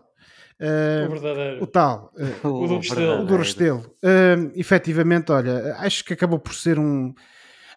Uh, 0.61 1.07
o 1.07 1.11
verdadeiro. 1.11 1.63
O 1.63 1.67
tal. 1.69 2.13
Uh, 2.45 2.49
o, 2.49 2.67
do 2.67 2.77
Restelo. 2.79 3.23
O 3.23 3.25
do 3.25 3.37
Restelo. 3.37 3.95
Uh, 4.03 4.51
efetivamente, 4.57 5.31
olha, 5.31 5.77
acho 5.77 6.05
que 6.05 6.13
acabou 6.13 6.41
por 6.41 6.53
ser 6.53 6.81
um, 6.81 7.15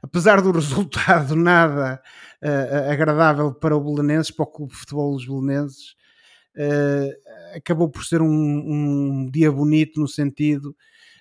apesar 0.01 0.41
do 0.41 0.51
resultado 0.51 1.35
nada 1.35 2.01
uh, 2.41 2.91
agradável 2.91 3.53
para 3.53 3.75
o 3.75 3.81
Belenenses, 3.81 4.31
para 4.31 4.43
o 4.43 4.47
Clube 4.47 4.73
de 4.73 4.79
Futebol 4.79 5.15
dos 5.15 5.25
Belenenses, 5.25 5.95
uh, 6.55 7.55
acabou 7.55 7.89
por 7.89 8.03
ser 8.03 8.21
um, 8.21 8.27
um, 8.27 9.29
dia 9.31 9.51
bonito 9.51 9.99
no 9.99 10.07
sentido 10.07 10.75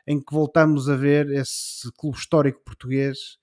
em 0.06 0.18
que 0.18 0.32
voltamos 0.32 0.88
a 0.88 0.96
ver 0.96 1.30
esse 1.30 1.90
clube 1.92 2.16
histórico 2.16 2.62
português 2.64 3.38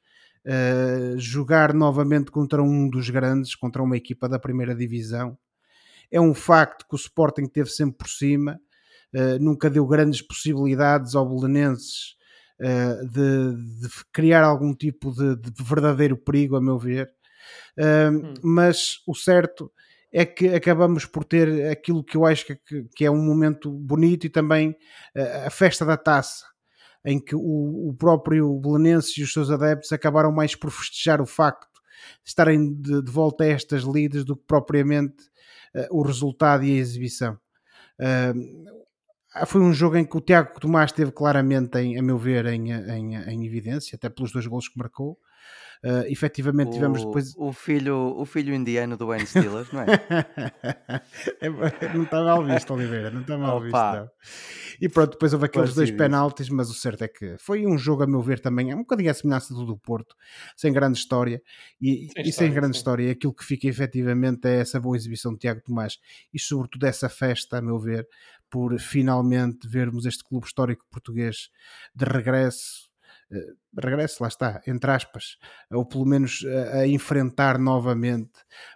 uh, 0.45 1.17
jogar 1.19 1.73
novamente 1.73 2.31
contra 2.31 2.61
um 2.61 2.89
dos 2.89 3.09
grandes, 3.09 3.55
contra 3.55 3.83
uma 3.83 3.95
equipa 3.95 4.27
da 4.27 4.39
primeira 4.39 4.75
divisão. 4.75 5.37
É 6.11 6.19
um 6.19 6.33
facto 6.33 6.85
que 6.87 6.95
o 6.95 6.97
Sporting 6.97 7.47
teve 7.47 7.69
sempre 7.69 7.97
por 7.97 8.07
cima, 8.07 8.57
nunca 9.41 9.69
deu 9.69 9.85
grandes 9.85 10.21
possibilidades 10.21 11.15
ao 11.15 11.27
Belenenses 11.27 12.16
de, 12.59 13.55
de, 13.81 13.89
criar 14.11 14.43
algum 14.43 14.73
tipo 14.73 15.11
de, 15.11 15.35
de, 15.35 15.63
verdadeiro 15.63 16.17
perigo, 16.17 16.55
a 16.55 16.61
meu 16.61 16.77
ver. 16.77 17.09
Hum. 17.77 18.33
Mas 18.41 19.01
o 19.05 19.13
certo 19.13 19.71
é 20.11 20.25
que 20.25 20.47
acabamos 20.47 21.05
por 21.05 21.23
ter 21.23 21.69
aquilo 21.69 22.03
que 22.03 22.17
eu 22.17 22.25
acho 22.25 22.45
que, 22.45 22.83
que 22.95 23.05
é 23.05 23.11
um 23.11 23.23
momento 23.23 23.71
bonito 23.71 24.25
e 24.25 24.29
também 24.29 24.71
uh, 25.15 25.45
a 25.45 25.49
festa 25.49 25.85
da 25.85 25.97
taça, 25.97 26.45
em 27.05 27.19
que 27.19 27.35
o, 27.35 27.89
o 27.89 27.95
próprio 27.97 28.59
Belenenses 28.59 29.17
e 29.17 29.23
os 29.23 29.31
seus 29.31 29.51
adeptos 29.51 29.91
acabaram 29.91 30.31
mais 30.31 30.55
por 30.55 30.71
festejar 30.71 31.21
o 31.21 31.25
facto 31.25 31.67
de 32.23 32.29
estarem 32.29 32.73
de, 32.73 33.01
de 33.01 33.11
volta 33.11 33.43
a 33.43 33.47
estas 33.47 33.83
lidas 33.83 34.23
do 34.23 34.35
que 34.35 34.43
propriamente 34.47 35.23
uh, 35.75 35.87
o 35.91 36.01
resultado 36.01 36.63
e 36.63 36.71
a 36.71 36.79
exibição. 36.79 37.37
Uh, 37.99 38.86
foi 39.45 39.61
um 39.61 39.73
jogo 39.73 39.97
em 39.97 40.05
que 40.05 40.17
o 40.17 40.21
Tiago 40.21 40.59
Tomás 40.59 40.91
esteve 40.91 41.11
claramente, 41.11 41.77
em, 41.77 41.97
a 41.97 42.01
meu 42.01 42.17
ver, 42.17 42.45
em, 42.47 42.71
em, 42.71 43.15
em, 43.15 43.45
evidência, 43.45 43.95
até 43.95 44.09
pelos 44.09 44.31
dois 44.31 44.47
gols 44.47 44.67
que 44.67 44.77
marcou. 44.77 45.19
Uh, 45.83 46.03
efetivamente 46.07 46.71
tivemos 46.71 47.01
O, 47.03 47.05
depois. 47.05 47.33
o, 47.37 47.51
filho, 47.53 47.95
o 48.17 48.25
filho 48.25 48.53
indiano 48.53 48.97
do 48.97 49.07
Ben 49.07 49.25
Stillers, 49.25 49.71
não 49.71 49.81
é? 49.81 49.85
É, 51.39 51.93
não 51.93 52.03
está 52.03 52.23
mal 52.23 52.43
visto, 52.43 52.73
Oliveira, 52.73 53.11
não 53.11 53.21
está 53.21 53.37
mal 53.37 53.61
visto. 53.61 53.75
Opa. 53.75 53.99
Não. 54.01 54.09
E 54.81 54.89
pronto, 54.89 55.11
depois 55.11 55.33
houve 55.33 55.45
aqueles 55.45 55.69
dois 55.73 55.89
Parecido 55.89 55.95
isso. 55.95 55.97
penaltis, 55.97 56.49
mas 56.49 56.69
o 56.69 56.73
certo 56.73 57.03
é 57.03 57.07
que 57.07 57.35
foi 57.37 57.65
um 57.65 57.77
jogo, 57.77 58.03
a 58.03 58.07
meu 58.07 58.21
ver, 58.21 58.39
também, 58.39 58.71
é 58.71 58.75
um 58.75 58.79
bocadinho 58.79 59.11
a 59.11 59.13
semelhança 59.13 59.53
do 59.53 59.65
do 59.65 59.77
Porto, 59.77 60.15
sem 60.55 60.71
grande 60.73 60.97
história. 60.97 61.41
E, 61.81 62.07
Sem 62.13 62.21
e 62.21 62.25
sem 62.25 62.29
história, 62.29 62.53
grande 62.53 62.75
sim. 62.75 62.79
história, 62.79 63.11
aquilo 63.11 63.33
que 63.33 63.43
fica 63.45 63.67
efetivamente 63.67 64.47
é 64.47 64.59
essa 64.59 64.79
boa 64.79 64.95
exibição 64.95 65.33
de 65.33 65.39
Tiago 65.39 65.61
Tomás 65.61 65.97
e, 66.33 66.39
sobretudo, 66.39 66.85
essa 66.85 67.09
festa, 67.09 67.57
a 67.57 67.61
meu 67.61 67.77
ver, 67.79 68.07
por 68.49 68.79
finalmente 68.79 69.67
vermos 69.67 70.05
este 70.05 70.23
clube 70.23 70.45
histórico 70.47 70.85
português 70.89 71.49
de 71.95 72.05
regresso. 72.05 72.86
Eh, 73.31 73.53
regresso, 73.77 74.21
lá 74.23 74.27
está, 74.29 74.61
entre 74.67 74.89
aspas, 74.91 75.37
ou 75.71 75.85
pelo 75.85 76.05
menos 76.05 76.43
a, 76.45 76.79
a 76.79 76.87
enfrentar 76.87 77.57
novamente 77.59 78.31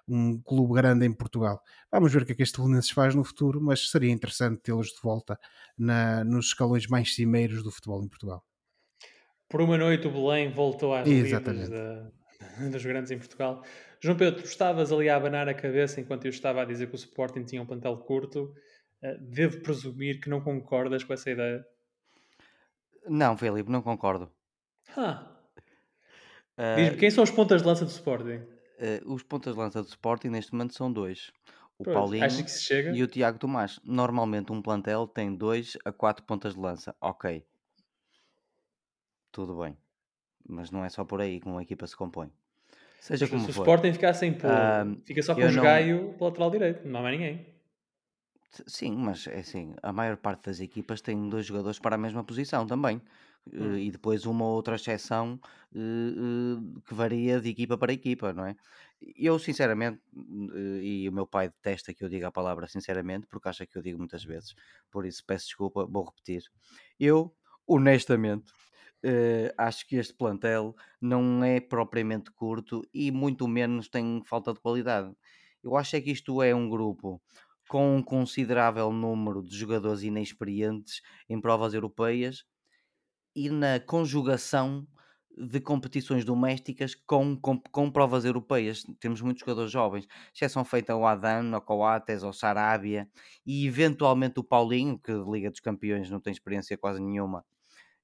um 0.07 0.41
clube 0.41 0.73
grande 0.73 1.05
em 1.05 1.13
Portugal. 1.13 1.61
Vamos 1.91 2.11
ver 2.13 2.21
o 2.23 2.25
que 2.25 2.31
é 2.33 2.35
que 2.35 2.43
este 2.43 2.59
Belenenses 2.59 2.91
faz 2.91 3.15
no 3.15 3.23
futuro, 3.23 3.61
mas 3.61 3.89
seria 3.89 4.11
interessante 4.11 4.61
tê-los 4.61 4.87
de 4.87 5.01
volta 5.01 5.39
na, 5.77 6.23
nos 6.23 6.47
escalões 6.47 6.87
mais 6.87 7.15
cimeiros 7.15 7.63
do 7.63 7.71
futebol 7.71 8.03
em 8.03 8.07
Portugal. 8.07 8.43
Por 9.49 9.61
uma 9.61 9.77
noite 9.77 10.07
o 10.07 10.11
Belém 10.11 10.51
voltou 10.51 10.93
às 10.93 11.07
Exatamente. 11.07 11.69
da- 11.69 12.11
dos 12.71 12.83
grandes 12.85 13.11
em 13.11 13.17
Portugal. 13.17 13.63
João 13.99 14.17
Pedro, 14.17 14.41
tu 14.41 14.45
estavas 14.45 14.91
ali 14.91 15.09
a 15.09 15.15
abanar 15.15 15.47
a 15.47 15.53
cabeça 15.53 16.01
enquanto 16.01 16.25
eu 16.25 16.29
estava 16.29 16.61
a 16.61 16.65
dizer 16.65 16.87
que 16.87 16.93
o 16.93 16.95
Sporting 16.95 17.43
tinha 17.43 17.61
um 17.61 17.65
plantel 17.65 17.95
curto. 17.97 18.53
Eh, 19.01 19.17
devo 19.19 19.61
presumir 19.61 20.19
que 20.19 20.29
não 20.29 20.41
concordas 20.41 21.03
com 21.03 21.13
essa 21.13 21.29
ideia? 21.29 21.63
Não, 23.07 23.37
Filipe, 23.37 23.69
não 23.69 23.81
concordo. 23.81 24.31
Ah, 24.95 25.37
Ah, 26.57 26.75
Diz-me, 26.75 26.97
quem 26.97 27.09
são 27.09 27.23
os 27.23 27.31
pontas 27.31 27.61
de 27.61 27.67
lança 27.67 27.85
do 27.85 27.91
Sporting? 27.91 28.41
ah, 28.79 29.01
os 29.05 29.23
pontas 29.23 29.53
de 29.53 29.59
lança 29.59 29.81
do 29.81 29.87
Sporting 29.87 30.29
neste 30.29 30.51
momento 30.53 30.73
são 30.75 30.91
dois. 30.91 31.31
O 31.77 31.83
Pronto, 31.83 31.91
Paulinho 31.93 32.29
se 32.47 32.73
e 32.89 33.01
o 33.01 33.07
Tiago 33.07 33.39
Tomás. 33.39 33.79
Normalmente 33.83 34.51
um 34.51 34.61
plantel 34.61 35.07
tem 35.07 35.35
dois 35.35 35.77
a 35.85 35.91
quatro 35.91 36.25
pontas 36.25 36.53
de 36.53 36.59
lança. 36.59 36.95
Ok. 37.01 37.45
Tudo 39.31 39.57
bem. 39.59 39.77
Mas 40.47 40.71
não 40.71 40.85
é 40.85 40.89
só 40.89 41.05
por 41.05 41.21
aí 41.21 41.39
que 41.39 41.47
uma 41.47 41.63
equipa 41.63 41.87
se 41.87 41.95
compõe. 41.97 42.31
Seja 42.99 43.27
Se 43.27 43.27
como 43.27 43.45
o 43.45 43.49
for. 43.49 43.49
Sporting 43.49 43.93
ficar 43.93 44.13
sem 44.13 44.33
pôr, 44.33 44.59
Ah, 44.59 44.85
fica 45.05 45.21
só 45.23 45.33
com 45.35 45.47
o 45.47 45.51
não- 45.51 45.61
Gaio 45.61 46.13
pelo 46.17 46.29
lateral 46.29 46.51
direito, 46.51 46.87
não 46.87 46.99
há 46.99 47.03
mais 47.03 47.17
ninguém. 47.17 47.60
Sim, 48.67 48.95
mas 48.97 49.27
é 49.27 49.39
assim, 49.39 49.73
a 49.81 49.93
maior 49.93 50.17
parte 50.17 50.45
das 50.47 50.59
equipas 50.59 50.99
tem 51.01 51.29
dois 51.29 51.45
jogadores 51.45 51.79
para 51.79 51.95
a 51.95 51.97
mesma 51.97 52.23
posição 52.23 52.65
também. 52.67 53.01
Eh, 53.51 53.57
Hum. 53.57 53.81
E 53.87 53.91
depois 53.91 54.25
uma 54.25 54.43
ou 54.45 54.55
outra 54.55 54.75
exceção 54.75 55.39
eh, 55.73 55.79
eh, 55.79 56.81
que 56.85 56.93
varia 56.93 57.39
de 57.39 57.49
equipa 57.49 57.77
para 57.77 57.93
equipa, 57.93 58.33
não 58.33 58.45
é? 58.45 58.55
Eu, 59.15 59.39
sinceramente, 59.39 60.01
eh, 60.53 60.83
e 60.83 61.09
o 61.09 61.13
meu 61.13 61.25
pai 61.25 61.47
detesta 61.49 61.93
que 61.93 62.03
eu 62.03 62.09
diga 62.09 62.27
a 62.27 62.31
palavra 62.31 62.67
sinceramente, 62.67 63.25
porque 63.27 63.47
acha 63.49 63.65
que 63.65 63.77
eu 63.77 63.81
digo 63.81 63.97
muitas 63.99 64.23
vezes, 64.25 64.53
por 64.91 65.05
isso 65.05 65.23
peço 65.25 65.45
desculpa, 65.47 65.85
vou 65.85 66.03
repetir. 66.03 66.43
Eu, 66.99 67.33
honestamente, 67.65 68.51
eh, 69.03 69.53
acho 69.57 69.87
que 69.87 69.95
este 69.95 70.13
plantel 70.13 70.75
não 71.01 71.43
é 71.43 71.59
propriamente 71.59 72.31
curto 72.31 72.81
e 72.93 73.11
muito 73.11 73.47
menos 73.47 73.89
tem 73.89 74.21
falta 74.25 74.53
de 74.53 74.59
qualidade. 74.59 75.13
Eu 75.63 75.75
acho 75.77 75.95
é 75.95 76.01
que 76.01 76.11
isto 76.11 76.41
é 76.41 76.53
um 76.55 76.69
grupo 76.69 77.21
com 77.71 77.95
um 77.95 78.03
considerável 78.03 78.91
número 78.91 79.41
de 79.41 79.55
jogadores 79.57 80.03
inexperientes 80.03 81.01
em 81.29 81.39
provas 81.39 81.73
europeias 81.73 82.43
e 83.33 83.49
na 83.49 83.79
conjugação 83.79 84.85
de 85.37 85.61
competições 85.61 86.25
domésticas 86.25 86.93
com, 86.95 87.37
com, 87.39 87.57
com 87.71 87.89
provas 87.89 88.25
europeias. 88.25 88.83
Temos 88.99 89.21
muitos 89.21 89.39
jogadores 89.39 89.71
jovens, 89.71 90.05
exceção 90.35 90.65
feita 90.65 90.91
ao 90.91 91.07
Adan, 91.07 91.53
ao 91.53 91.61
Coates, 91.61 92.23
ao 92.23 92.33
Sarabia 92.33 93.09
e 93.45 93.65
eventualmente 93.65 94.41
o 94.41 94.43
Paulinho, 94.43 94.99
que 94.99 95.13
de 95.13 95.31
Liga 95.31 95.49
dos 95.49 95.61
Campeões 95.61 96.11
não 96.11 96.19
tem 96.19 96.33
experiência 96.33 96.77
quase 96.77 97.01
nenhuma, 97.01 97.45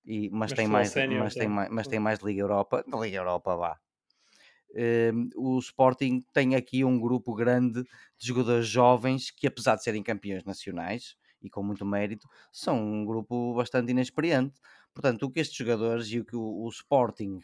e, 0.06 0.30
mas, 0.32 0.52
Mas 0.52 0.54
tem 0.54 0.68
mais, 0.68 0.90
sénior 0.90 1.24
mas, 1.26 1.36
tem 1.36 1.50
mais, 1.50 1.70
mas 1.70 1.88
tem 1.88 2.00
mais 2.00 2.20
Liga 2.22 2.42
Europa. 2.42 2.86
Liga 2.88 3.18
Europa, 3.18 3.58
vá. 3.58 3.80
Hum, 4.76 5.30
o 5.36 5.60
Sporting 5.60 6.24
tem 6.34 6.56
aqui 6.56 6.84
um 6.84 7.00
grupo 7.00 7.34
grande 7.34 7.84
de 7.84 8.28
jogadores 8.28 8.68
jovens 8.68 9.32
que, 9.32 9.48
apesar 9.48 9.76
de 9.76 9.84
serem 9.84 10.04
campeões 10.04 10.44
nacionais 10.44 11.16
e 11.42 11.50
com 11.50 11.64
muito 11.64 11.86
mérito, 11.86 12.28
são 12.52 12.78
um 12.80 13.06
grupo 13.06 13.56
bastante 13.56 13.92
inexperiente. 13.92 14.60
Portanto, 14.94 15.24
o 15.24 15.32
que 15.32 15.40
estes 15.40 15.58
jogadores 15.58 16.08
e 16.12 16.20
o 16.20 16.26
que 16.26 16.36
o, 16.36 16.42
o 16.66 16.70
Sporting 16.70 17.40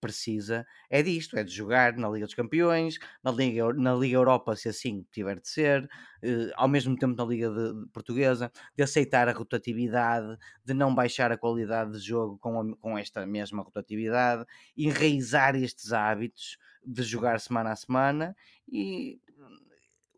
precisa 0.00 0.66
é 0.90 1.02
disto: 1.02 1.36
é 1.36 1.44
de 1.44 1.52
jogar 1.52 1.94
na 1.96 2.08
Liga 2.08 2.26
dos 2.26 2.34
Campeões, 2.34 2.98
na 3.22 3.30
Liga, 3.30 3.72
na 3.74 3.94
Liga 3.94 4.16
Europa, 4.16 4.56
se 4.56 4.68
assim 4.68 5.04
tiver 5.12 5.40
de 5.40 5.48
ser, 5.48 5.88
eh, 6.22 6.50
ao 6.56 6.68
mesmo 6.68 6.96
tempo 6.96 7.14
na 7.16 7.24
Liga 7.24 7.50
de- 7.50 7.84
de 7.84 7.88
Portuguesa, 7.92 8.50
de 8.76 8.82
aceitar 8.82 9.28
a 9.28 9.32
rotatividade, 9.32 10.36
de 10.64 10.74
não 10.74 10.94
baixar 10.94 11.30
a 11.32 11.38
qualidade 11.38 11.92
de 11.92 11.98
jogo 12.00 12.38
com, 12.38 12.60
a- 12.60 12.76
com 12.78 12.98
esta 12.98 13.26
mesma 13.26 13.62
rotatividade, 13.62 14.44
enraizar 14.76 15.54
estes 15.56 15.92
hábitos 15.92 16.56
de 16.84 17.02
jogar 17.02 17.40
semana 17.40 17.72
a 17.72 17.76
semana 17.76 18.36
e 18.70 19.20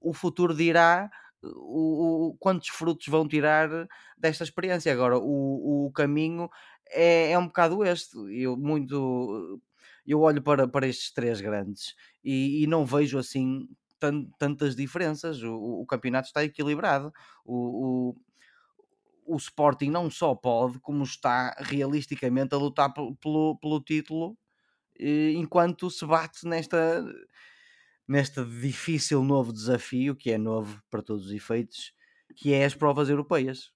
o 0.01 0.13
futuro 0.13 0.55
dirá 0.55 1.11
o, 1.43 2.29
o- 2.31 2.37
quantos 2.39 2.69
frutos 2.69 3.07
vão 3.09 3.27
tirar 3.27 3.69
desta 4.17 4.45
experiência. 4.45 4.93
Agora, 4.93 5.19
o, 5.19 5.87
o 5.87 5.93
caminho 5.93 6.49
é, 6.91 7.33
é 7.33 7.39
um 7.39 7.47
bocado 7.47 7.85
este. 7.85 8.17
Eu 8.41 8.57
muito 8.57 9.61
eu 10.07 10.21
olho 10.21 10.43
para, 10.43 10.69
para 10.69 10.87
estes 10.87 11.13
três 11.13 11.41
grandes 11.41 11.95
e, 12.25 12.63
e 12.65 12.67
não 12.67 12.85
vejo 12.87 13.19
assim 13.19 13.69
tan- 13.99 14.27
tantas 14.39 14.75
diferenças. 14.77 15.43
O, 15.43 15.55
o- 15.83 15.87
campeonato 15.87 16.29
está 16.29 16.45
equilibrado. 16.45 17.13
O, 17.45 18.11
o, 18.13 18.17
o 19.25 19.37
Sporting 19.37 19.91
não 19.91 20.11
só 20.11 20.35
pode, 20.35 20.79
como 20.81 21.05
está 21.05 21.55
realisticamente 21.59 22.55
a 22.55 22.59
lutar 22.59 22.93
pelo, 22.93 23.15
pelo, 23.17 23.57
pelo 23.59 23.81
título 23.81 24.37
eh, 24.99 25.33
enquanto 25.33 25.91
se 25.91 26.07
bate 26.07 26.47
nesta 26.47 27.05
neste 28.09 28.45
difícil 28.45 29.23
novo 29.25 29.53
desafio, 29.53 30.15
que 30.17 30.31
é 30.31 30.39
novo 30.39 30.83
para 30.91 31.03
todos 31.03 31.27
os 31.27 31.33
efeitos, 31.33 31.93
que 32.37 32.53
é 32.53 32.65
as 32.65 32.75
provas 32.75 33.09
europeias. 33.09 33.72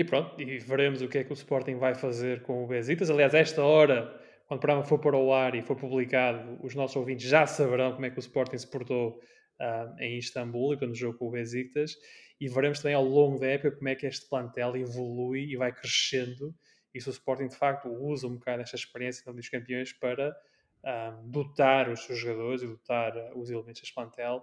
E 0.00 0.04
pronto, 0.04 0.40
e 0.40 0.58
veremos 0.58 1.02
o 1.02 1.08
que 1.08 1.18
é 1.18 1.24
que 1.24 1.30
o 1.30 1.34
Sporting 1.34 1.76
vai 1.76 1.94
fazer 1.94 2.40
com 2.40 2.64
o 2.64 2.66
Besiktas. 2.66 3.10
Aliás, 3.10 3.34
esta 3.34 3.62
hora, 3.62 4.18
quando 4.46 4.56
o 4.56 4.60
programa 4.62 4.82
for 4.82 4.98
para 4.98 5.14
o 5.14 5.30
ar 5.30 5.54
e 5.54 5.60
for 5.60 5.76
publicado, 5.76 6.58
os 6.64 6.74
nossos 6.74 6.96
ouvintes 6.96 7.28
já 7.28 7.46
saberão 7.46 7.92
como 7.92 8.06
é 8.06 8.10
que 8.10 8.16
o 8.16 8.20
Sporting 8.20 8.56
se 8.56 8.66
portou 8.66 9.20
ah, 9.60 9.94
em 9.98 10.16
Istambul 10.16 10.72
e 10.72 10.78
quando 10.78 10.94
jogou 10.94 11.18
com 11.18 11.28
o 11.28 11.30
Besiktas. 11.32 11.96
E 12.40 12.48
veremos 12.48 12.80
também 12.80 12.94
ao 12.94 13.04
longo 13.04 13.38
da 13.38 13.48
época 13.48 13.72
como 13.72 13.90
é 13.90 13.94
que 13.94 14.06
este 14.06 14.26
plantel 14.26 14.74
evolui 14.74 15.52
e 15.52 15.56
vai 15.58 15.70
crescendo. 15.70 16.54
E 16.94 16.98
se 16.98 17.10
o 17.10 17.12
Sporting 17.12 17.48
de 17.48 17.56
facto 17.56 17.90
usa 17.90 18.26
um 18.26 18.36
bocado 18.36 18.62
esta 18.62 18.76
experiência 18.76 19.22
Liga 19.26 19.36
dos 19.36 19.50
Campeões 19.50 19.92
para 19.92 20.34
ah, 20.82 21.10
dotar 21.24 21.90
os 21.90 22.06
seus 22.06 22.18
jogadores 22.18 22.62
e 22.62 22.66
dotar 22.66 23.12
os 23.36 23.50
elementos 23.50 23.82
deste 23.82 23.94
plantel 23.94 24.42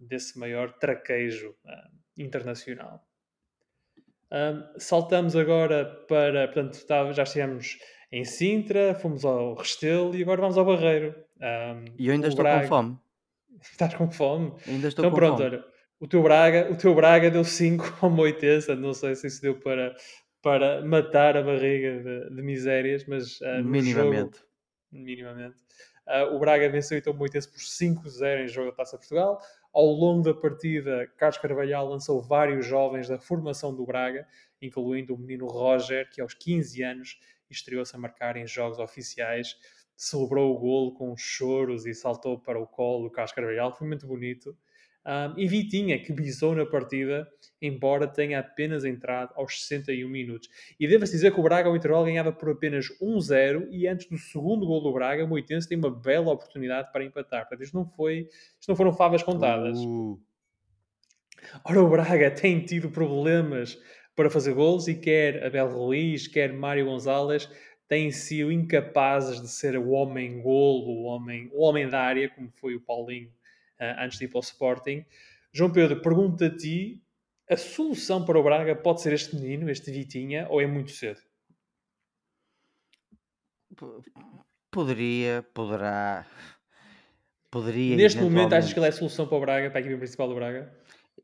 desse 0.00 0.38
maior 0.38 0.72
traquejo 0.78 1.54
ah, 1.66 1.90
internacional. 2.16 3.06
Um, 4.32 4.78
saltamos 4.78 5.36
agora 5.36 5.84
para, 6.08 6.46
portanto, 6.48 6.74
estava- 6.74 7.12
já 7.12 7.22
estivemos 7.22 7.78
em 8.10 8.24
Sintra, 8.24 8.94
fomos 8.94 9.24
ao 9.24 9.54
Restelo 9.54 10.14
e 10.14 10.22
agora 10.22 10.40
vamos 10.40 10.58
ao 10.58 10.64
Barreiro. 10.64 11.14
Um, 11.40 11.84
E 11.98 12.06
eu 12.08 12.12
ainda 12.12 12.28
estou 12.28 12.42
Braga- 12.44 12.62
com 12.62 12.68
fome. 12.68 12.98
Estás 13.72 13.94
com 13.94 14.10
fome? 14.10 14.52
Ainda 14.66 14.88
estou 14.88 15.04
Então 15.04 15.10
com 15.10 15.16
pronto, 15.16 15.36
fome. 15.42 15.48
olha, 15.56 15.64
o 16.00 16.06
teu 16.08 16.22
Braga, 16.22 16.70
o 16.72 16.76
teu 16.76 16.94
Braga 16.94 17.30
deu 17.30 17.44
5 17.44 17.84
ao 18.02 18.10
Moitensa, 18.10 18.74
não 18.74 18.92
sei 18.92 19.14
se 19.14 19.26
isso 19.26 19.40
deu 19.42 19.58
para, 19.60 19.94
para 20.42 20.84
matar 20.84 21.36
a 21.36 21.42
barriga 21.42 22.02
de, 22.02 22.34
de 22.34 22.42
misérias, 22.42 23.04
mas 23.06 23.40
ah, 23.42 23.58
no 23.62 23.68
Minimamente. 23.70 24.38
jogo, 24.38 24.48
minimamente. 24.92 25.56
Ah, 26.06 26.24
o 26.24 26.38
Braga 26.38 26.68
venceu 26.68 26.98
então 26.98 27.12
o 27.12 27.16
Moitense 27.16 27.48
por 27.50 27.58
5-0 27.60 28.44
em 28.44 28.48
jogo 28.48 28.70
da 28.70 28.76
Taça 28.76 28.98
Portugal. 28.98 29.40
Ao 29.74 29.86
longo 29.86 30.22
da 30.22 30.32
partida, 30.32 31.04
Carlos 31.16 31.36
Carvalhal 31.38 31.88
lançou 31.88 32.22
vários 32.22 32.64
jovens 32.64 33.08
da 33.08 33.18
formação 33.18 33.74
do 33.74 33.84
Braga, 33.84 34.24
incluindo 34.62 35.16
o 35.16 35.18
menino 35.18 35.48
Roger, 35.48 36.08
que 36.08 36.20
aos 36.20 36.32
15 36.32 36.80
anos 36.84 37.18
estreou-se 37.50 37.94
a 37.96 37.98
marcar 37.98 38.36
em 38.36 38.46
jogos 38.46 38.78
oficiais, 38.78 39.56
celebrou 39.96 40.54
o 40.54 40.58
golo 40.60 40.94
com 40.94 41.16
choros 41.16 41.86
e 41.86 41.92
saltou 41.92 42.38
para 42.38 42.56
o 42.56 42.68
colo 42.68 43.08
do 43.08 43.10
Carlos 43.10 43.32
Carvalhal, 43.32 43.76
foi 43.76 43.88
muito 43.88 44.06
bonito. 44.06 44.56
Um, 45.06 45.38
e 45.38 45.46
Vitinha, 45.46 45.98
que 45.98 46.12
bisou 46.12 46.54
na 46.54 46.64
partida, 46.64 47.28
embora 47.60 48.06
tenha 48.06 48.38
apenas 48.38 48.86
entrado 48.86 49.32
aos 49.34 49.60
61 49.66 50.08
minutos. 50.08 50.48
E 50.80 50.88
deve-se 50.88 51.12
dizer 51.12 51.32
que 51.32 51.38
o 51.38 51.42
Braga 51.42 51.68
ao 51.68 51.76
intervalo 51.76 52.06
ganhava 52.06 52.32
por 52.32 52.50
apenas 52.50 52.86
1-0 53.00 53.68
e 53.70 53.86
antes 53.86 54.08
do 54.08 54.16
segundo 54.16 54.66
gol 54.66 54.82
do 54.82 54.92
Braga, 54.92 55.24
o 55.24 55.28
Moitense 55.28 55.68
tem 55.68 55.76
uma 55.76 55.90
bela 55.90 56.32
oportunidade 56.32 56.90
para 56.90 57.04
empatar. 57.04 57.42
Portanto, 57.42 57.62
isto 57.62 57.76
não, 57.76 57.86
foi, 57.86 58.28
isto 58.58 58.68
não 58.68 58.76
foram 58.76 58.94
favas 58.94 59.22
contadas. 59.22 59.78
Uh, 59.78 60.18
Ora, 61.64 61.82
o 61.82 61.88
Braga 61.90 62.30
tem 62.30 62.64
tido 62.64 62.90
problemas 62.90 63.78
para 64.16 64.30
fazer 64.30 64.54
gols 64.54 64.88
e 64.88 64.94
quer 64.94 65.44
Abel 65.44 65.68
Ruiz, 65.68 66.26
quer 66.26 66.50
Mário 66.50 66.86
Gonzalez, 66.86 67.50
têm 67.86 68.10
sido 68.10 68.50
incapazes 68.50 69.42
de 69.42 69.48
ser 69.48 69.76
o 69.76 69.90
homem-golo, 69.90 70.88
o 70.88 71.02
homem, 71.02 71.50
o 71.52 71.62
homem 71.62 71.86
da 71.88 72.00
área, 72.00 72.30
como 72.30 72.50
foi 72.56 72.74
o 72.74 72.80
Paulinho 72.80 73.30
antes 73.98 74.18
de 74.18 74.24
ir 74.24 74.28
para 74.28 74.38
o 74.38 74.42
Sporting. 74.42 75.04
João 75.52 75.70
Pedro, 75.70 76.00
pergunta 76.02 76.46
a 76.46 76.56
ti, 76.56 77.02
a 77.48 77.56
solução 77.56 78.24
para 78.24 78.38
o 78.38 78.42
Braga 78.42 78.74
pode 78.74 79.02
ser 79.02 79.12
este 79.12 79.36
menino, 79.36 79.70
este 79.70 79.90
Vitinha, 79.90 80.46
ou 80.48 80.60
é 80.60 80.66
muito 80.66 80.90
cedo? 80.92 81.20
Poderia, 84.70 85.46
poderá. 85.54 86.26
Poderia. 87.50 87.96
Neste 87.96 88.20
momento, 88.20 88.54
achas 88.54 88.72
que 88.72 88.78
ele 88.78 88.86
é 88.86 88.88
a 88.88 88.92
solução 88.92 89.26
para 89.26 89.36
o 89.36 89.40
Braga, 89.40 89.70
para 89.70 89.78
a 89.78 89.80
equipe 89.80 89.96
principal 89.96 90.28
do 90.28 90.34
Braga? 90.34 90.74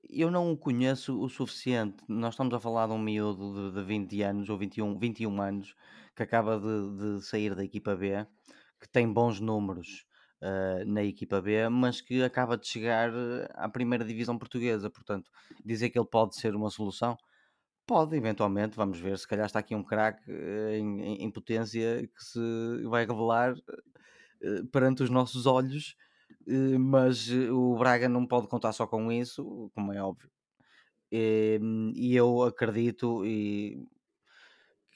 Eu 0.08 0.30
não 0.30 0.52
o 0.52 0.56
conheço 0.56 1.20
o 1.20 1.28
suficiente. 1.28 2.04
Nós 2.08 2.34
estamos 2.34 2.52
a 2.54 2.60
falar 2.60 2.86
de 2.86 2.92
um 2.92 2.98
miúdo 2.98 3.72
de, 3.72 3.80
de 3.80 3.84
20 3.84 4.22
anos 4.22 4.48
ou 4.48 4.58
21, 4.58 4.98
21 4.98 5.40
anos 5.40 5.74
que 6.14 6.22
acaba 6.22 6.58
de, 6.58 7.18
de 7.18 7.24
sair 7.24 7.54
da 7.54 7.64
equipa 7.64 7.96
B, 7.96 8.26
que 8.80 8.88
tem 8.88 9.12
bons 9.12 9.40
números 9.40 10.04
uh, 10.42 10.84
na 10.86 11.02
equipa 11.02 11.40
B, 11.40 11.68
mas 11.68 12.00
que 12.00 12.22
acaba 12.22 12.56
de 12.56 12.66
chegar 12.66 13.10
eh, 13.10 13.48
à 13.54 13.68
primeira 13.68 14.04
divisão 14.04 14.38
portuguesa. 14.38 14.90
Portanto, 14.90 15.30
dizer 15.64 15.90
que 15.90 15.98
ele 15.98 16.06
pode 16.06 16.36
ser 16.36 16.54
uma 16.54 16.70
solução, 16.70 17.16
pode, 17.86 18.16
eventualmente, 18.16 18.76
vamos 18.76 18.98
ver. 18.98 19.18
Se 19.18 19.28
calhar 19.28 19.46
está 19.46 19.58
aqui 19.58 19.74
um 19.74 19.84
craque 19.84 20.30
uh, 20.30 20.70
em, 20.72 21.24
em, 21.24 21.30
potência 21.30 22.06
que 22.06 22.24
se 22.24 22.40
vai 22.84 23.06
revelar 23.06 23.54
uh, 23.54 24.66
perante 24.72 25.02
os 25.02 25.10
nossos 25.10 25.46
olhos, 25.46 25.96
mas 26.80 27.28
o 27.30 27.76
Braga 27.76 28.08
não 28.08 28.26
pode 28.26 28.48
contar 28.48 28.72
só 28.72 28.86
com 28.86 29.12
isso, 29.12 29.70
como 29.74 29.92
é 29.92 30.02
óbvio. 30.02 30.30
E, 31.12 31.60
e 31.94 32.16
eu 32.16 32.42
acredito 32.42 33.24
e 33.24 33.84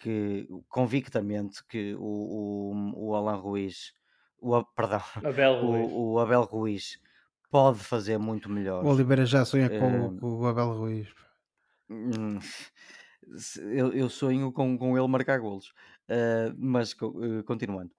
que 0.00 0.48
convictamente 0.68 1.64
que 1.66 1.94
o, 1.94 2.72
o, 2.74 3.08
o 3.08 3.14
Alan 3.14 3.36
Ruiz 3.36 3.92
o, 4.38 4.64
perdão, 4.64 5.02
Abel 5.24 5.60
Ruiz. 5.60 5.92
O, 5.92 6.12
o, 6.12 6.18
Abel 6.18 6.42
Ruiz 6.42 6.98
pode 7.50 7.78
fazer 7.78 8.18
muito 8.18 8.50
melhor. 8.50 8.84
O 8.84 8.88
Oliveira 8.88 9.24
já 9.24 9.44
sonha 9.44 9.68
com, 9.68 10.06
uh, 10.06 10.16
com, 10.18 10.38
o 10.40 10.46
Abel 10.46 10.72
Ruiz. 10.72 11.08
Hum, 11.88 12.38
eu, 13.72 13.92
eu, 13.92 14.08
sonho 14.08 14.52
com, 14.52 14.76
com 14.76 14.98
ele 14.98 15.08
marcar 15.08 15.38
golos. 15.38 15.68
Uh, 16.08 16.54
mas 16.58 16.92
uh, 16.92 17.42
continuando, 17.44 17.90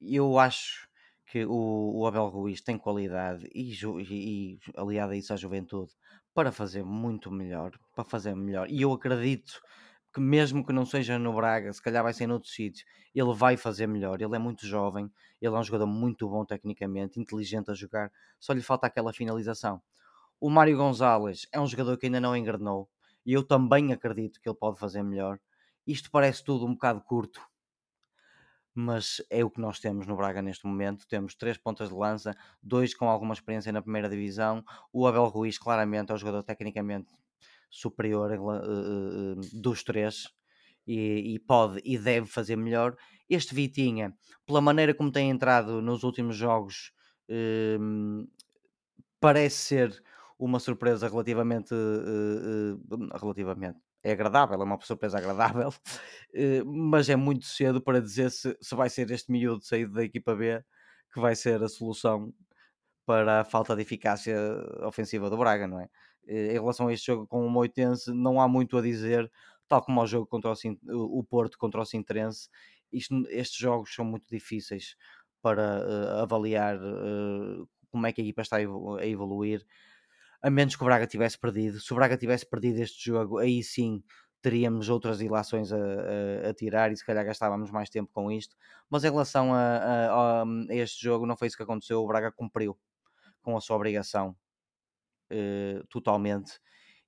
eu 0.00 0.38
acho 0.38 0.88
que 1.26 1.44
o, 1.44 1.92
o, 1.94 2.06
Abel 2.06 2.26
Ruiz 2.28 2.60
tem 2.60 2.78
qualidade 2.78 3.48
e, 3.54 3.72
e, 3.72 4.54
e 4.54 4.58
aliado 4.76 5.12
a 5.12 5.16
isso 5.16 5.32
à 5.32 5.36
juventude 5.36 5.92
para 6.34 6.50
fazer 6.52 6.82
muito 6.82 7.30
melhor, 7.30 7.72
para 7.94 8.04
fazer 8.04 8.34
melhor. 8.34 8.70
E 8.70 8.82
eu 8.82 8.92
acredito 8.92 9.60
que 10.12 10.20
mesmo 10.20 10.64
que 10.64 10.72
não 10.72 10.86
seja 10.86 11.18
no 11.18 11.34
Braga, 11.34 11.72
se 11.72 11.82
calhar 11.82 12.02
vai 12.02 12.12
ser 12.12 12.26
noutro 12.26 12.48
sítio, 12.48 12.84
ele 13.14 13.34
vai 13.34 13.56
fazer 13.56 13.86
melhor. 13.86 14.20
Ele 14.20 14.34
é 14.34 14.38
muito 14.38 14.66
jovem, 14.66 15.10
ele 15.40 15.54
é 15.54 15.58
um 15.58 15.62
jogador 15.62 15.86
muito 15.86 16.28
bom 16.28 16.44
tecnicamente, 16.44 17.20
inteligente 17.20 17.70
a 17.70 17.74
jogar, 17.74 18.10
só 18.38 18.52
lhe 18.52 18.62
falta 18.62 18.86
aquela 18.86 19.12
finalização. 19.12 19.82
O 20.40 20.48
Mário 20.48 20.76
Gonzalez 20.76 21.46
é 21.52 21.60
um 21.60 21.66
jogador 21.66 21.96
que 21.96 22.06
ainda 22.06 22.20
não 22.20 22.36
engrenou 22.36 22.88
e 23.26 23.32
eu 23.32 23.42
também 23.42 23.92
acredito 23.92 24.40
que 24.40 24.48
ele 24.48 24.56
pode 24.56 24.78
fazer 24.78 25.02
melhor. 25.02 25.38
Isto 25.86 26.10
parece 26.10 26.44
tudo 26.44 26.64
um 26.66 26.72
bocado 26.72 27.00
curto, 27.00 27.40
mas 28.74 29.20
é 29.28 29.44
o 29.44 29.50
que 29.50 29.60
nós 29.60 29.80
temos 29.80 30.06
no 30.06 30.16
Braga 30.16 30.40
neste 30.40 30.66
momento. 30.66 31.06
Temos 31.08 31.34
três 31.34 31.58
pontas 31.58 31.88
de 31.88 31.94
lança, 31.94 32.36
dois 32.62 32.94
com 32.94 33.08
alguma 33.08 33.34
experiência 33.34 33.72
na 33.72 33.82
primeira 33.82 34.08
divisão. 34.08 34.64
O 34.92 35.06
Abel 35.06 35.26
Ruiz, 35.26 35.58
claramente, 35.58 36.12
é 36.12 36.14
um 36.14 36.18
jogador 36.18 36.42
tecnicamente 36.42 37.12
superior 37.70 38.30
uh, 38.32 39.40
dos 39.52 39.82
três 39.82 40.28
e, 40.86 41.34
e, 41.34 41.38
pode 41.38 41.80
e 41.84 41.98
deve 41.98 42.26
fazer 42.26 42.56
melhor. 42.56 42.96
Este 43.28 43.54
Vitinha, 43.54 44.14
pela 44.46 44.60
maneira 44.60 44.94
como 44.94 45.12
tem 45.12 45.30
entrado 45.30 45.82
nos 45.82 46.02
últimos 46.02 46.36
jogos, 46.36 46.92
uh, 47.30 48.28
parece 49.20 49.56
ser 49.56 50.02
uma 50.38 50.60
surpresa 50.60 51.08
relativamente, 51.08 51.74
relativamente 53.20 53.78
é 54.02 54.12
agradável, 54.12 54.60
é 54.60 54.64
uma 54.64 54.80
surpresa 54.80 55.18
agradável, 55.18 55.72
mas 56.66 57.08
é 57.08 57.16
muito 57.16 57.44
cedo 57.46 57.80
para 57.80 58.00
dizer 58.00 58.30
se, 58.30 58.56
se 58.60 58.74
vai 58.74 58.88
ser 58.88 59.10
este 59.10 59.30
miúdo 59.30 59.64
saído 59.64 59.92
da 59.94 60.04
equipa 60.04 60.34
B 60.34 60.62
que 61.12 61.20
vai 61.20 61.34
ser 61.34 61.62
a 61.62 61.68
solução 61.68 62.32
para 63.06 63.40
a 63.40 63.44
falta 63.44 63.74
de 63.74 63.82
eficácia 63.82 64.36
ofensiva 64.82 65.30
do 65.30 65.36
Braga, 65.36 65.66
não 65.66 65.80
é? 65.80 65.88
Eh, 66.28 66.52
em 66.52 66.60
relação 66.60 66.88
a 66.88 66.92
este 66.92 67.06
jogo 67.06 67.26
com 67.26 67.44
o 67.44 67.50
Moitense, 67.50 68.12
não 68.12 68.40
há 68.40 68.46
muito 68.46 68.76
a 68.76 68.82
dizer, 68.82 69.30
tal 69.66 69.82
como 69.82 70.00
ao 70.00 70.06
jogo 70.06 70.26
contra 70.26 70.52
o, 70.52 71.18
o 71.18 71.24
Porto 71.24 71.58
contra 71.58 71.80
o 71.80 71.84
Sintrense. 71.86 72.48
Isto, 72.92 73.26
estes 73.30 73.58
jogos 73.58 73.94
são 73.94 74.04
muito 74.04 74.26
difíceis 74.30 74.96
para 75.42 75.80
uh, 75.80 76.22
avaliar 76.22 76.76
uh, 76.76 77.68
como 77.90 78.06
é 78.06 78.12
que 78.12 78.20
a 78.20 78.24
equipa 78.24 78.42
está 78.42 78.56
a 78.56 79.06
evoluir, 79.06 79.64
a 80.42 80.50
menos 80.50 80.76
que 80.76 80.82
o 80.82 80.86
Braga 80.86 81.06
tivesse 81.06 81.38
perdido. 81.38 81.80
Se 81.80 81.92
o 81.92 81.96
Braga 81.96 82.16
tivesse 82.16 82.46
perdido 82.46 82.80
este 82.80 83.04
jogo, 83.10 83.38
aí 83.38 83.62
sim 83.62 84.02
teríamos 84.42 84.88
outras 84.88 85.20
ilações 85.20 85.72
a, 85.72 85.76
a, 85.76 86.50
a, 86.50 86.54
tirar 86.54 86.92
e 86.92 86.96
se 86.96 87.04
calhar 87.04 87.24
gastávamos 87.24 87.70
mais 87.70 87.90
tempo 87.90 88.10
com 88.12 88.30
isto. 88.30 88.56
Mas 88.90 89.04
em 89.04 89.10
relação 89.10 89.52
a, 89.54 89.58
a, 89.58 90.42
a, 90.42 90.46
este 90.70 91.02
jogo, 91.02 91.26
não 91.26 91.36
foi 91.36 91.48
isso 91.48 91.56
que 91.56 91.62
aconteceu. 91.62 92.02
O 92.02 92.06
Braga 92.06 92.30
cumpriu 92.30 92.78
com 93.42 93.56
a 93.56 93.60
sua 93.60 93.76
obrigação 93.76 94.36
uh, 95.32 95.86
totalmente 95.88 96.60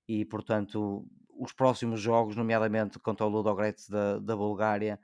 e, 0.09 0.25
portanto, 0.25 1.07
os 1.39 1.53
próximos 1.53 2.01
jogos, 2.01 2.37
nomeadamente 2.37 2.99
contra 2.99 3.25
o 3.27 3.29
Ludogorets 3.29 3.89
da, 3.89 4.19
da 4.19 4.37
Bulgária, 4.37 4.99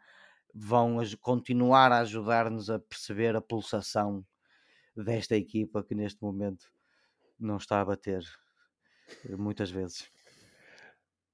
vão 0.55 0.99
continuar 1.21 1.93
a 1.93 2.01
ajudar-nos 2.01 2.71
a 2.71 2.79
perceber 2.79 3.37
a 3.37 3.41
pulsação 3.41 4.25
desta 4.97 5.37
equipa 5.37 5.85
que 5.85 5.95
neste 5.95 6.23
momento 6.23 6.67
não 7.39 7.59
está 7.59 7.81
a 7.81 7.85
bater 7.85 8.23
eh, 9.25 9.37
muitas 9.37 9.71
vezes. 9.71 10.11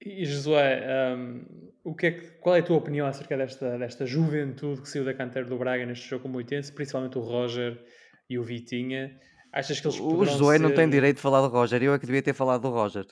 E 0.04 0.24
Josué, 0.24 1.16
um, 1.16 1.46
o 1.84 1.94
que 1.94 2.06
é 2.06 2.10
que, 2.10 2.30
qual 2.38 2.56
é 2.56 2.58
a 2.58 2.62
tua 2.62 2.76
opinião 2.76 3.06
acerca 3.06 3.36
desta, 3.36 3.78
desta 3.78 4.04
juventude 4.04 4.82
que 4.82 4.88
saiu 4.88 5.04
da 5.04 5.14
canteira 5.14 5.48
do 5.48 5.56
Braga 5.56 5.86
neste 5.86 6.08
jogo 6.08 6.24
com 6.24 6.28
o 6.30 6.36
Oitense, 6.36 6.72
principalmente 6.72 7.16
o 7.18 7.20
Roger 7.20 7.80
e 8.28 8.36
o 8.36 8.42
Vitinha? 8.42 9.16
Achas 9.52 9.80
que 9.80 9.86
eles 9.86 10.00
O 10.00 10.24
Josué 10.24 10.56
ser... 10.56 10.62
não 10.62 10.74
tem 10.74 10.88
direito 10.88 11.16
de 11.16 11.22
falar 11.22 11.42
do 11.42 11.48
Roger, 11.48 11.82
eu 11.82 11.92
é 11.92 11.98
que 11.98 12.06
devia 12.06 12.22
ter 12.22 12.32
falado 12.32 12.62
do 12.62 12.70
Roger. 12.70 13.06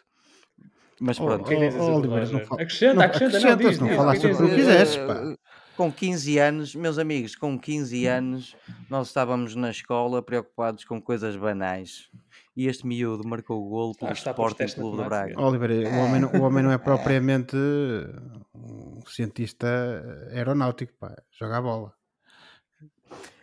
Mas 0.98 1.18
pronto. 1.18 1.48
Oh, 1.48 1.82
oh, 1.82 1.96
Oliver, 1.96 2.32
não 2.32 2.40
fala... 2.40 2.62
Acrescenta, 2.62 2.94
não, 2.94 3.02
acrescenta, 3.02 3.36
acrescenta, 3.36 3.62
não, 3.62 3.70
diz, 3.70 3.78
não 3.78 3.88
falaste 3.88 4.26
o 4.26 4.36
que 4.36 4.54
quiseres, 4.54 4.96
pá. 4.96 5.34
Com 5.76 5.90
15 5.90 6.38
anos, 6.38 6.74
meus 6.74 6.98
amigos, 6.98 7.34
com 7.34 7.58
15 7.58 8.06
anos, 8.06 8.56
nós 8.90 9.08
estávamos 9.08 9.54
na 9.54 9.70
escola 9.70 10.22
preocupados 10.22 10.84
com 10.84 11.00
coisas 11.00 11.36
banais. 11.36 12.10
E 12.54 12.66
este 12.66 12.86
miúdo 12.86 13.26
marcou 13.26 13.64
o 13.64 13.68
golo 13.68 13.94
pelo 13.94 14.10
ah, 14.10 14.12
Sporting 14.12 14.66
Clube 14.66 14.98
do 14.98 15.04
Braga. 15.04 15.40
Oliver, 15.40 15.70
o, 15.70 15.98
homem, 16.00 16.24
o 16.24 16.42
homem 16.42 16.62
não 16.62 16.70
é 16.70 16.76
propriamente 16.76 17.56
um 18.54 19.00
cientista 19.06 20.28
aeronáutico, 20.32 20.92
pá. 21.00 21.14
Joga 21.30 21.56
a 21.56 21.62
bola. 21.62 21.99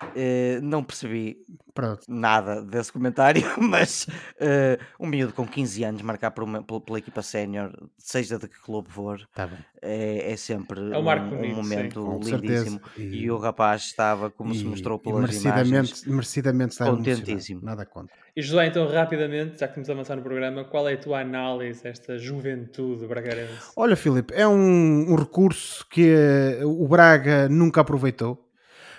Uh, 0.02 0.62
não 0.62 0.84
percebi 0.84 1.38
Pronto. 1.74 2.02
nada 2.08 2.62
desse 2.62 2.92
comentário, 2.92 3.44
mas 3.60 4.08
uh, 4.40 4.84
um 5.00 5.08
miúdo 5.08 5.34
com 5.34 5.46
15 5.46 5.84
anos 5.84 6.02
marcar 6.02 6.32
por 6.32 6.44
uma, 6.44 6.64
pela, 6.64 6.82
pela, 6.82 6.98
equipa 6.98 7.22
sénior, 7.22 7.72
seja 7.98 8.40
de 8.40 8.48
que 8.48 8.60
clube 8.62 8.90
for, 8.90 9.20
tá 9.34 9.50
é, 9.82 10.32
é, 10.32 10.36
sempre 10.38 10.80
é 10.92 10.98
um, 10.98 11.08
um, 11.08 11.52
um 11.52 11.56
momento 11.56 12.20
lindíssimo. 12.24 12.82
E, 12.98 13.24
e, 13.24 13.32
o 13.32 13.38
rapaz 13.38 13.84
estava, 13.84 14.30
como 14.30 14.54
e, 14.54 14.58
se 14.58 14.66
mostrou 14.66 14.98
pelas 14.98 15.22
merecidamente, 15.22 15.70
imagens, 15.70 16.06
merecidamente 16.06 16.72
está 16.72 16.86
contentíssimo. 16.86 17.62
Nada 17.64 17.86
contra. 17.86 18.16
E 18.36 18.42
José, 18.42 18.68
então, 18.68 18.88
rapidamente, 18.88 19.60
já 19.60 19.68
que 19.68 19.72
estamos 19.72 19.90
a 19.90 19.94
avançar 19.94 20.16
no 20.16 20.22
programa, 20.22 20.64
qual 20.64 20.88
é 20.88 20.94
a 20.94 20.98
tua 20.98 21.22
análise 21.22 21.84
desta 21.84 22.18
juventude 22.18 23.06
bragarense? 23.08 23.72
Olha, 23.76 23.96
Filipe, 23.96 24.34
é 24.34 24.48
um, 24.48 25.12
um 25.12 25.16
recurso 25.16 25.86
que 25.90 26.16
o 26.64 26.88
Braga 26.88 27.50
nunca 27.50 27.82
aproveitou 27.82 28.47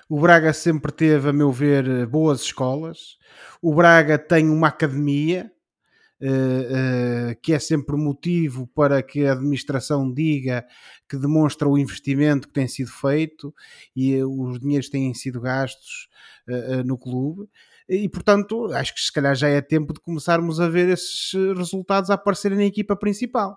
o 0.09 0.21
Braga 0.21 0.53
sempre 0.53 0.91
teve, 0.91 1.29
a 1.29 1.33
meu 1.33 1.53
ver, 1.53 2.07
boas 2.07 2.41
escolas. 2.41 3.19
O 3.61 3.75
Braga 3.75 4.19
tem 4.19 4.49
uma 4.49 4.69
academia, 4.69 5.53
Uh, 6.21 7.31
uh, 7.31 7.41
que 7.41 7.53
é 7.53 7.61
sempre 7.61 7.95
motivo 7.95 8.67
para 8.75 9.01
que 9.05 9.25
a 9.25 9.35
administração 9.35 10.13
diga 10.13 10.67
que 11.09 11.17
demonstra 11.17 11.69
o 11.69 11.79
investimento 11.79 12.49
que 12.49 12.55
tem 12.55 12.67
sido 12.67 12.91
feito 12.91 13.55
e 13.95 14.21
uh, 14.21 14.29
os 14.29 14.59
dinheiros 14.59 14.89
têm 14.89 15.15
sido 15.15 15.41
gastos 15.41 16.09
no 16.85 16.99
clube. 16.99 17.49
E 17.89 18.09
portanto, 18.09 18.67
acho 18.73 18.95
que 18.95 19.01
se 19.01 19.13
calhar 19.13 19.37
já 19.37 19.49
é 19.49 19.61
tempo 19.61 19.93
de 19.93 20.01
começarmos 20.01 20.59
a 20.59 20.69
ver 20.69 20.89
esses 20.89 21.33
resultados 21.57 22.11
a 22.11 22.15
aparecerem 22.15 22.59
na 22.59 22.65
equipa 22.65 22.97
principal. 22.97 23.57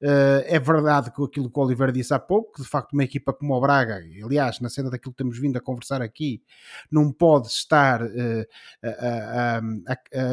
Uh, 0.00 0.46
é 0.46 0.60
verdade 0.60 1.10
que 1.10 1.22
aquilo 1.22 1.50
que 1.50 1.58
o 1.58 1.62
Oliver 1.62 1.90
disse 1.90 2.14
há 2.14 2.18
pouco, 2.18 2.52
que 2.52 2.62
de 2.62 2.68
facto 2.68 2.92
uma 2.92 3.02
equipa 3.02 3.32
como 3.32 3.54
o 3.54 3.60
Braga, 3.60 3.96
aliás, 4.24 4.60
na 4.60 4.68
cena 4.68 4.90
daquilo 4.90 5.12
que 5.12 5.18
temos 5.18 5.38
vindo 5.38 5.56
a 5.56 5.60
conversar 5.60 6.00
aqui, 6.00 6.40
não 6.90 7.12
pode 7.12 7.48
estar, 7.48 8.02
uh, 8.02 8.46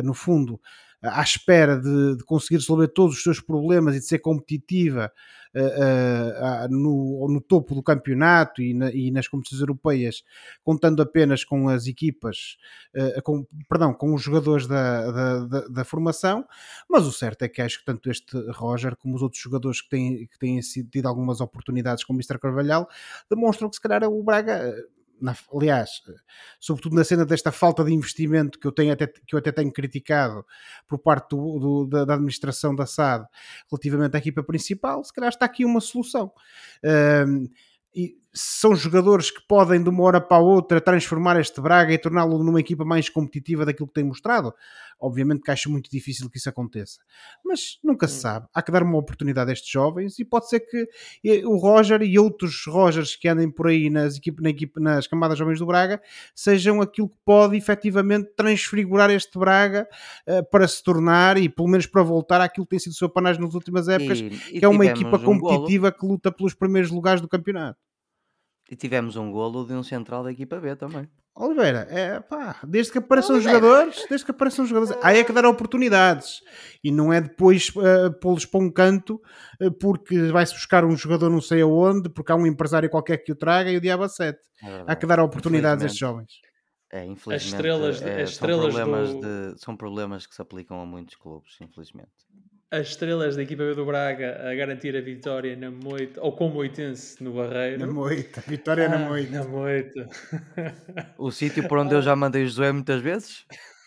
no 0.04 0.14
fundo, 0.14 0.62
à 1.02 1.22
espera 1.22 1.80
de, 1.80 2.18
de, 2.18 2.24
conseguir 2.24 2.56
resolver 2.56 2.88
todos 2.90 3.16
os 3.18 3.24
seus 3.24 3.40
problemas 3.40 3.96
e 3.96 4.00
de 4.00 4.06
ser 4.06 4.20
competitiva 4.20 5.12
uh, 5.56 6.66
uh, 6.66 6.70
no, 6.70 7.28
no, 7.30 7.42
topo 7.42 7.74
do 7.74 7.82
campeonato 7.82 8.62
e, 8.62 8.74
na, 8.74 8.92
e, 8.92 9.10
nas 9.12 9.28
competições 9.28 9.62
europeias, 9.62 10.24
contando 10.64 11.02
apenas 11.02 11.44
com 11.44 11.70
as 11.70 11.88
equipas, 11.88 12.58
uh, 12.96 13.22
com, 13.24 13.46
perdão, 13.70 13.94
com 13.94 14.14
os 14.14 14.22
jogadores 14.22 14.68
da, 14.68 15.12
da, 15.12 15.40
da, 15.46 15.68
da, 15.68 15.86
formação, 15.86 16.46
mas 16.90 17.06
o 17.06 17.12
certo 17.12 17.44
é 17.44 17.50
que 17.50 17.62
acho 17.62 17.80
que 17.80 17.86
tanto 17.86 18.10
este 18.10 18.38
Roger 18.52 18.96
como 18.96 19.16
os 19.16 19.22
outros 19.22 19.42
jogadores 19.42 19.82
que 19.82 19.90
têm, 19.90 20.28
que 20.28 20.38
têm 20.38 20.60
tido 20.60 21.08
algumas 21.08 21.40
oportunidades 21.40 22.04
com 22.04 22.14
o 22.14 22.16
Mr. 22.16 22.40
Carvalhal 22.40 22.88
demonstram 23.30 23.70
que 23.70 23.76
se 23.76 23.82
calhar 23.82 24.04
o 24.04 24.24
Braga 24.24 24.76
na, 25.22 25.36
aliás, 25.54 26.02
sobretudo 26.60 26.96
na 26.96 27.04
cena 27.04 27.26
desta 27.26 27.52
falta 27.52 27.84
de 27.84 27.94
investimento 27.94 28.60
que 28.60 28.68
eu, 28.68 28.72
tenho 28.72 28.94
até, 28.94 29.08
que 29.08 29.34
eu 29.34 29.40
até 29.40 29.52
tenho 29.52 29.72
criticado 29.72 30.46
por 30.88 31.00
parte 31.00 31.30
do, 31.30 31.60
do, 31.60 31.88
da, 31.88 32.06
da, 32.06 32.14
administração 32.16 32.76
da 32.76 32.86
SAD 32.86 33.26
relativamente 33.70 34.16
à 34.16 34.20
equipa 34.20 34.44
principal, 34.44 35.04
se 35.04 35.14
calhar 35.14 35.30
está 35.30 35.46
aqui 35.46 35.66
uma 35.66 35.82
solução. 35.82 36.32
Um, 37.28 37.48
e 37.96 38.18
são 38.36 38.76
jogadores 38.76 39.32
que 39.32 39.42
podem 39.48 39.82
de 39.82 39.90
uma 39.90 40.04
hora 40.04 40.20
para 40.20 40.38
a 40.38 40.42
outra 40.42 40.82
transformar 40.82 41.40
este 41.40 41.62
Braga 41.62 41.94
e 41.94 41.98
torná-lo 41.98 42.44
numa 42.44 42.60
equipa 42.60 42.84
mais 42.84 43.08
competitiva 43.08 43.66
daquilo 43.66 43.88
que 43.88 43.94
tem 43.94 44.04
mostrado. 44.04 44.54
Obviamente 45.00 45.42
que 45.42 45.52
acho 45.52 45.70
muito 45.70 45.90
difícil 45.90 46.30
que 46.30 46.38
isso 46.38 46.50
aconteça, 46.50 47.02
mas 47.44 47.80
nunca 47.84 48.08
se 48.08 48.18
hum. 48.18 48.22
sabe. 48.22 48.48
Há 48.54 48.62
que 48.62 48.72
dar 48.72 48.84
uma 48.84 48.98
oportunidade 48.98 49.50
a 49.50 49.54
estes 49.54 49.70
jovens 49.70 50.20
e 50.20 50.26
pode 50.26 50.50
ser 50.50 50.62
que 50.62 50.88
o 51.46 51.58
Roger 51.58 52.02
e 52.02 52.18
outros 52.20 52.64
Rogers 52.66 53.16
que 53.16 53.28
andem 53.28 53.50
por 53.50 53.68
aí 53.68 53.90
nas, 53.90 54.18
equipe, 54.18 54.42
na 54.42 54.50
equipe, 54.50 54.82
nas 54.82 55.08
camadas 55.08 55.38
jovens 55.38 55.60
do 55.60 55.66
Braga 55.66 56.02
sejam 56.34 56.82
aquilo 56.82 57.10
que 57.10 57.18
pode 57.26 57.58
efetivamente 57.58 58.30
transfigurar 58.36 59.10
este 59.10 59.38
Braga 59.38 59.88
uh, 60.28 60.50
para 60.50 60.68
se 60.68 60.84
tornar 60.84 61.38
e 61.38 61.48
pelo 61.48 61.68
menos 61.68 61.86
para 61.86 62.04
voltar 62.04 62.42
àquilo 62.42 62.66
que 62.66 62.72
tem 62.72 62.80
sido 62.80 62.94
o 62.94 62.96
seu 62.96 63.10
panagem 63.10 63.42
nas 63.42 63.54
últimas 63.54 63.88
épocas, 63.88 64.20
e, 64.20 64.26
e 64.26 64.60
que 64.60 64.66
é 64.66 64.68
uma 64.68 64.86
equipa 64.86 65.20
competitiva 65.20 65.92
que 65.92 66.06
luta 66.06 66.32
pelos 66.32 66.54
primeiros 66.54 66.92
lugares 66.92 67.22
do 67.22 67.28
campeonato. 67.28 67.85
E 68.70 68.76
tivemos 68.76 69.16
um 69.16 69.32
golo 69.32 69.66
de 69.66 69.74
um 69.74 69.84
central 69.84 70.24
da 70.24 70.32
equipa 70.32 70.60
B 70.60 70.76
também. 70.76 71.08
Oliveira, 71.38 71.86
é 71.90 72.20
pá, 72.22 72.58
desde 72.66 72.94
que 72.94 72.98
apareçam 72.98 73.36
Oliveira. 73.36 73.60
jogadores, 73.60 74.06
desde 74.08 74.26
que 74.26 74.32
apareçam 74.32 74.66
jogadores, 74.66 74.98
aí 75.04 75.20
é 75.20 75.24
que 75.24 75.34
dar 75.34 75.46
oportunidades 75.46 76.40
e 76.82 76.92
não 76.94 77.12
é 77.12 77.20
depois 77.20 77.70
uh, 77.76 78.10
pô-los 78.22 78.46
para 78.46 78.62
um 78.62 78.72
canto 78.72 79.22
uh, 79.62 79.70
porque 79.74 80.32
vai-se 80.32 80.54
buscar 80.54 80.86
um 80.86 80.96
jogador 80.96 81.30
não 81.30 81.42
sei 81.42 81.62
aonde, 81.62 82.10
porque 82.10 82.32
há 82.32 82.36
um 82.36 82.48
empresário 82.48 82.90
qualquer 82.90 83.18
que 83.18 83.34
o 83.34 83.36
traga 83.36 83.70
e 83.70 83.76
o 83.76 83.82
diabo 83.82 84.04
a 84.04 84.10
sete. 84.10 84.40
É 84.64 84.84
há 84.88 84.96
que 84.96 85.06
dar 85.06 85.20
oportunidades 85.20 85.84
a 85.84 85.88
estes 85.88 86.00
jovens. 86.00 86.32
É, 86.90 87.04
infelizmente, 87.04 87.36
as 87.36 87.44
estrelas, 87.44 88.02
é, 88.02 88.22
as 88.22 88.30
estrelas 88.30 88.74
são, 88.74 88.84
problemas 88.86 89.14
do... 89.14 89.22
de, 89.22 89.60
são 89.60 89.76
problemas 89.76 90.26
que 90.26 90.36
se 90.36 90.42
aplicam 90.42 90.80
a 90.80 90.86
muitos 90.86 91.16
clubes, 91.16 91.58
infelizmente 91.60 92.25
as 92.76 92.90
estrelas 92.90 93.38
da 93.38 93.44
equipa 93.44 93.64
B 93.64 93.74
do 93.74 93.86
Braga 93.86 94.50
a 94.50 94.54
garantir 94.54 94.96
a 94.98 95.02
vitória 95.02 95.56
na 95.56 95.72
Moita, 95.72 96.22
ou 96.22 96.34
com 96.34 96.48
o 96.48 96.54
Moitense 96.54 97.24
no 97.24 97.32
Barreiro. 97.32 97.80
Na 97.80 97.88
Moita, 97.88 98.42
vitória 98.46 98.88
ah, 98.88 98.90
na 98.90 98.98
Moita. 98.98 99.32
Na 99.32 99.44
Moita. 99.46 100.10
O 101.18 101.32
sítio 101.32 101.66
por 101.70 101.78
onde 101.78 101.96
eu 101.96 102.02
já 102.02 102.14
mandei 102.16 102.44
o 102.44 102.48
Josué 102.48 102.74
muitas 102.74 103.02
vezes. 103.02 103.46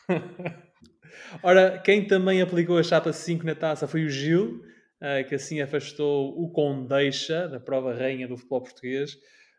Ora, 1.43 1.79
quem 1.79 2.07
também 2.07 2.41
aplicou 2.41 2.79
a 2.79 2.83
chapa 2.83 3.13
5 3.13 3.45
na 3.45 3.55
taça 3.55 3.87
foi 3.87 4.07
o 4.07 4.09
Gil, 4.09 4.63
ah, 5.03 5.23
que 5.23 5.35
assim 5.35 5.61
afastou 5.61 6.35
o 6.43 6.51
Condeixa 6.51 7.47
da 7.47 7.61
prova 7.61 7.93
rainha 7.93 8.27
do 8.27 8.39
futebol 8.39 8.63
português. 8.63 9.19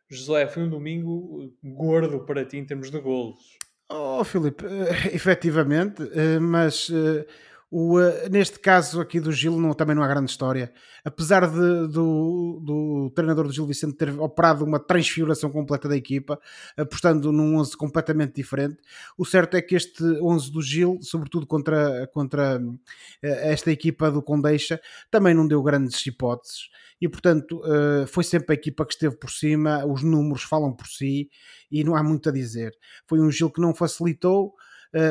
Josué, 0.09 0.47
foi 0.47 0.63
um 0.63 0.69
domingo 0.69 1.53
gordo 1.63 2.25
para 2.25 2.43
ti 2.43 2.57
em 2.57 2.65
termos 2.65 2.89
de 2.89 2.99
golos. 2.99 3.59
Oh, 3.91 4.23
Filipe, 4.23 4.65
uh, 4.65 4.88
efetivamente, 5.13 6.03
uh, 6.03 6.39
mas 6.39 6.89
uh, 6.89 7.25
o, 7.72 7.99
uh, 7.99 8.30
neste 8.32 8.59
caso 8.59 8.99
aqui 8.99 9.20
do 9.20 9.32
Gil 9.32 9.59
não, 9.59 9.74
também 9.74 9.95
não 9.95 10.03
há 10.03 10.07
grande 10.07 10.32
história. 10.32 10.74
Apesar 11.03 11.47
de, 11.47 11.88
do, 11.88 12.59
do 12.63 13.11
treinador 13.15 13.47
do 13.47 13.53
Gil 13.53 13.67
Vicente 13.67 13.95
ter 13.95 14.09
operado 14.20 14.65
uma 14.65 14.80
transfiguração 14.80 15.51
completa 15.51 15.88
da 15.88 15.95
equipa, 15.95 16.39
apostando 16.76 17.32
num 17.32 17.57
11 17.57 17.78
completamente 17.78 18.34
diferente, 18.34 18.78
o 19.17 19.26
certo 19.26 19.55
é 19.55 19.61
que 19.61 19.76
este 19.76 20.03
11 20.03 20.51
do 20.51 20.61
Gil, 20.61 20.99
sobretudo 21.01 21.45
contra, 21.45 22.07
contra 22.07 22.59
uh, 22.59 22.80
esta 23.22 23.72
equipa 23.72 24.09
do 24.09 24.22
Condeixa, 24.22 24.80
também 25.11 25.34
não 25.34 25.47
deu 25.47 25.61
grandes 25.61 26.05
hipóteses 26.05 26.70
e 27.01 27.07
portanto 27.07 27.61
uh, 27.61 28.05
foi 28.07 28.24
sempre 28.24 28.53
a 28.53 28.59
equipa 28.59 28.86
que 28.86 28.93
esteve 28.93 29.15
por 29.15 29.30
cima, 29.30 29.86
os 29.86 30.03
números 30.03 30.43
falam 30.43 30.74
por 30.74 30.88
si 30.88 31.30
e 31.72 31.84
não 31.84 31.95
há 31.95 32.03
muito 32.03 32.30
a 32.30 32.32
dizer. 32.32 32.76
Foi 33.07 33.20
um 33.20 33.32
Gil 33.32 33.49
que 33.49 33.61
não 33.61 33.74
facilitou, 33.74 34.53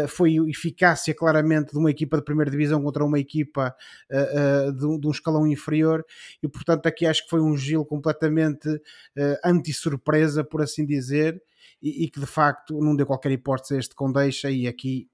foi 0.08 0.36
eficácia 0.48 1.14
claramente 1.14 1.72
de 1.72 1.78
uma 1.78 1.90
equipa 1.90 2.16
de 2.16 2.24
primeira 2.24 2.50
divisão 2.50 2.82
contra 2.82 3.04
uma 3.04 3.18
equipa 3.18 3.74
uh, 4.10 4.72
de, 4.72 5.00
de, 5.00 5.06
um 5.06 5.10
escalão 5.10 5.46
inferior 5.46 6.04
e 6.42 6.48
portanto 6.48 6.86
aqui 6.86 7.06
acho 7.06 7.22
que 7.24 7.30
foi 7.30 7.40
um 7.40 7.56
Gil 7.56 7.84
completamente 7.84 8.68
anti-surpresa, 9.44 10.42
por 10.42 10.62
assim 10.62 10.84
dizer, 10.84 11.40
e, 11.80 12.08
que 12.08 12.18
de 12.20 12.26
facto 12.26 12.78
não 12.80 12.96
deu 12.96 13.06
qualquer 13.06 13.32
hipótese 13.32 13.74
a 13.74 13.78
este 13.78 13.94
Condeixa 13.94 14.50
e 14.50 14.66
aqui 14.66 15.08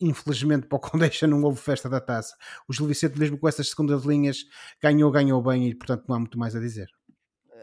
infelizmente 0.00 0.66
para 0.66 0.76
o 0.76 0.80
Condeixa 0.80 1.26
não 1.26 1.42
houve 1.42 1.60
festa 1.60 1.88
da 1.88 2.00
taça. 2.00 2.34
O 2.68 2.72
Gil 2.72 2.86
Vicente 2.86 3.18
mesmo 3.18 3.38
com 3.38 3.48
essas 3.48 3.68
segundas 3.68 4.04
linhas 4.04 4.44
ganhou, 4.82 5.10
ganhou 5.10 5.42
bem 5.42 5.68
e 5.68 5.74
portanto 5.74 6.04
não 6.08 6.16
há 6.16 6.18
muito 6.18 6.38
mais 6.38 6.56
a 6.56 6.60
dizer. 6.60 6.88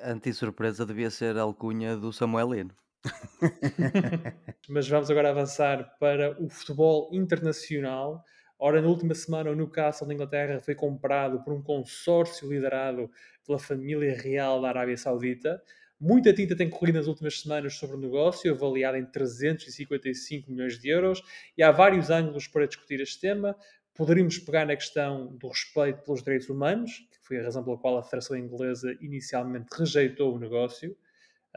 Anti-surpresa 0.03 0.85
devia 0.85 1.09
ser 1.09 1.37
a 1.37 1.41
alcunha 1.41 1.97
do 1.97 2.13
Samuelino. 2.13 2.71
Mas 4.69 4.87
vamos 4.87 5.09
agora 5.09 5.29
avançar 5.29 5.97
para 5.99 6.41
o 6.41 6.49
futebol 6.49 7.09
internacional. 7.13 8.23
Ora, 8.59 8.81
na 8.81 8.87
última 8.87 9.13
semana, 9.13 9.51
o 9.51 9.55
Newcastle, 9.55 10.07
na 10.07 10.13
Inglaterra, 10.13 10.59
foi 10.59 10.73
comprado 10.73 11.43
por 11.43 11.53
um 11.53 11.61
consórcio 11.61 12.49
liderado 12.51 13.09
pela 13.45 13.59
família 13.59 14.15
real 14.15 14.61
da 14.61 14.69
Arábia 14.69 14.97
Saudita. 14.97 15.61
Muita 15.99 16.33
tinta 16.33 16.55
tem 16.55 16.69
corrido 16.69 16.95
nas 16.95 17.07
últimas 17.07 17.41
semanas 17.41 17.75
sobre 17.75 17.95
o 17.95 17.99
negócio, 17.99 18.51
avaliado 18.51 18.97
em 18.97 19.05
355 19.05 20.51
milhões 20.51 20.79
de 20.79 20.89
euros, 20.89 21.23
e 21.57 21.63
há 21.63 21.71
vários 21.71 22.09
ângulos 22.09 22.47
para 22.47 22.67
discutir 22.67 22.99
este 22.99 23.19
tema. 23.19 23.55
Poderíamos 23.95 24.37
pegar 24.37 24.65
na 24.65 24.75
questão 24.75 25.35
do 25.37 25.47
respeito 25.47 26.03
pelos 26.03 26.21
direitos 26.21 26.49
humanos, 26.49 26.91
que 27.11 27.17
foi 27.19 27.39
a 27.39 27.43
razão 27.43 27.63
pela 27.63 27.79
qual 27.79 27.97
a 27.97 28.03
Federação 28.03 28.37
Inglesa 28.37 28.95
inicialmente 29.01 29.69
rejeitou 29.75 30.35
o 30.35 30.39
negócio. 30.39 30.95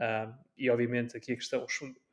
Uh, 0.01 0.33
e 0.57 0.67
obviamente 0.67 1.15
aqui 1.15 1.33
a 1.33 1.35
questão, 1.35 1.63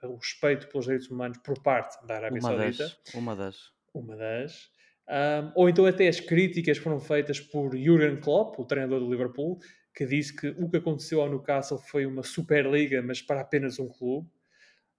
o 0.02 0.16
respeito 0.16 0.68
pelos 0.68 0.84
direitos 0.84 1.10
humanos 1.10 1.38
por 1.38 1.62
parte 1.62 2.06
da 2.06 2.16
Arábia 2.16 2.38
uma 2.38 2.50
Saudita. 2.50 2.84
Das, 2.84 3.14
uma 3.14 3.34
das. 3.34 3.72
Uma 3.94 4.16
das. 4.16 4.70
Um, 5.08 5.52
ou 5.54 5.68
então 5.70 5.86
até 5.86 6.06
as 6.06 6.20
críticas 6.20 6.76
foram 6.76 7.00
feitas 7.00 7.40
por 7.40 7.74
Jurgen 7.74 8.20
Klopp, 8.20 8.58
o 8.58 8.64
treinador 8.66 9.00
do 9.00 9.10
Liverpool, 9.10 9.58
que 9.94 10.04
disse 10.04 10.36
que 10.36 10.48
o 10.58 10.68
que 10.68 10.76
aconteceu 10.76 11.22
ao 11.22 11.30
Newcastle 11.30 11.78
foi 11.78 12.04
uma 12.04 12.22
Superliga, 12.22 13.00
mas 13.00 13.22
para 13.22 13.40
apenas 13.40 13.78
um 13.78 13.88
clube. 13.88 14.28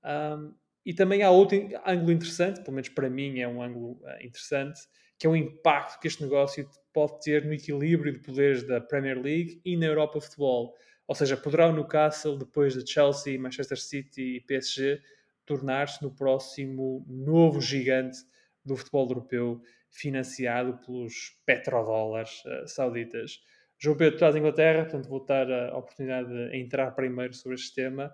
Um, 0.04 0.56
e 0.84 0.92
também 0.92 1.22
há 1.22 1.30
outro 1.30 1.60
ângulo 1.86 2.12
interessante, 2.12 2.62
pelo 2.62 2.74
menos 2.74 2.90
para 2.90 3.08
mim 3.08 3.40
é 3.40 3.48
um 3.48 3.62
ângulo 3.62 4.02
uh, 4.02 4.26
interessante, 4.26 4.82
que 5.20 5.28
é 5.28 5.30
o 5.30 5.36
impacto 5.36 6.00
que 6.00 6.08
este 6.08 6.24
negócio 6.24 6.68
pode 6.92 7.22
ter 7.22 7.46
no 7.46 7.54
equilíbrio 7.54 8.14
de 8.14 8.20
poderes 8.20 8.66
da 8.66 8.82
Premier 8.82 9.22
League 9.22 9.62
e 9.64 9.78
na 9.78 9.86
Europa 9.86 10.20
Futebol. 10.20 10.74
Ou 11.10 11.16
seja, 11.16 11.36
poderá 11.36 11.68
o 11.68 11.74
Newcastle, 11.74 12.38
depois 12.38 12.76
de 12.76 12.88
Chelsea, 12.88 13.40
Manchester 13.40 13.82
City 13.82 14.36
e 14.36 14.42
PSG, 14.42 15.02
tornar-se 15.44 16.04
no 16.04 16.12
próximo 16.12 17.04
novo 17.10 17.60
gigante 17.60 18.20
do 18.64 18.78
futebol 18.78 19.08
europeu, 19.10 19.60
financiado 19.90 20.78
pelos 20.86 21.36
petrodólares 21.48 22.44
uh, 22.46 22.68
sauditas. 22.68 23.42
João 23.80 23.98
Pedro, 23.98 24.18
estás 24.18 24.36
em 24.36 24.38
Inglaterra, 24.38 24.84
portanto 24.84 25.10
vou 25.10 25.26
dar 25.26 25.52
a 25.52 25.76
oportunidade 25.76 26.30
de 26.30 26.56
entrar 26.56 26.92
primeiro 26.92 27.34
sobre 27.34 27.56
este 27.56 27.74
tema. 27.74 28.14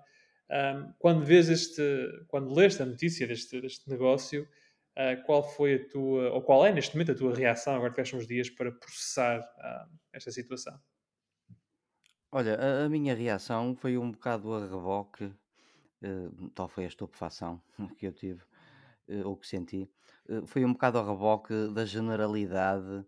Um, 0.50 0.94
quando 0.98 1.26
vês 1.26 1.50
este, 1.50 1.84
quando 2.30 2.56
leste 2.56 2.82
a 2.82 2.86
notícia 2.86 3.28
deste, 3.28 3.60
deste 3.60 3.90
negócio, 3.90 4.48
uh, 4.98 5.22
qual 5.26 5.44
foi 5.44 5.76
a 5.76 5.90
tua, 5.90 6.32
ou 6.32 6.42
qual 6.42 6.66
é 6.66 6.72
neste 6.72 6.96
momento 6.96 7.12
a 7.12 7.16
tua 7.16 7.36
reação, 7.36 7.76
agora 7.76 7.92
que 7.92 8.16
uns 8.16 8.26
dias, 8.26 8.50
para 8.50 8.72
processar 8.72 9.42
uh, 9.42 9.94
esta 10.14 10.32
situação? 10.32 10.80
Olha, 12.38 12.56
a, 12.56 12.84
a 12.86 12.90
minha 12.90 13.16
reação 13.16 13.74
foi 13.74 13.98
um 13.98 14.12
bocado 14.12 14.54
a 14.54 14.60
reboque, 14.60 15.32
eh, 16.02 16.30
tal 16.54 16.68
foi 16.68 16.84
a 16.84 16.88
estupefação 16.90 17.62
que 17.98 18.06
eu 18.08 18.12
tive, 18.12 18.44
eh, 19.08 19.24
ou 19.26 19.38
que 19.38 19.48
senti, 19.48 19.90
eh, 20.28 20.42
foi 20.46 20.66
um 20.66 20.74
bocado 20.74 20.98
a 21.00 21.06
reboque 21.10 21.54
da 21.74 21.86
generalidade 21.86 23.06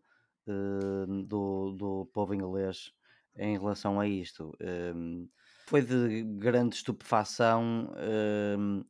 do, 1.27 1.71
do 1.73 2.05
povo 2.13 2.33
inglês 2.33 2.93
em 3.35 3.57
relação 3.57 3.99
a 3.99 4.07
isto. 4.07 4.55
Ehm, 4.61 5.27
foi 5.65 5.81
de 5.81 6.23
grande 6.23 6.75
estupefação. 6.75 7.93
Ehm, 7.97 8.85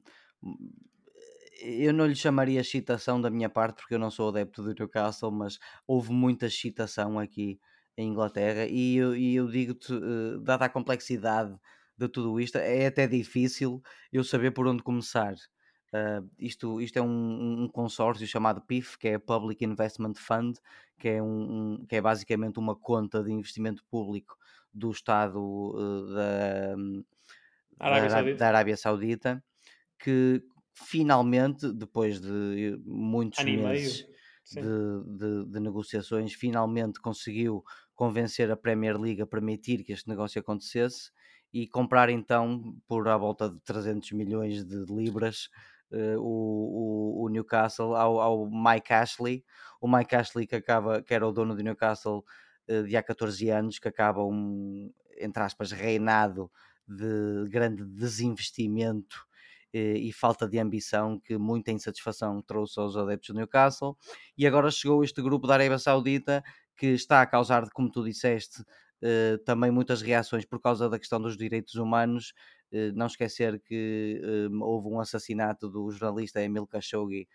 eu 1.62 1.92
não 1.94 2.06
lhe 2.06 2.16
chamaria 2.16 2.62
excitação 2.62 3.20
da 3.20 3.30
minha 3.30 3.50
parte, 3.50 3.78
porque 3.78 3.96
eu 3.96 4.00
não 4.00 4.12
sou 4.12 4.30
adepto 4.30 4.62
do 4.62 4.74
Newcastle, 4.74 5.32
mas 5.32 5.58
houve 5.88 6.12
muita 6.12 6.46
excitação 6.46 7.18
aqui 7.18 7.60
em 7.98 8.10
Inglaterra, 8.10 8.66
e 8.68 8.96
eu, 8.96 9.16
e 9.16 9.36
eu 9.36 9.48
digo-te, 9.48 9.92
uh, 9.92 10.40
dada 10.40 10.66
a 10.66 10.70
complexidade 10.70 11.58
de 11.98 12.08
tudo 12.08 12.40
isto, 12.40 12.58
é 12.58 12.86
até 12.86 13.08
difícil 13.08 13.82
eu 14.14 14.24
saber 14.24 14.52
por 14.52 14.68
onde 14.68 14.84
começar. 14.84 15.34
Uh, 15.94 16.30
isto, 16.38 16.80
isto 16.80 17.00
é 17.00 17.02
um, 17.02 17.64
um, 17.64 17.68
consórcio 17.68 18.28
chamado 18.28 18.62
PIF, 18.62 18.98
que 19.00 19.08
é 19.08 19.18
Public 19.18 19.66
Investment 19.66 20.14
Fund, 20.16 20.58
que 21.00 21.08
é, 21.08 21.22
um, 21.22 21.26
um 21.80 21.86
que 21.88 21.96
é 21.96 22.02
basicamente 22.02 22.60
uma 22.60 22.76
conta 22.76 23.24
de 23.24 23.32
investimento 23.32 23.84
público 23.90 24.38
do 24.72 24.92
Estado 24.92 25.40
uh, 25.40 26.14
da, 26.14 26.76
Arábia 27.80 28.10
da, 28.10 28.38
da, 28.38 28.48
Arábia 28.48 28.78
Saudita, 28.78 29.44
que 29.98 30.44
finalmente, 30.76 31.72
depois 31.74 32.22
de 32.22 32.80
muitos 32.86 33.44
meses 33.44 34.06
de, 34.52 34.62
de, 34.62 35.46
de, 35.52 35.60
negociações, 35.60 36.34
finalmente 36.34 37.00
conseguiu 37.00 37.64
convencer 37.98 38.50
a 38.52 38.56
Premier 38.56 38.96
League 38.98 39.22
a 39.22 39.26
permitir 39.26 39.84
que 39.84 39.92
este 39.92 40.08
negócio 40.08 40.40
acontecesse 40.40 41.12
e 41.52 41.68
comprar 41.68 42.10
então 42.10 42.76
por 42.88 43.08
à 43.08 43.18
volta 43.18 43.50
de 43.50 43.60
300 43.62 44.12
milhões 44.12 44.64
de 44.64 44.86
libras 44.86 45.50
uh, 45.92 46.20
o, 46.20 47.26
o, 47.26 47.30
Newcastle 47.30 47.96
ao, 47.96 48.22
ao, 48.22 48.50
Mike 48.50 48.94
Ashley. 48.94 49.44
O 49.82 49.88
Mike 49.88 50.16
Ashley 50.16 50.46
que, 50.46 50.56
acaba, 50.56 51.02
que 51.02 51.14
era 51.14 51.28
o 51.28 51.32
dono 51.32 51.56
do 51.56 51.64
Newcastle 51.64 52.24
uh, 52.70 52.84
de 52.84 52.96
há 52.96 53.02
14 53.02 53.50
anos, 53.50 53.80
que 53.80 53.88
acaba 53.88 54.24
um, 54.24 54.94
entre 55.20 55.42
aspas, 55.42 55.72
reinado 55.72 56.52
de 56.88 57.50
grande 57.50 57.84
desinvestimento 57.84 59.26
eh, 59.74 59.98
e 59.98 60.14
falta 60.14 60.48
de 60.48 60.58
ambição 60.58 61.20
que 61.20 61.38
muita 61.38 61.72
insatisfação 61.72 62.42
trouxe 62.42 62.80
aos 62.80 62.96
adeptos 62.96 63.30
do 63.30 63.36
Newcastle. 63.36 63.98
E 64.38 64.48
agora 64.48 64.72
chegou 64.72 65.04
este 65.04 65.22
grupo 65.22 65.48
da 65.48 65.56
Arábia 65.56 65.78
Saudita 65.78 66.44
que 66.78 66.88
está 66.88 67.22
a 67.22 67.26
causar, 67.28 67.70
como 67.72 67.92
tu 67.92 68.04
disseste, 68.04 68.64
eh, 69.02 69.38
também 69.46 69.72
muitas 69.72 70.02
reações 70.02 70.46
por 70.46 70.62
causa 70.62 70.90
da 70.90 71.00
questão 71.00 71.20
dos 71.22 71.38
direitos 71.38 71.76
humanos. 71.76 72.34
Eh, 72.72 72.92
não 72.94 73.08
esquecer 73.08 73.60
que 73.62 74.22
houve 74.62 74.88
um 74.90 75.00
assassinato 75.00 75.70
do 75.70 75.90
jornalista 75.92 76.42
Emil 76.42 76.68
Khashoggi, 76.68 77.28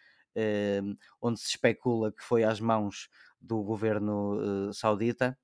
onde 1.21 1.41
se 1.41 1.49
especula 1.49 2.13
que 2.13 2.23
foi 2.23 2.45
às 2.45 2.61
mãos 2.61 3.09
do 3.41 3.63
governo 3.63 4.73
saudita. 4.73 5.37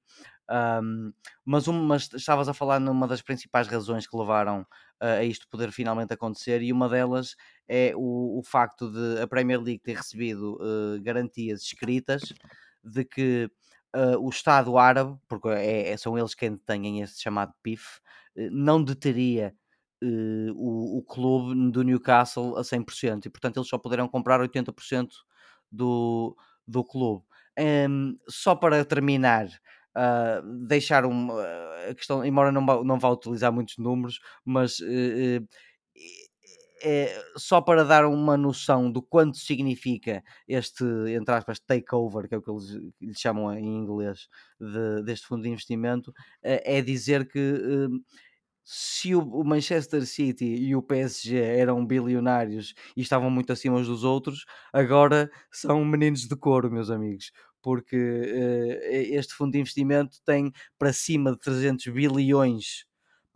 Um, 0.51 1.13
mas, 1.45 1.69
um, 1.69 1.85
mas 1.85 2.09
estavas 2.15 2.49
a 2.49 2.55
falar 2.55 2.81
numa 2.81 3.07
das 3.07 3.21
principais 3.21 3.69
razões 3.69 4.07
que 4.07 4.17
levaram 4.17 4.67
a 4.99 5.23
isto 5.23 5.47
poder 5.49 5.71
finalmente 5.71 6.13
acontecer, 6.13 6.63
e 6.63 6.73
uma 6.73 6.89
delas 6.89 7.37
é 7.69 7.93
o, 7.95 8.39
o 8.39 8.43
facto 8.43 8.91
de 8.91 9.21
a 9.21 9.27
Premier 9.27 9.61
League 9.61 9.83
ter 9.83 9.97
recebido 9.97 10.57
uh, 10.57 11.01
garantias 11.03 11.63
escritas 11.63 12.33
de 12.83 13.05
que 13.05 13.51
uh, 13.99 14.19
o 14.25 14.29
Estado 14.29 14.79
árabe, 14.79 15.19
porque 15.29 15.49
é, 15.49 15.91
é, 15.91 15.97
são 15.97 16.17
eles 16.19 16.35
quem 16.35 16.57
têm 16.57 17.01
esse 17.01 17.21
chamado 17.21 17.53
PIF, 17.63 17.99
uh, 18.37 18.49
não 18.51 18.83
deteria 18.83 19.55
o, 20.55 20.99
o 20.99 21.03
clube 21.03 21.73
do 21.73 21.83
Newcastle 21.83 22.57
a 22.57 22.63
100%, 22.63 23.27
e 23.27 23.31
portanto 23.31 23.57
eles 23.57 23.69
só 23.69 23.77
poderão 23.77 24.07
comprar 24.07 24.41
80% 24.41 25.09
do, 25.73 26.37
do 26.67 26.85
clube. 26.85 27.25
Um, 27.59 28.17
só 28.29 28.55
para 28.55 28.85
terminar, 28.85 29.49
uh, 29.97 30.67
deixar 30.67 31.05
uma, 31.05 31.35
a 31.91 31.95
questão, 31.95 32.25
embora 32.25 32.53
não, 32.53 32.63
não 32.85 32.99
vá 32.99 33.09
utilizar 33.09 33.53
muitos 33.53 33.77
números, 33.79 34.21
mas 34.45 34.79
uh, 34.79 35.45
é, 36.83 37.23
só 37.37 37.61
para 37.61 37.85
dar 37.85 38.07
uma 38.07 38.37
noção 38.37 38.91
do 38.91 39.03
quanto 39.03 39.37
significa 39.39 40.23
este, 40.47 40.85
entre 41.09 41.35
aspas, 41.35 41.59
takeover, 41.61 42.29
que 42.29 42.35
é 42.35 42.39
o 42.39 42.43
que 42.43 42.51
eles 42.51 42.71
lhe 43.01 43.15
chamam 43.15 43.53
em 43.55 43.67
inglês, 43.67 44.29
de, 44.61 45.03
deste 45.05 45.27
fundo 45.27 45.43
de 45.43 45.49
investimento, 45.51 46.13
é 46.43 46.81
dizer 46.83 47.29
que 47.29 47.89
se 48.65 49.15
o 49.15 49.45
Manchester 49.45 50.05
City 50.07 50.45
e 50.45 50.77
o 50.77 50.83
PSG 50.83 51.39
eram 51.39 51.87
bilionários 51.87 52.75
e 52.95 53.01
estavam 53.01 53.31
muito 53.31 53.51
acima 53.51 53.77
uns 53.79 53.87
dos 53.87 54.05
outros, 54.05 54.45
agora 54.73 55.31
são 55.51 55.83
meninos 55.85 56.29
de 56.29 56.37
couro, 56.37 56.71
meus 56.71 56.91
amigos 56.91 57.33
porque 57.61 57.97
este 59.11 59.35
fundo 59.35 59.53
de 59.53 59.59
investimento 59.59 60.19
tem 60.25 60.53
para 60.79 60.93
cima 60.93 61.33
de 61.33 61.39
300 61.41 61.87
bilhões 61.93 62.88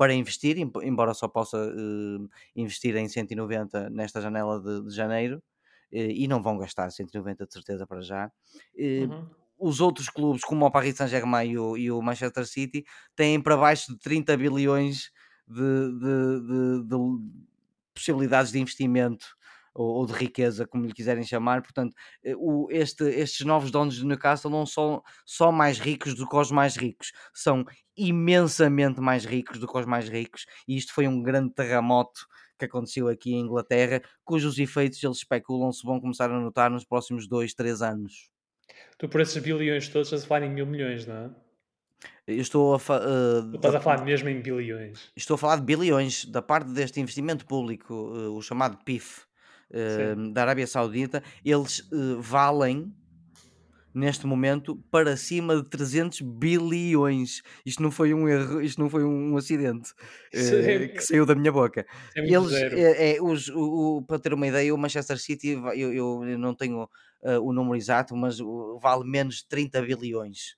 para 0.03 0.15
investir, 0.15 0.59
embora 0.59 1.15
só 1.15 1.29
possa 1.29 1.57
uh, 1.57 2.29
investir 2.57 2.97
em 2.97 3.09
190 3.09 3.89
nesta 3.91 4.21
janela 4.21 4.61
de, 4.61 4.89
de 4.89 4.93
janeiro, 4.93 5.37
uh, 5.37 5.97
e 5.97 6.27
não 6.27 6.43
vão 6.43 6.59
gastar 6.59 6.91
190 6.91 7.47
de 7.47 7.53
certeza 7.53 7.87
para 7.87 8.01
já. 8.01 8.29
Uhum. 8.77 9.31
Os 9.57 9.81
outros 9.81 10.09
clubes, 10.09 10.43
como 10.43 10.67
o 10.67 10.71
Paris 10.73 10.97
Saint-Germain 10.97 11.51
e, 11.51 11.83
e 11.83 11.93
o, 11.93 12.03
Manchester 12.03 12.45
City, 12.45 12.85
têm 13.15 13.41
para 13.41 13.57
baixo 13.57 13.93
de 13.93 13.99
30 14.01 14.37
bilhões 14.37 15.13
de, 15.47 15.61
de, 15.61 16.85
de 16.85 16.97
possibilidades 17.95 18.51
de 18.51 18.59
investimento 18.59 19.37
ou, 19.75 19.97
ou, 19.97 20.07
de 20.07 20.13
riqueza, 20.13 20.67
como 20.67 20.87
lhe 20.87 20.93
quiserem 20.93 21.25
chamar. 21.25 21.63
Portanto, 21.63 21.95
eh, 22.25 22.35
o, 22.37 22.69
este, 22.71 23.05
estes 23.05 23.47
novos 23.47 23.71
donos 23.71 23.99
do 23.99 24.07
Newcastle 24.07 24.51
não 24.51 24.67
são 24.67 25.03
só 25.25 25.51
mais 25.51 25.79
ricos 25.79 26.15
do 26.15 26.29
que 26.29 26.37
os 26.37 26.51
mais 26.51 26.77
ricos, 26.77 27.13
são 27.33 27.65
imensamente 27.97 29.01
mais 29.01 29.25
ricos 29.25 29.59
do 29.59 29.67
que 29.67 29.79
os 29.79 29.87
mais 29.87 30.09
ricos, 30.09 30.47
e 30.67 30.77
isto 30.77 30.93
foi 30.95 31.07
um 31.07 31.23
grande 31.23 31.53
terremoto 31.55 32.27
que 32.59 32.67
aconteceu 32.67 33.09
aqui 33.09 33.33
em 33.33 33.41
Inglaterra, 33.41 34.01
cujos 34.25 34.59
efeitos 34.59 35.03
eles 35.03 35.19
especulam 35.19 35.73
se 35.73 35.85
vão 35.85 36.01
começar 36.01 36.31
a 36.31 36.41
notar 36.41 36.71
nos 36.71 36.85
próximos 36.85 37.27
2, 37.27 37.55
3 37.55 37.83
anos. 37.83 38.31
Tu 38.99 39.09
por 39.09 39.21
esses 39.21 39.43
bilhões 39.43 39.89
todos 39.89 40.09
estás 40.09 40.25
a 40.25 40.27
falar 40.27 40.47
em 40.47 40.51
mil 40.51 40.67
milhões, 40.67 41.07
não 41.07 41.17
é? 41.17 41.31
Eu 42.27 42.41
estou 42.41 42.75
a 42.75 42.77
uh, 42.77 43.55
estás 43.55 43.75
a 43.75 43.81
falar 43.81 44.05
mesmo 44.05 44.29
em 44.29 44.41
bilhões. 44.41 45.11
Estou 45.17 45.35
a 45.35 45.39
falar 45.39 45.57
de 45.57 45.63
bilhões 45.63 46.25
da 46.25 46.41
parte 46.41 46.71
deste 46.71 47.01
investimento 47.01 47.45
público, 47.47 47.93
uh, 47.93 48.37
o 48.37 48.43
chamado 48.43 48.79
PIF, 48.85 49.27
uh, 49.73 50.33
da 50.33 50.43
Arábia 50.43 50.67
Saudita, 50.67 51.23
eles 51.45 51.81
uh, 51.93 52.21
valem 52.21 52.93
neste 53.95 54.27
momento 54.27 54.77
para 54.91 55.17
cima 55.17 55.57
de 55.57 55.69
300 55.69 56.21
bilhões. 56.23 57.43
Isto 57.65 57.83
não 57.83 57.91
foi 57.91 58.15
um 58.15 58.29
erro, 58.29 58.61
isto 58.61 58.81
não 58.81 58.89
foi 58.89 59.05
um 59.05 59.37
acidente 59.37 59.91
uh, 60.35 60.95
que 60.95 61.01
saiu 61.01 61.27
da 61.27 61.35
minha 61.35 61.53
boca. 61.53 61.87
É 62.17 62.21
eles, 62.21 62.53
é, 62.53 63.17
é, 63.17 63.23
os, 63.23 63.49
o, 63.49 63.99
o, 63.99 64.03
para 64.03 64.19
ter 64.19 64.33
uma 64.33 64.47
ideia, 64.47 64.75
o 64.75 64.79
Manchester 64.79 65.19
City, 65.19 65.59
eu, 65.75 65.93
eu 65.93 66.39
não 66.39 66.55
tenho 66.55 66.85
uh, 66.85 67.41
o 67.43 67.53
número 67.53 67.77
exato, 67.77 68.17
mas 68.17 68.39
vale 68.81 69.05
menos 69.05 69.37
de 69.37 69.49
30 69.49 69.83
bilhões. 69.83 70.57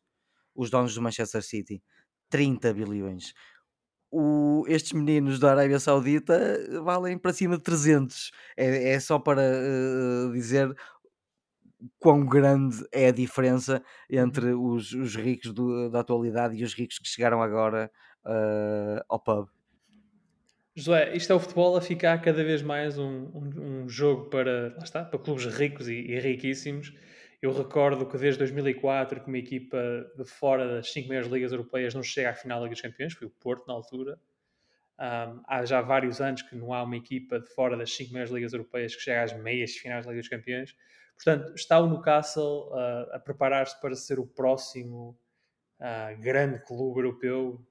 Os 0.54 0.70
donos 0.70 0.94
do 0.94 1.02
Manchester 1.02 1.42
City. 1.42 1.82
30 2.30 2.72
bilhões 2.72 3.32
o, 4.16 4.64
estes 4.68 4.92
meninos 4.92 5.40
da 5.40 5.50
Arábia 5.50 5.80
Saudita 5.80 6.56
valem 6.84 7.18
para 7.18 7.32
cima 7.32 7.56
de 7.56 7.64
300. 7.64 8.30
É, 8.56 8.92
é 8.92 9.00
só 9.00 9.18
para 9.18 9.42
uh, 9.42 10.32
dizer 10.32 10.72
quão 11.98 12.24
grande 12.24 12.76
é 12.92 13.08
a 13.08 13.12
diferença 13.12 13.82
entre 14.08 14.52
uhum. 14.52 14.74
os, 14.74 14.92
os 14.92 15.16
ricos 15.16 15.52
do, 15.52 15.90
da 15.90 16.00
atualidade 16.00 16.56
e 16.56 16.62
os 16.62 16.74
ricos 16.74 16.98
que 16.98 17.08
chegaram 17.08 17.42
agora 17.42 17.90
uh, 18.24 19.02
ao 19.08 19.18
pub. 19.18 19.48
José, 20.76 21.16
isto 21.16 21.32
é 21.32 21.36
o 21.36 21.40
futebol 21.40 21.76
a 21.76 21.80
ficar 21.80 22.20
cada 22.20 22.42
vez 22.42 22.62
mais 22.62 22.98
um, 22.98 23.26
um, 23.34 23.82
um 23.84 23.88
jogo 23.88 24.28
para, 24.28 24.74
lá 24.76 24.84
está, 24.84 25.04
para 25.04 25.18
clubes 25.18 25.46
ricos 25.46 25.88
e, 25.88 25.94
e, 25.94 26.18
riquíssimos. 26.18 26.92
Eu 27.45 27.53
recordo 27.53 28.07
que 28.07 28.16
desde 28.16 28.38
2004 28.38 29.20
que 29.20 29.28
uma 29.28 29.36
equipa 29.36 29.76
de 30.16 30.24
fora 30.24 30.66
das 30.66 30.90
cinco 30.90 31.09
maiores 31.09 31.30
ligas 31.30 31.53
europeias 31.53 31.95
não 31.95 32.03
chega 32.03 32.30
à 32.30 32.34
final 32.34 32.59
da 32.59 32.64
Liga 32.64 32.74
dos 32.74 32.80
Campeões, 32.80 33.12
foi 33.12 33.26
o 33.26 33.30
Porto 33.30 33.66
na 33.66 33.74
altura. 33.74 34.18
Um, 34.99 35.42
há 35.47 35.62
já 35.66 35.82
vários 35.82 36.22
anos 36.22 36.40
que 36.40 36.57
não 36.57 36.72
há 36.72 36.82
uma 36.82 36.97
equipa 36.97 37.38
de 37.38 37.47
fora 37.55 37.76
das 37.76 37.92
cinco 37.92 38.14
maiores 38.14 38.32
ligas 38.32 38.55
europeias 38.55 38.97
que 38.97 39.03
chega 39.03 39.24
às 39.24 39.36
meias 39.42 39.72
finais 39.72 40.07
da 40.07 40.12
Liga 40.12 40.22
dos 40.22 40.30
Campeões. 40.30 40.74
Portanto, 41.16 41.55
está 41.55 41.78
o 41.80 41.86
Newcastle 41.86 42.70
uh, 42.70 43.14
a 43.14 43.18
preparar-se 43.18 43.78
para 43.78 43.95
ser 43.95 44.18
o 44.18 44.26
próximo 44.26 45.14
uh, 45.80 46.18
grande 46.22 46.61
clube 46.61 47.01
europeu 47.01 47.62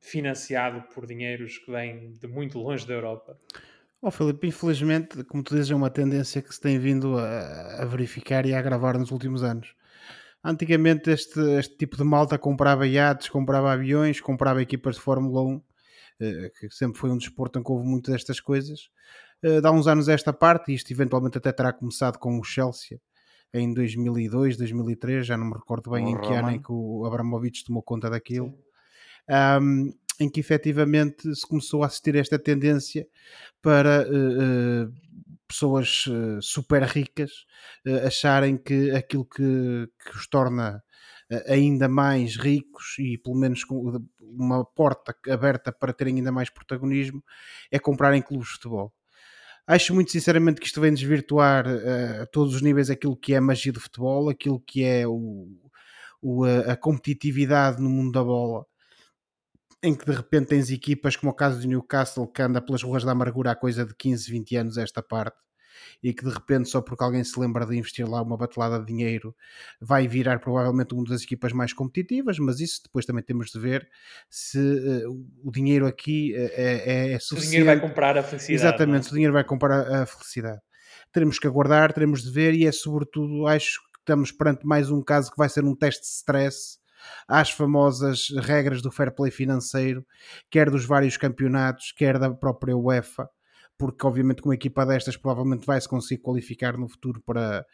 financiado 0.00 0.82
por 0.92 1.06
dinheiros 1.06 1.58
que 1.58 1.70
vêm 1.70 2.14
de 2.14 2.26
muito 2.26 2.58
longe 2.58 2.84
da 2.84 2.94
Europa. 2.94 3.38
Oh, 4.06 4.10
Filipe, 4.10 4.46
infelizmente, 4.46 5.24
como 5.24 5.42
tu 5.42 5.54
dizes, 5.54 5.70
é 5.70 5.74
uma 5.74 5.88
tendência 5.88 6.42
que 6.42 6.54
se 6.54 6.60
tem 6.60 6.78
vindo 6.78 7.16
a, 7.18 7.80
a 7.80 7.84
verificar 7.86 8.44
e 8.44 8.52
a 8.52 8.58
agravar 8.58 8.98
nos 8.98 9.10
últimos 9.10 9.42
anos. 9.42 9.74
Antigamente, 10.44 11.08
este, 11.08 11.40
este 11.58 11.78
tipo 11.78 11.96
de 11.96 12.04
malta 12.04 12.36
comprava 12.36 12.86
iates, 12.86 13.30
comprava 13.30 13.72
aviões, 13.72 14.20
comprava 14.20 14.60
equipas 14.60 14.96
de 14.96 15.00
Fórmula 15.00 15.40
1, 15.40 15.62
eh, 16.20 16.50
que 16.60 16.68
sempre 16.70 16.98
foi 16.98 17.08
um 17.10 17.16
desporto 17.16 17.58
em 17.58 17.62
que 17.62 17.72
houve 17.72 17.88
muitas 17.88 18.12
destas 18.12 18.40
coisas. 18.40 18.90
Eh, 19.42 19.62
dá 19.62 19.72
uns 19.72 19.86
anos 19.86 20.06
esta 20.06 20.34
parte, 20.34 20.70
e 20.70 20.74
isto 20.74 20.92
eventualmente 20.92 21.38
até 21.38 21.50
terá 21.50 21.72
começado 21.72 22.18
com 22.18 22.38
o 22.38 22.44
Chelsea 22.44 23.00
em 23.54 23.72
2002, 23.72 24.58
2003, 24.58 25.24
já 25.26 25.38
não 25.38 25.46
me 25.46 25.54
recordo 25.54 25.90
bem 25.92 26.10
em 26.10 26.20
que 26.20 26.30
ano 26.30 26.50
em 26.50 26.60
que 26.60 26.70
o 26.70 27.06
Abramovich 27.06 27.64
tomou 27.64 27.82
conta 27.82 28.10
daquilo. 28.10 28.52
Um, 29.30 29.94
em 30.20 30.28
que 30.28 30.40
efetivamente 30.40 31.34
se 31.34 31.46
começou 31.46 31.82
a 31.82 31.86
assistir 31.86 32.16
a 32.16 32.20
esta 32.20 32.38
tendência 32.38 33.06
para 33.60 34.06
uh, 34.08 34.86
uh, 34.86 34.94
pessoas 35.46 36.06
uh, 36.06 36.40
super 36.40 36.82
ricas 36.82 37.30
acharem 38.06 38.56
que 38.56 38.90
aquilo 38.92 39.24
que, 39.24 39.88
que 40.04 40.16
os 40.16 40.26
torna 40.26 40.82
ainda 41.46 41.88
mais 41.88 42.36
ricos 42.36 42.96
e 42.98 43.18
pelo 43.18 43.36
menos 43.36 43.64
com 43.64 43.98
uma 44.20 44.64
porta 44.64 45.14
aberta 45.28 45.72
para 45.72 45.92
terem 45.92 46.16
ainda 46.16 46.30
mais 46.30 46.50
protagonismo 46.50 47.22
é 47.70 47.78
comprarem 47.78 48.22
clubes 48.22 48.48
de 48.48 48.54
futebol. 48.54 48.92
Acho 49.66 49.94
muito 49.94 50.12
sinceramente 50.12 50.60
que 50.60 50.66
isto 50.66 50.80
vem 50.80 50.92
desvirtuar 50.92 51.64
a 52.20 52.26
todos 52.26 52.54
os 52.54 52.62
níveis 52.62 52.90
aquilo 52.90 53.16
que 53.16 53.32
é 53.32 53.38
a 53.38 53.40
magia 53.40 53.72
do 53.72 53.80
futebol, 53.80 54.28
aquilo 54.28 54.60
que 54.60 54.84
é 54.84 55.06
o, 55.06 55.48
o, 56.20 56.44
a 56.44 56.76
competitividade 56.76 57.82
no 57.82 57.88
mundo 57.90 58.12
da 58.12 58.22
bola, 58.22 58.66
em 59.84 59.94
que 59.94 60.06
de 60.06 60.12
repente 60.12 60.48
tens 60.48 60.70
equipas 60.70 61.14
como 61.14 61.30
o 61.30 61.34
caso 61.34 61.60
do 61.60 61.68
Newcastle 61.68 62.26
que 62.26 62.40
anda 62.40 62.60
pelas 62.60 62.82
ruas 62.82 63.04
da 63.04 63.12
amargura 63.12 63.50
há 63.50 63.54
coisa 63.54 63.84
de 63.84 63.94
15, 63.94 64.30
20 64.30 64.56
anos 64.56 64.78
esta 64.78 65.02
parte 65.02 65.36
e 66.02 66.12
que 66.12 66.24
de 66.24 66.30
repente, 66.30 66.68
só 66.68 66.80
porque 66.80 67.02
alguém 67.02 67.22
se 67.24 67.38
lembra 67.38 67.66
de 67.66 67.76
investir 67.76 68.08
lá 68.08 68.22
uma 68.22 68.36
batelada 68.36 68.78
de 68.78 68.86
dinheiro, 68.86 69.34
vai 69.80 70.06
virar 70.06 70.38
provavelmente 70.38 70.94
uma 70.94 71.04
das 71.04 71.22
equipas 71.22 71.52
mais 71.52 71.72
competitivas, 71.72 72.38
mas 72.38 72.60
isso 72.60 72.82
depois 72.84 73.04
também 73.04 73.22
temos 73.22 73.50
de 73.50 73.58
ver 73.58 73.88
se 74.30 74.58
uh, 74.58 75.26
o 75.42 75.50
dinheiro 75.50 75.86
aqui 75.86 76.32
uh, 76.34 76.50
é, 76.52 77.12
é, 77.12 77.18
suficiente. 77.18 77.46
O 77.46 77.50
dinheiro 77.50 77.66
vai 77.66 77.80
comprar 77.80 78.16
a 78.16 78.22
felicidade. 78.22 78.54
Exatamente, 78.54 79.08
é? 79.08 79.10
o 79.10 79.14
dinheiro 79.14 79.32
vai 79.32 79.44
comprar 79.44 79.80
a 79.80 80.06
felicidade. 80.06 80.60
Teremos 81.12 81.38
que 81.38 81.46
aguardar, 81.46 81.92
teremos 81.92 82.22
de 82.22 82.30
ver, 82.30 82.54
e 82.54 82.66
é 82.66 82.72
sobretudo, 82.72 83.46
acho 83.46 83.80
que 83.92 83.98
estamos 84.00 84.32
perante 84.32 84.66
mais 84.66 84.90
um 84.90 85.02
caso 85.02 85.30
que 85.30 85.36
vai 85.36 85.48
ser 85.48 85.64
um 85.64 85.74
teste 85.74 86.02
de 86.02 86.08
stress 86.08 86.78
às 87.28 87.50
famosas 87.50 88.28
regras 88.42 88.82
do 88.82 88.90
fair 88.90 89.14
play 89.14 89.30
financeiro, 89.30 90.06
quer 90.50 90.70
dos 90.70 90.84
vários 90.84 91.16
campeonatos, 91.16 91.92
quer 91.92 92.18
da 92.18 92.30
própria 92.30 92.76
UEFA 92.76 93.28
porque 93.76 94.06
obviamente 94.06 94.40
com 94.40 94.48
uma 94.48 94.54
equipa 94.54 94.86
destas 94.86 95.16
provavelmente 95.16 95.66
vai 95.66 95.80
se 95.80 95.88
conseguir 95.88 96.22
qualificar 96.22 96.78
no 96.78 96.88
futuro 96.88 97.20
para, 97.20 97.66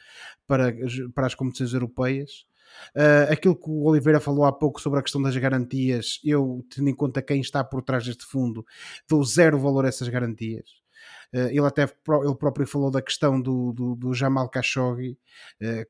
para, 0.47 0.75
para 1.15 1.27
as 1.27 1.35
competições 1.35 1.75
europeias. 1.75 2.47
Uh, 2.95 3.33
aquilo 3.33 3.57
que 3.57 3.69
o 3.69 3.85
Oliveira 3.85 4.21
falou 4.21 4.45
há 4.45 4.53
pouco 4.53 4.81
sobre 4.81 5.01
a 5.01 5.03
questão 5.03 5.21
das 5.21 5.37
garantias, 5.37 6.21
eu 6.25 6.65
tendo 6.75 6.89
em 6.89 6.95
conta 6.95 7.21
quem 7.21 7.41
está 7.41 7.63
por 7.65 7.83
trás 7.83 8.05
deste 8.05 8.25
fundo, 8.25 8.65
dou 9.09 9.23
zero 9.25 9.59
valor 9.59 9.85
a 9.85 9.89
essas 9.89 10.09
garantias. 10.09 10.71
Uh, 11.33 11.49
ele 11.49 11.67
até 11.67 11.83
ele 11.83 12.35
próprio 12.35 12.67
falou 12.67 12.91
da 12.91 13.03
questão 13.03 13.41
do, 13.41 13.73
do, 13.73 13.95
do 13.95 14.15
Jamal 14.15 14.49
Khashoggi, 14.49 15.19
uh, 15.63 15.87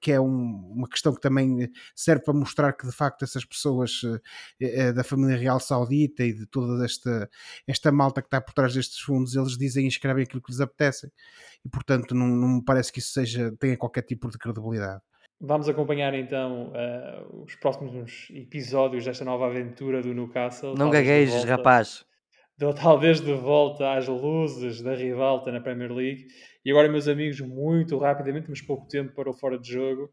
que 0.00 0.12
é 0.12 0.20
um, 0.20 0.72
uma 0.74 0.88
questão 0.88 1.14
que 1.14 1.20
também 1.20 1.70
serve 1.94 2.24
para 2.24 2.34
mostrar 2.34 2.72
que 2.72 2.86
de 2.86 2.92
facto 2.92 3.24
essas 3.24 3.44
pessoas 3.44 4.02
uh, 4.02 4.94
da 4.94 5.04
família 5.04 5.36
real 5.36 5.60
saudita 5.60 6.24
e 6.24 6.32
de 6.32 6.46
toda 6.46 6.84
esta, 6.84 7.28
esta 7.66 7.92
malta 7.92 8.20
que 8.20 8.26
está 8.26 8.40
por 8.40 8.52
trás 8.52 8.74
destes 8.74 8.98
fundos, 9.00 9.34
eles 9.34 9.56
dizem 9.56 9.84
e 9.84 9.88
escrevem 9.88 10.24
aquilo 10.24 10.42
que 10.42 10.50
lhes 10.50 10.60
apetecem. 10.60 11.10
E 11.64 11.68
portanto 11.68 12.14
não, 12.14 12.26
não 12.26 12.48
me 12.56 12.64
parece 12.64 12.92
que 12.92 12.98
isso 12.98 13.12
seja, 13.12 13.52
tenha 13.58 13.76
qualquer 13.76 14.02
tipo 14.02 14.30
de 14.30 14.38
credibilidade. 14.38 15.02
Vamos 15.40 15.68
acompanhar 15.68 16.14
então 16.14 16.72
uh, 16.72 17.42
os 17.44 17.54
próximos 17.56 18.28
episódios 18.30 19.04
desta 19.04 19.24
nova 19.24 19.46
aventura 19.46 20.00
do 20.00 20.14
Newcastle. 20.14 20.74
Não 20.74 20.90
gaguejes, 20.90 21.44
rapaz 21.44 22.04
deu 22.56 22.72
talvez 22.74 23.20
de 23.20 23.32
volta 23.32 23.94
às 23.94 24.06
luzes 24.08 24.80
da 24.82 24.94
rivalta 24.94 25.50
na 25.50 25.60
Premier 25.60 25.92
League. 25.92 26.26
E 26.64 26.70
agora, 26.70 26.88
meus 26.88 27.08
amigos, 27.08 27.40
muito 27.40 27.98
rapidamente, 27.98 28.48
mas 28.48 28.60
pouco 28.60 28.86
tempo 28.88 29.14
para 29.14 29.30
o 29.30 29.34
fora 29.34 29.58
de 29.58 29.72
jogo, 29.72 30.10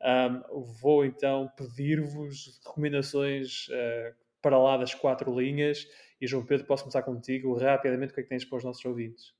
um, 0.00 0.62
vou 0.80 1.04
então 1.04 1.50
pedir-vos 1.56 2.60
recomendações 2.64 3.68
uh, 3.68 4.14
para 4.40 4.58
lá 4.58 4.76
das 4.76 4.94
quatro 4.94 5.38
linhas. 5.38 5.86
E 6.20 6.26
João 6.26 6.44
Pedro, 6.44 6.66
posso 6.66 6.84
começar 6.84 7.02
contigo 7.02 7.56
rapidamente? 7.56 8.12
O 8.12 8.14
que 8.14 8.20
é 8.20 8.22
que 8.22 8.28
tens 8.28 8.44
para 8.44 8.58
os 8.58 8.64
nossos 8.64 8.84
ouvintes? 8.84 9.34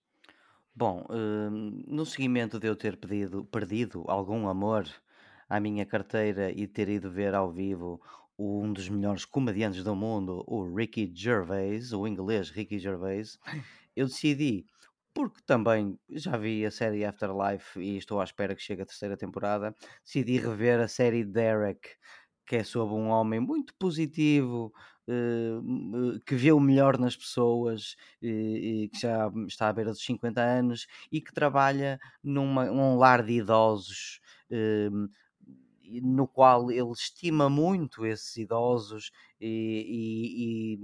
Bom, 0.75 1.05
hum, 1.11 1.83
no 1.89 2.07
seguimento 2.07 2.59
de 2.61 2.69
eu 2.69 2.77
ter 2.77 2.97
pedido, 2.97 3.45
perdido 3.45 4.05
algum 4.07 4.47
amor 4.47 4.87
à 5.49 5.59
minha 5.59 5.85
carteira 5.85 6.53
e 6.53 6.69
ter 6.69 6.89
ido 6.89 7.11
ver 7.11 7.35
ao 7.35 7.51
vivo 7.51 8.01
um 8.39 8.73
dos 8.73 8.89
melhores 8.89 9.25
comediantes 9.25 9.83
do 9.83 9.97
mundo, 9.97 10.45
o 10.47 10.73
Ricky 10.75 11.11
Gervais, 11.15 11.93
o 11.93 12.07
inglês 12.07 12.51
Ricky 12.51 12.79
Gervais, 12.79 13.39
eu 13.97 14.07
decidi, 14.07 14.65
porque 15.13 15.41
também 15.45 15.99
já 16.11 16.37
vi 16.37 16.65
a 16.65 16.71
série 16.71 17.05
Afterlife 17.05 17.81
e 17.81 17.97
estou 17.97 18.21
à 18.21 18.25
espera 18.25 18.55
que 18.55 18.63
chegue 18.63 18.83
a 18.83 18.87
terceira 18.87 19.17
temporada, 19.17 19.75
decidi 20.05 20.39
rever 20.39 20.79
a 20.81 20.87
série 20.87 21.25
Derek, 21.25 21.91
que 22.47 22.57
é 22.57 22.65
sobre 22.65 22.95
um 22.95 23.09
homem 23.09 23.41
muito 23.41 23.75
positivo, 23.79 24.73
uh, 25.09 26.21
que 26.25 26.35
vê 26.37 26.53
o 26.53 26.61
melhor 26.61 26.97
nas 26.99 27.17
pessoas, 27.17 27.97
que 28.21 28.91
já 28.95 29.31
está 29.47 29.69
à 29.69 29.73
beira 29.73 29.91
dos 29.91 30.05
50 30.05 30.41
anos 30.41 30.87
e 31.11 31.21
que 31.21 31.33
trabalha 31.33 31.99
numa, 32.23 32.67
num 32.67 32.97
lar 32.97 33.25
de 33.25 33.33
idosos. 33.33 34.21
No 36.03 36.27
qual 36.29 36.71
ele 36.71 36.93
estima 36.93 37.49
muito 37.49 38.05
esses 38.07 38.37
idosos 38.37 39.11
e, 39.41 40.77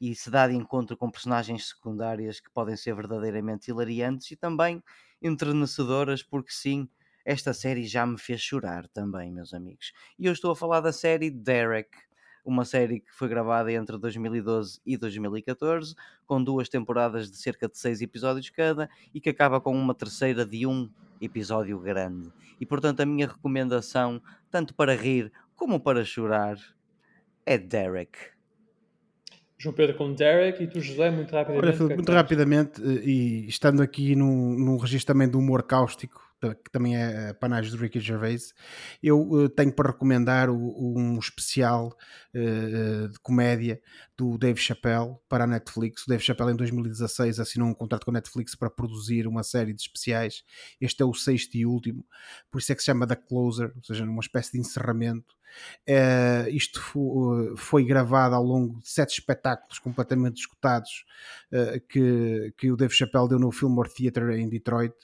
e, 0.00 0.08
e, 0.08 0.10
e, 0.10 0.14
se 0.14 0.30
dá 0.30 0.48
de 0.48 0.54
encontro 0.54 0.96
com 0.96 1.10
personagens 1.10 1.68
secundárias 1.68 2.40
que 2.40 2.50
podem 2.50 2.76
ser 2.76 2.94
verdadeiramente 2.94 3.70
hilariantes 3.70 4.30
e 4.30 4.36
também 4.36 4.82
entrenecedoras, 5.22 6.22
porque 6.22 6.52
sim, 6.52 6.88
esta 7.24 7.52
série 7.52 7.86
já 7.86 8.06
me 8.06 8.18
fez 8.18 8.40
chorar 8.40 8.88
também, 8.88 9.30
meus 9.30 9.52
amigos. 9.52 9.92
E 10.18 10.26
eu 10.26 10.32
estou 10.32 10.52
a 10.52 10.56
falar 10.56 10.80
da 10.80 10.92
série 10.92 11.30
Derek, 11.30 11.90
uma 12.44 12.64
série 12.64 13.00
que 13.00 13.14
foi 13.14 13.28
gravada 13.28 13.72
entre 13.72 13.98
2012 13.98 14.80
e 14.84 14.96
2014, 14.96 15.94
com 16.26 16.42
duas 16.42 16.68
temporadas 16.68 17.30
de 17.30 17.36
cerca 17.36 17.68
de 17.68 17.78
seis 17.78 18.00
episódios 18.00 18.50
cada 18.50 18.88
e 19.14 19.20
que 19.20 19.30
acaba 19.30 19.60
com 19.60 19.72
uma 19.72 19.94
terceira 19.94 20.44
de 20.44 20.66
um 20.66 20.90
episódio 21.20 21.78
grande. 21.78 22.30
E 22.60 22.66
portanto, 22.66 23.00
a 23.00 23.06
minha 23.06 23.26
recomendação, 23.26 24.22
tanto 24.50 24.74
para 24.74 24.94
rir 24.94 25.32
como 25.54 25.78
para 25.80 26.04
chorar, 26.04 26.56
é 27.44 27.58
Derek. 27.58 28.18
João 29.58 29.74
Pedro 29.74 29.96
com 29.96 30.14
Derek 30.14 30.62
e 30.62 30.66
tu, 30.66 30.80
José, 30.80 31.10
muito 31.10 31.32
rapidamente. 31.32 31.66
Olha, 31.66 31.76
Filipe, 31.76 31.92
é 31.92 31.96
muito 31.96 32.12
rapidamente, 32.12 32.82
eh, 32.82 33.04
e 33.04 33.46
estando 33.46 33.82
aqui 33.82 34.16
num, 34.16 34.58
num 34.58 34.78
registro 34.78 35.12
também 35.12 35.28
do 35.28 35.38
humor 35.38 35.62
cáustico, 35.64 36.29
que 36.40 36.70
também 36.70 36.96
é 36.96 37.32
panagem 37.34 37.70
do 37.70 37.76
Ricky 37.76 38.00
Gervais, 38.00 38.54
eu 39.02 39.20
uh, 39.20 39.48
tenho 39.48 39.72
para 39.72 39.90
recomendar 39.90 40.48
um 40.50 41.18
especial 41.18 41.94
uh, 42.34 43.08
de 43.08 43.18
comédia 43.20 43.80
do 44.16 44.38
Dave 44.38 44.58
Chappelle 44.58 45.16
para 45.28 45.44
a 45.44 45.46
Netflix. 45.46 46.04
O 46.04 46.08
Dave 46.08 46.22
Chappelle 46.22 46.52
em 46.52 46.56
2016 46.56 47.38
assinou 47.40 47.68
um 47.68 47.74
contrato 47.74 48.04
com 48.04 48.10
a 48.10 48.14
Netflix 48.14 48.54
para 48.54 48.70
produzir 48.70 49.26
uma 49.26 49.42
série 49.42 49.72
de 49.72 49.82
especiais. 49.82 50.42
Este 50.80 51.02
é 51.02 51.06
o 51.06 51.12
sexto 51.12 51.54
e 51.56 51.66
último, 51.66 52.04
por 52.50 52.58
isso 52.58 52.72
é 52.72 52.74
que 52.74 52.80
se 52.80 52.86
chama 52.86 53.06
The 53.06 53.16
Closer, 53.16 53.72
ou 53.76 53.84
seja, 53.84 54.04
uma 54.04 54.20
espécie 54.20 54.52
de 54.52 54.60
encerramento. 54.60 55.39
Uh, 55.88 56.48
isto 56.50 56.80
foi, 56.80 57.56
foi, 57.56 57.84
gravado 57.84 58.34
ao 58.34 58.44
longo 58.44 58.80
de 58.80 58.88
sete 58.88 59.18
espetáculos 59.18 59.78
completamente 59.78 60.38
escutados 60.38 61.04
uh, 61.52 61.80
que, 61.88 62.54
que 62.56 62.70
o 62.70 62.76
Dave 62.76 62.94
Chappelle 62.94 63.28
deu 63.28 63.38
no 63.38 63.50
Fillmore 63.50 63.92
Theatre 63.92 64.40
em 64.40 64.48
Detroit 64.48 64.94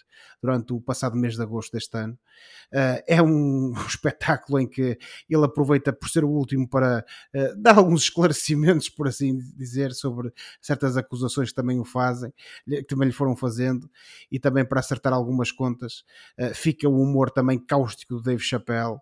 durante 0.40 0.72
o 0.72 0.80
passado 0.80 1.16
mês 1.16 1.34
de 1.34 1.42
agosto 1.42 1.72
deste 1.72 1.96
ano. 1.96 2.18
Uh, 2.72 3.02
é 3.06 3.22
um, 3.22 3.72
um, 3.74 3.86
espetáculo 3.86 4.60
em 4.60 4.68
que 4.68 4.98
ele 5.28 5.44
aproveita 5.44 5.92
por 5.92 6.08
ser 6.08 6.24
o 6.24 6.28
último 6.28 6.68
para 6.68 7.04
dar 7.56 7.78
alguns 7.78 8.02
esclarecimentos, 8.02 8.88
por 8.88 9.08
assim 9.08 9.38
dizer, 9.56 9.92
sobre 9.92 10.32
certas 10.60 10.96
acusações 10.96 11.50
que 11.50 11.54
também 11.54 11.78
o 11.80 11.84
fazem, 11.84 12.32
que 12.66 12.84
também 12.84 13.08
lhe 13.08 13.14
foram 13.14 13.36
fazendo, 13.36 13.90
e 14.30 14.38
também 14.38 14.64
para 14.64 14.80
acertar 14.80 15.12
algumas 15.12 15.50
contas. 15.50 16.04
Fica 16.54 16.88
o 16.88 17.00
humor 17.00 17.30
também 17.30 17.58
cáustico 17.58 18.16
do 18.16 18.22
Dave 18.22 18.42
Chappelle. 18.42 18.98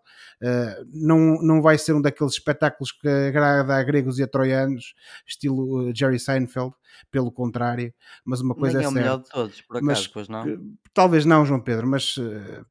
não, 0.93 1.34
não 1.43 1.63
vai 1.63 1.79
ser 1.79 1.93
um 1.93 2.03
daqueles 2.03 2.35
espetáculos 2.35 2.93
que 2.93 3.09
agrada 3.09 3.75
a 3.75 3.83
gregos 3.83 4.19
e 4.19 4.23
a 4.23 4.27
troianos, 4.27 4.95
estilo 5.27 5.95
Jerry 5.95 6.19
Seinfeld, 6.19 6.73
pelo 7.11 7.31
contrário, 7.31 7.93
mas 8.25 8.41
uma 8.41 8.55
coisa 8.55 8.79
Nem 8.79 8.85
é, 8.85 8.87
é 8.87 8.89
o 8.89 8.93
melhor 8.93 9.19
de 9.19 9.29
todos, 9.29 9.61
por 9.63 9.77
acaso, 9.77 9.87
mas, 9.87 10.07
pois 10.07 10.29
não? 10.29 10.45
Talvez 10.93 11.25
não, 11.25 11.45
João 11.45 11.61
Pedro, 11.61 11.87
mas... 11.87 12.17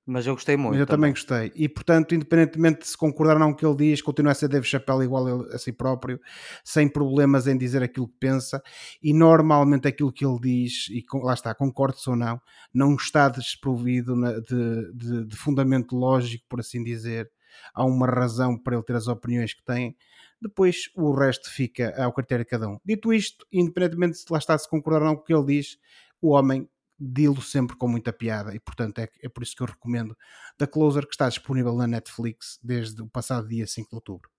Mas 0.06 0.26
eu 0.26 0.34
gostei 0.34 0.56
muito. 0.56 0.80
eu 0.80 0.86
também. 0.86 1.12
gostei. 1.12 1.52
E, 1.56 1.68
portanto, 1.68 2.16
independentemente 2.16 2.82
de 2.82 2.88
se 2.88 2.98
concordar 2.98 3.34
ou 3.34 3.40
não 3.40 3.48
com 3.48 3.54
o 3.54 3.58
que 3.58 3.66
ele 3.66 3.92
diz, 3.92 4.02
continua 4.02 4.32
a 4.32 4.36
ser 4.36 4.48
Dave 4.48 4.66
Chappelle 4.66 5.04
igual 5.04 5.28
a, 5.28 5.56
a 5.56 5.58
si 5.58 5.72
próprio, 5.72 6.20
sem 6.64 6.88
problemas 6.88 7.48
em 7.48 7.58
dizer 7.58 7.84
aquilo 7.84 8.08
que 8.08 8.18
pensa, 8.20 8.62
e 9.02 9.14
normalmente 9.14 9.88
aquilo 9.88 10.12
que 10.12 10.26
ele 10.26 10.40
diz, 10.40 10.88
e 10.90 11.04
com, 11.04 11.20
lá 11.20 11.34
está, 11.34 11.54
concordo-se 11.54 12.10
ou 12.10 12.16
não, 12.16 12.40
não 12.74 12.96
está 12.96 13.28
desprovido 13.30 14.16
na, 14.16 14.40
de, 14.40 14.94
de, 14.94 15.26
de 15.26 15.36
fundamento 15.36 15.96
lógico, 15.96 16.46
por 16.48 16.60
assim 16.60 16.84
dizer, 16.84 17.30
há 17.74 17.86
uma 17.86 18.08
razão 18.08 18.58
para 18.58 18.76
ele 18.76 18.84
ter 18.84 18.96
as 18.96 19.08
opiniões 19.08 19.54
que 19.54 19.64
tem, 19.64 19.96
depois 20.42 20.90
o 20.96 21.14
resto 21.14 21.50
fica 21.50 21.94
ao 22.04 22.14
critério 22.14 22.44
de 22.44 22.50
cada 22.50 22.68
um. 22.68 22.78
Dito 22.86 23.14
isto, 23.14 23.46
independentemente 23.52 24.26
de 24.26 24.32
lá 24.32 24.38
está 24.38 24.58
se 24.58 24.70
concordar 24.70 25.02
ou 25.02 25.08
não 25.08 25.16
com 25.16 25.22
o 25.22 25.26
que 25.26 25.34
ele 25.34 25.46
diz, 25.46 25.78
o 26.22 26.30
homem 26.30 26.70
dilo 27.00 27.42
sempre 27.42 27.76
com 27.76 27.88
muita 27.88 28.14
piada 28.14 28.56
e 28.56 28.60
portanto 28.60 29.00
é, 29.00 29.10
é 29.22 29.30
por 29.30 29.44
isso 29.44 29.56
que 29.56 29.64
eu 29.64 29.68
recomendo 29.68 30.16
The 30.58 30.68
Closer 30.68 31.06
que 31.06 31.14
está 31.14 31.28
disponível 31.28 31.76
na 31.76 31.88
Netflix 31.88 32.60
desde 32.64 33.02
o 33.02 33.08
passado 33.08 33.48
dia 33.48 33.68
5 33.68 33.90
de 33.90 33.96
outubro. 33.96 34.33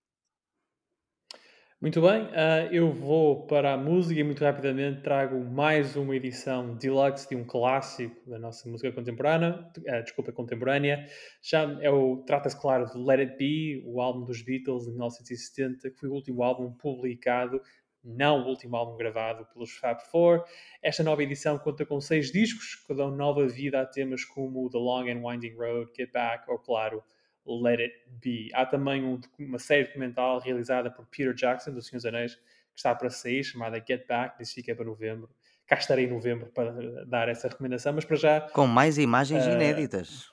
Muito 1.81 2.01
bem, 2.01 2.23
uh, 2.23 2.71
eu 2.71 2.89
vou 2.89 3.45
para 3.47 3.73
a 3.73 3.77
música 3.77 4.17
e 4.17 4.23
muito 4.23 4.41
rapidamente 4.41 5.01
trago 5.01 5.43
mais 5.43 5.97
uma 5.97 6.15
edição 6.15 6.73
deluxe 6.77 7.27
de 7.27 7.35
um 7.35 7.43
clássico 7.43 8.29
da 8.29 8.39
nossa 8.39 8.67
música 8.69 8.93
contemporânea, 8.93 9.69
uh, 9.79 10.01
desculpa, 10.01 10.31
contemporânea. 10.31 11.05
Já 11.43 11.63
é 11.81 11.89
o 11.89 12.23
trata-se 12.25 12.59
claro 12.59 12.85
de 12.85 12.97
Let 12.97 13.19
It 13.19 13.37
Be, 13.37 13.83
o 13.85 13.99
álbum 13.99 14.23
dos 14.23 14.41
Beatles 14.41 14.85
de 14.85 14.91
1970, 14.91 15.89
que 15.91 15.99
foi 15.99 16.07
o 16.07 16.13
último 16.13 16.43
álbum 16.43 16.71
publicado 16.71 17.61
não 18.01 18.43
o 18.43 18.49
último 18.49 18.77
álbum 18.77 18.95
gravado 18.95 19.45
pelos 19.47 19.71
Fab 19.77 19.99
Four. 20.11 20.45
Esta 20.81 21.03
nova 21.03 21.23
edição 21.23 21.57
conta 21.57 21.85
com 21.85 21.99
seis 21.99 22.31
discos 22.31 22.75
que 22.75 22.93
dão 22.93 23.09
nova 23.09 23.47
vida 23.47 23.81
a 23.81 23.85
temas 23.85 24.23
como 24.23 24.69
The 24.69 24.77
Long 24.77 25.09
and 25.09 25.27
Winding 25.27 25.55
Road, 25.55 25.91
Get 25.95 26.11
Back 26.13 26.49
ou, 26.49 26.59
claro, 26.59 27.03
Let 27.45 27.79
It 27.79 27.95
Be. 28.21 28.49
Há 28.53 28.65
também 28.65 29.03
um, 29.03 29.19
uma 29.39 29.59
série 29.59 29.85
documental 29.85 30.39
realizada 30.39 30.89
por 30.89 31.05
Peter 31.05 31.33
Jackson, 31.33 31.71
do 31.71 31.81
Senhor 31.81 31.97
dos 31.97 32.05
Anéis, 32.05 32.35
que 32.35 32.41
está 32.77 32.95
para 32.95 33.09
sair, 33.09 33.43
chamada 33.43 33.83
Get 33.85 34.07
Back, 34.07 34.37
disse 34.39 34.61
que 34.63 34.71
é 34.71 34.75
para 34.75 34.85
novembro. 34.85 35.29
Cá 35.67 35.75
estarei 35.75 36.05
em 36.05 36.09
novembro 36.09 36.47
para 36.47 37.05
dar 37.05 37.29
essa 37.29 37.47
recomendação, 37.47 37.93
mas 37.93 38.05
para 38.05 38.15
já... 38.17 38.41
Com 38.41 38.67
mais 38.67 38.97
imagens 38.97 39.45
uh, 39.45 39.51
inéditas. 39.51 40.31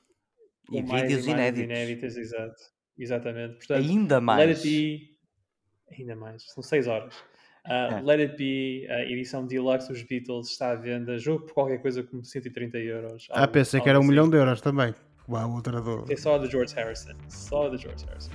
E 0.71 0.83
vídeos 0.83 1.27
inéditos. 1.27 1.71
inéditas, 1.71 2.17
exato. 2.17 2.63
Exatamente. 2.99 3.57
Portanto, 3.57 3.79
Ainda 3.79 4.21
mais. 4.21 4.47
Let 4.47 4.57
It 4.57 4.69
Be... 4.69 5.17
Ainda 5.99 6.17
mais. 6.17 6.43
São 6.51 6.63
seis 6.63 6.87
horas. 6.87 7.15
Uh, 7.65 8.05
Let 8.05 8.21
It 8.21 8.37
Be, 8.37 8.87
a 8.91 9.03
edição 9.03 9.47
deluxe 9.47 9.89
dos 9.89 10.03
Beatles 10.03 10.51
está 10.51 10.71
à 10.71 10.75
venda, 10.75 11.17
jogo 11.17 11.47
por 11.47 11.55
qualquer 11.55 11.81
coisa 11.81 12.03
como 12.03 12.25
130 12.25 12.79
euros. 12.79 13.29
Ah, 13.31 13.47
pensei 13.47 13.81
que 13.81 13.89
era 13.89 13.99
um 13.99 14.03
assim. 14.03 14.11
milhão 14.11 14.29
de 14.29 14.37
euros 14.37 14.61
também. 14.61 14.95
Uau, 15.29 15.53
outra 15.53 15.81
do... 15.81 16.05
É 16.11 16.17
só 16.17 16.39
de 16.39 16.51
George 16.51 16.75
Harrison. 16.75 17.13
Só 17.29 17.69
de 17.69 17.79
George 17.79 18.05
Harrison. 18.07 18.33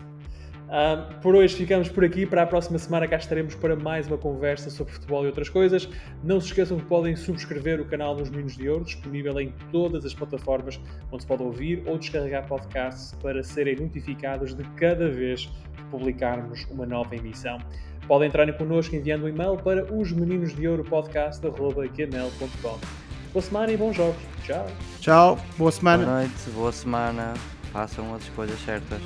Um, 0.67 1.21
por 1.21 1.33
hoje 1.33 1.55
ficamos 1.55 1.87
por 1.87 2.03
aqui. 2.03 2.25
Para 2.25 2.43
a 2.43 2.47
próxima 2.47 2.77
semana 2.77 3.07
cá 3.07 3.15
estaremos 3.15 3.55
para 3.55 3.73
mais 3.75 4.07
uma 4.07 4.17
conversa 4.17 4.69
sobre 4.69 4.91
futebol 4.93 5.23
e 5.23 5.27
outras 5.27 5.47
coisas. 5.47 5.87
Não 6.23 6.41
se 6.41 6.47
esqueçam 6.47 6.77
que 6.77 6.85
podem 6.85 7.15
subscrever 7.15 7.79
o 7.79 7.85
canal 7.85 8.15
nos 8.15 8.29
Meninos 8.29 8.57
de 8.57 8.69
Ouro, 8.69 8.83
disponível 8.83 9.39
em 9.39 9.53
todas 9.71 10.05
as 10.05 10.13
plataformas 10.13 10.79
onde 11.11 11.23
se 11.23 11.27
pode 11.27 11.43
ouvir 11.43 11.83
ou 11.85 11.97
descarregar 11.97 12.45
podcasts 12.47 13.15
para 13.21 13.41
serem 13.43 13.77
notificados 13.77 14.53
de 14.53 14.63
cada 14.75 15.09
vez 15.09 15.49
que 15.75 15.83
publicarmos 15.85 16.67
uma 16.69 16.85
nova 16.85 17.15
emissão. 17.15 17.57
Podem 18.05 18.27
entrar 18.27 18.51
connosco 18.57 18.95
enviando 18.95 19.25
um 19.25 19.29
e-mail 19.29 19.57
para 19.57 19.85
os 19.93 20.11
meninos 20.11 20.53
de 20.53 20.67
ouro 20.67 20.83
podcast.gmail.com. 20.83 23.06
Boa 23.37 23.45
semana 23.45 23.71
e 23.71 23.77
bons 23.77 23.95
jogos. 23.95 24.17
Tchau. 24.43 24.65
Tchau. 24.99 25.39
Boa 25.59 25.71
semana. 25.71 26.05
Boa 26.05 26.17
noite, 26.21 26.49
boa 26.55 26.71
semana. 26.71 27.35
Façam 27.71 28.15
as 28.15 28.23
escolhas 28.23 28.59
certas. 28.65 28.99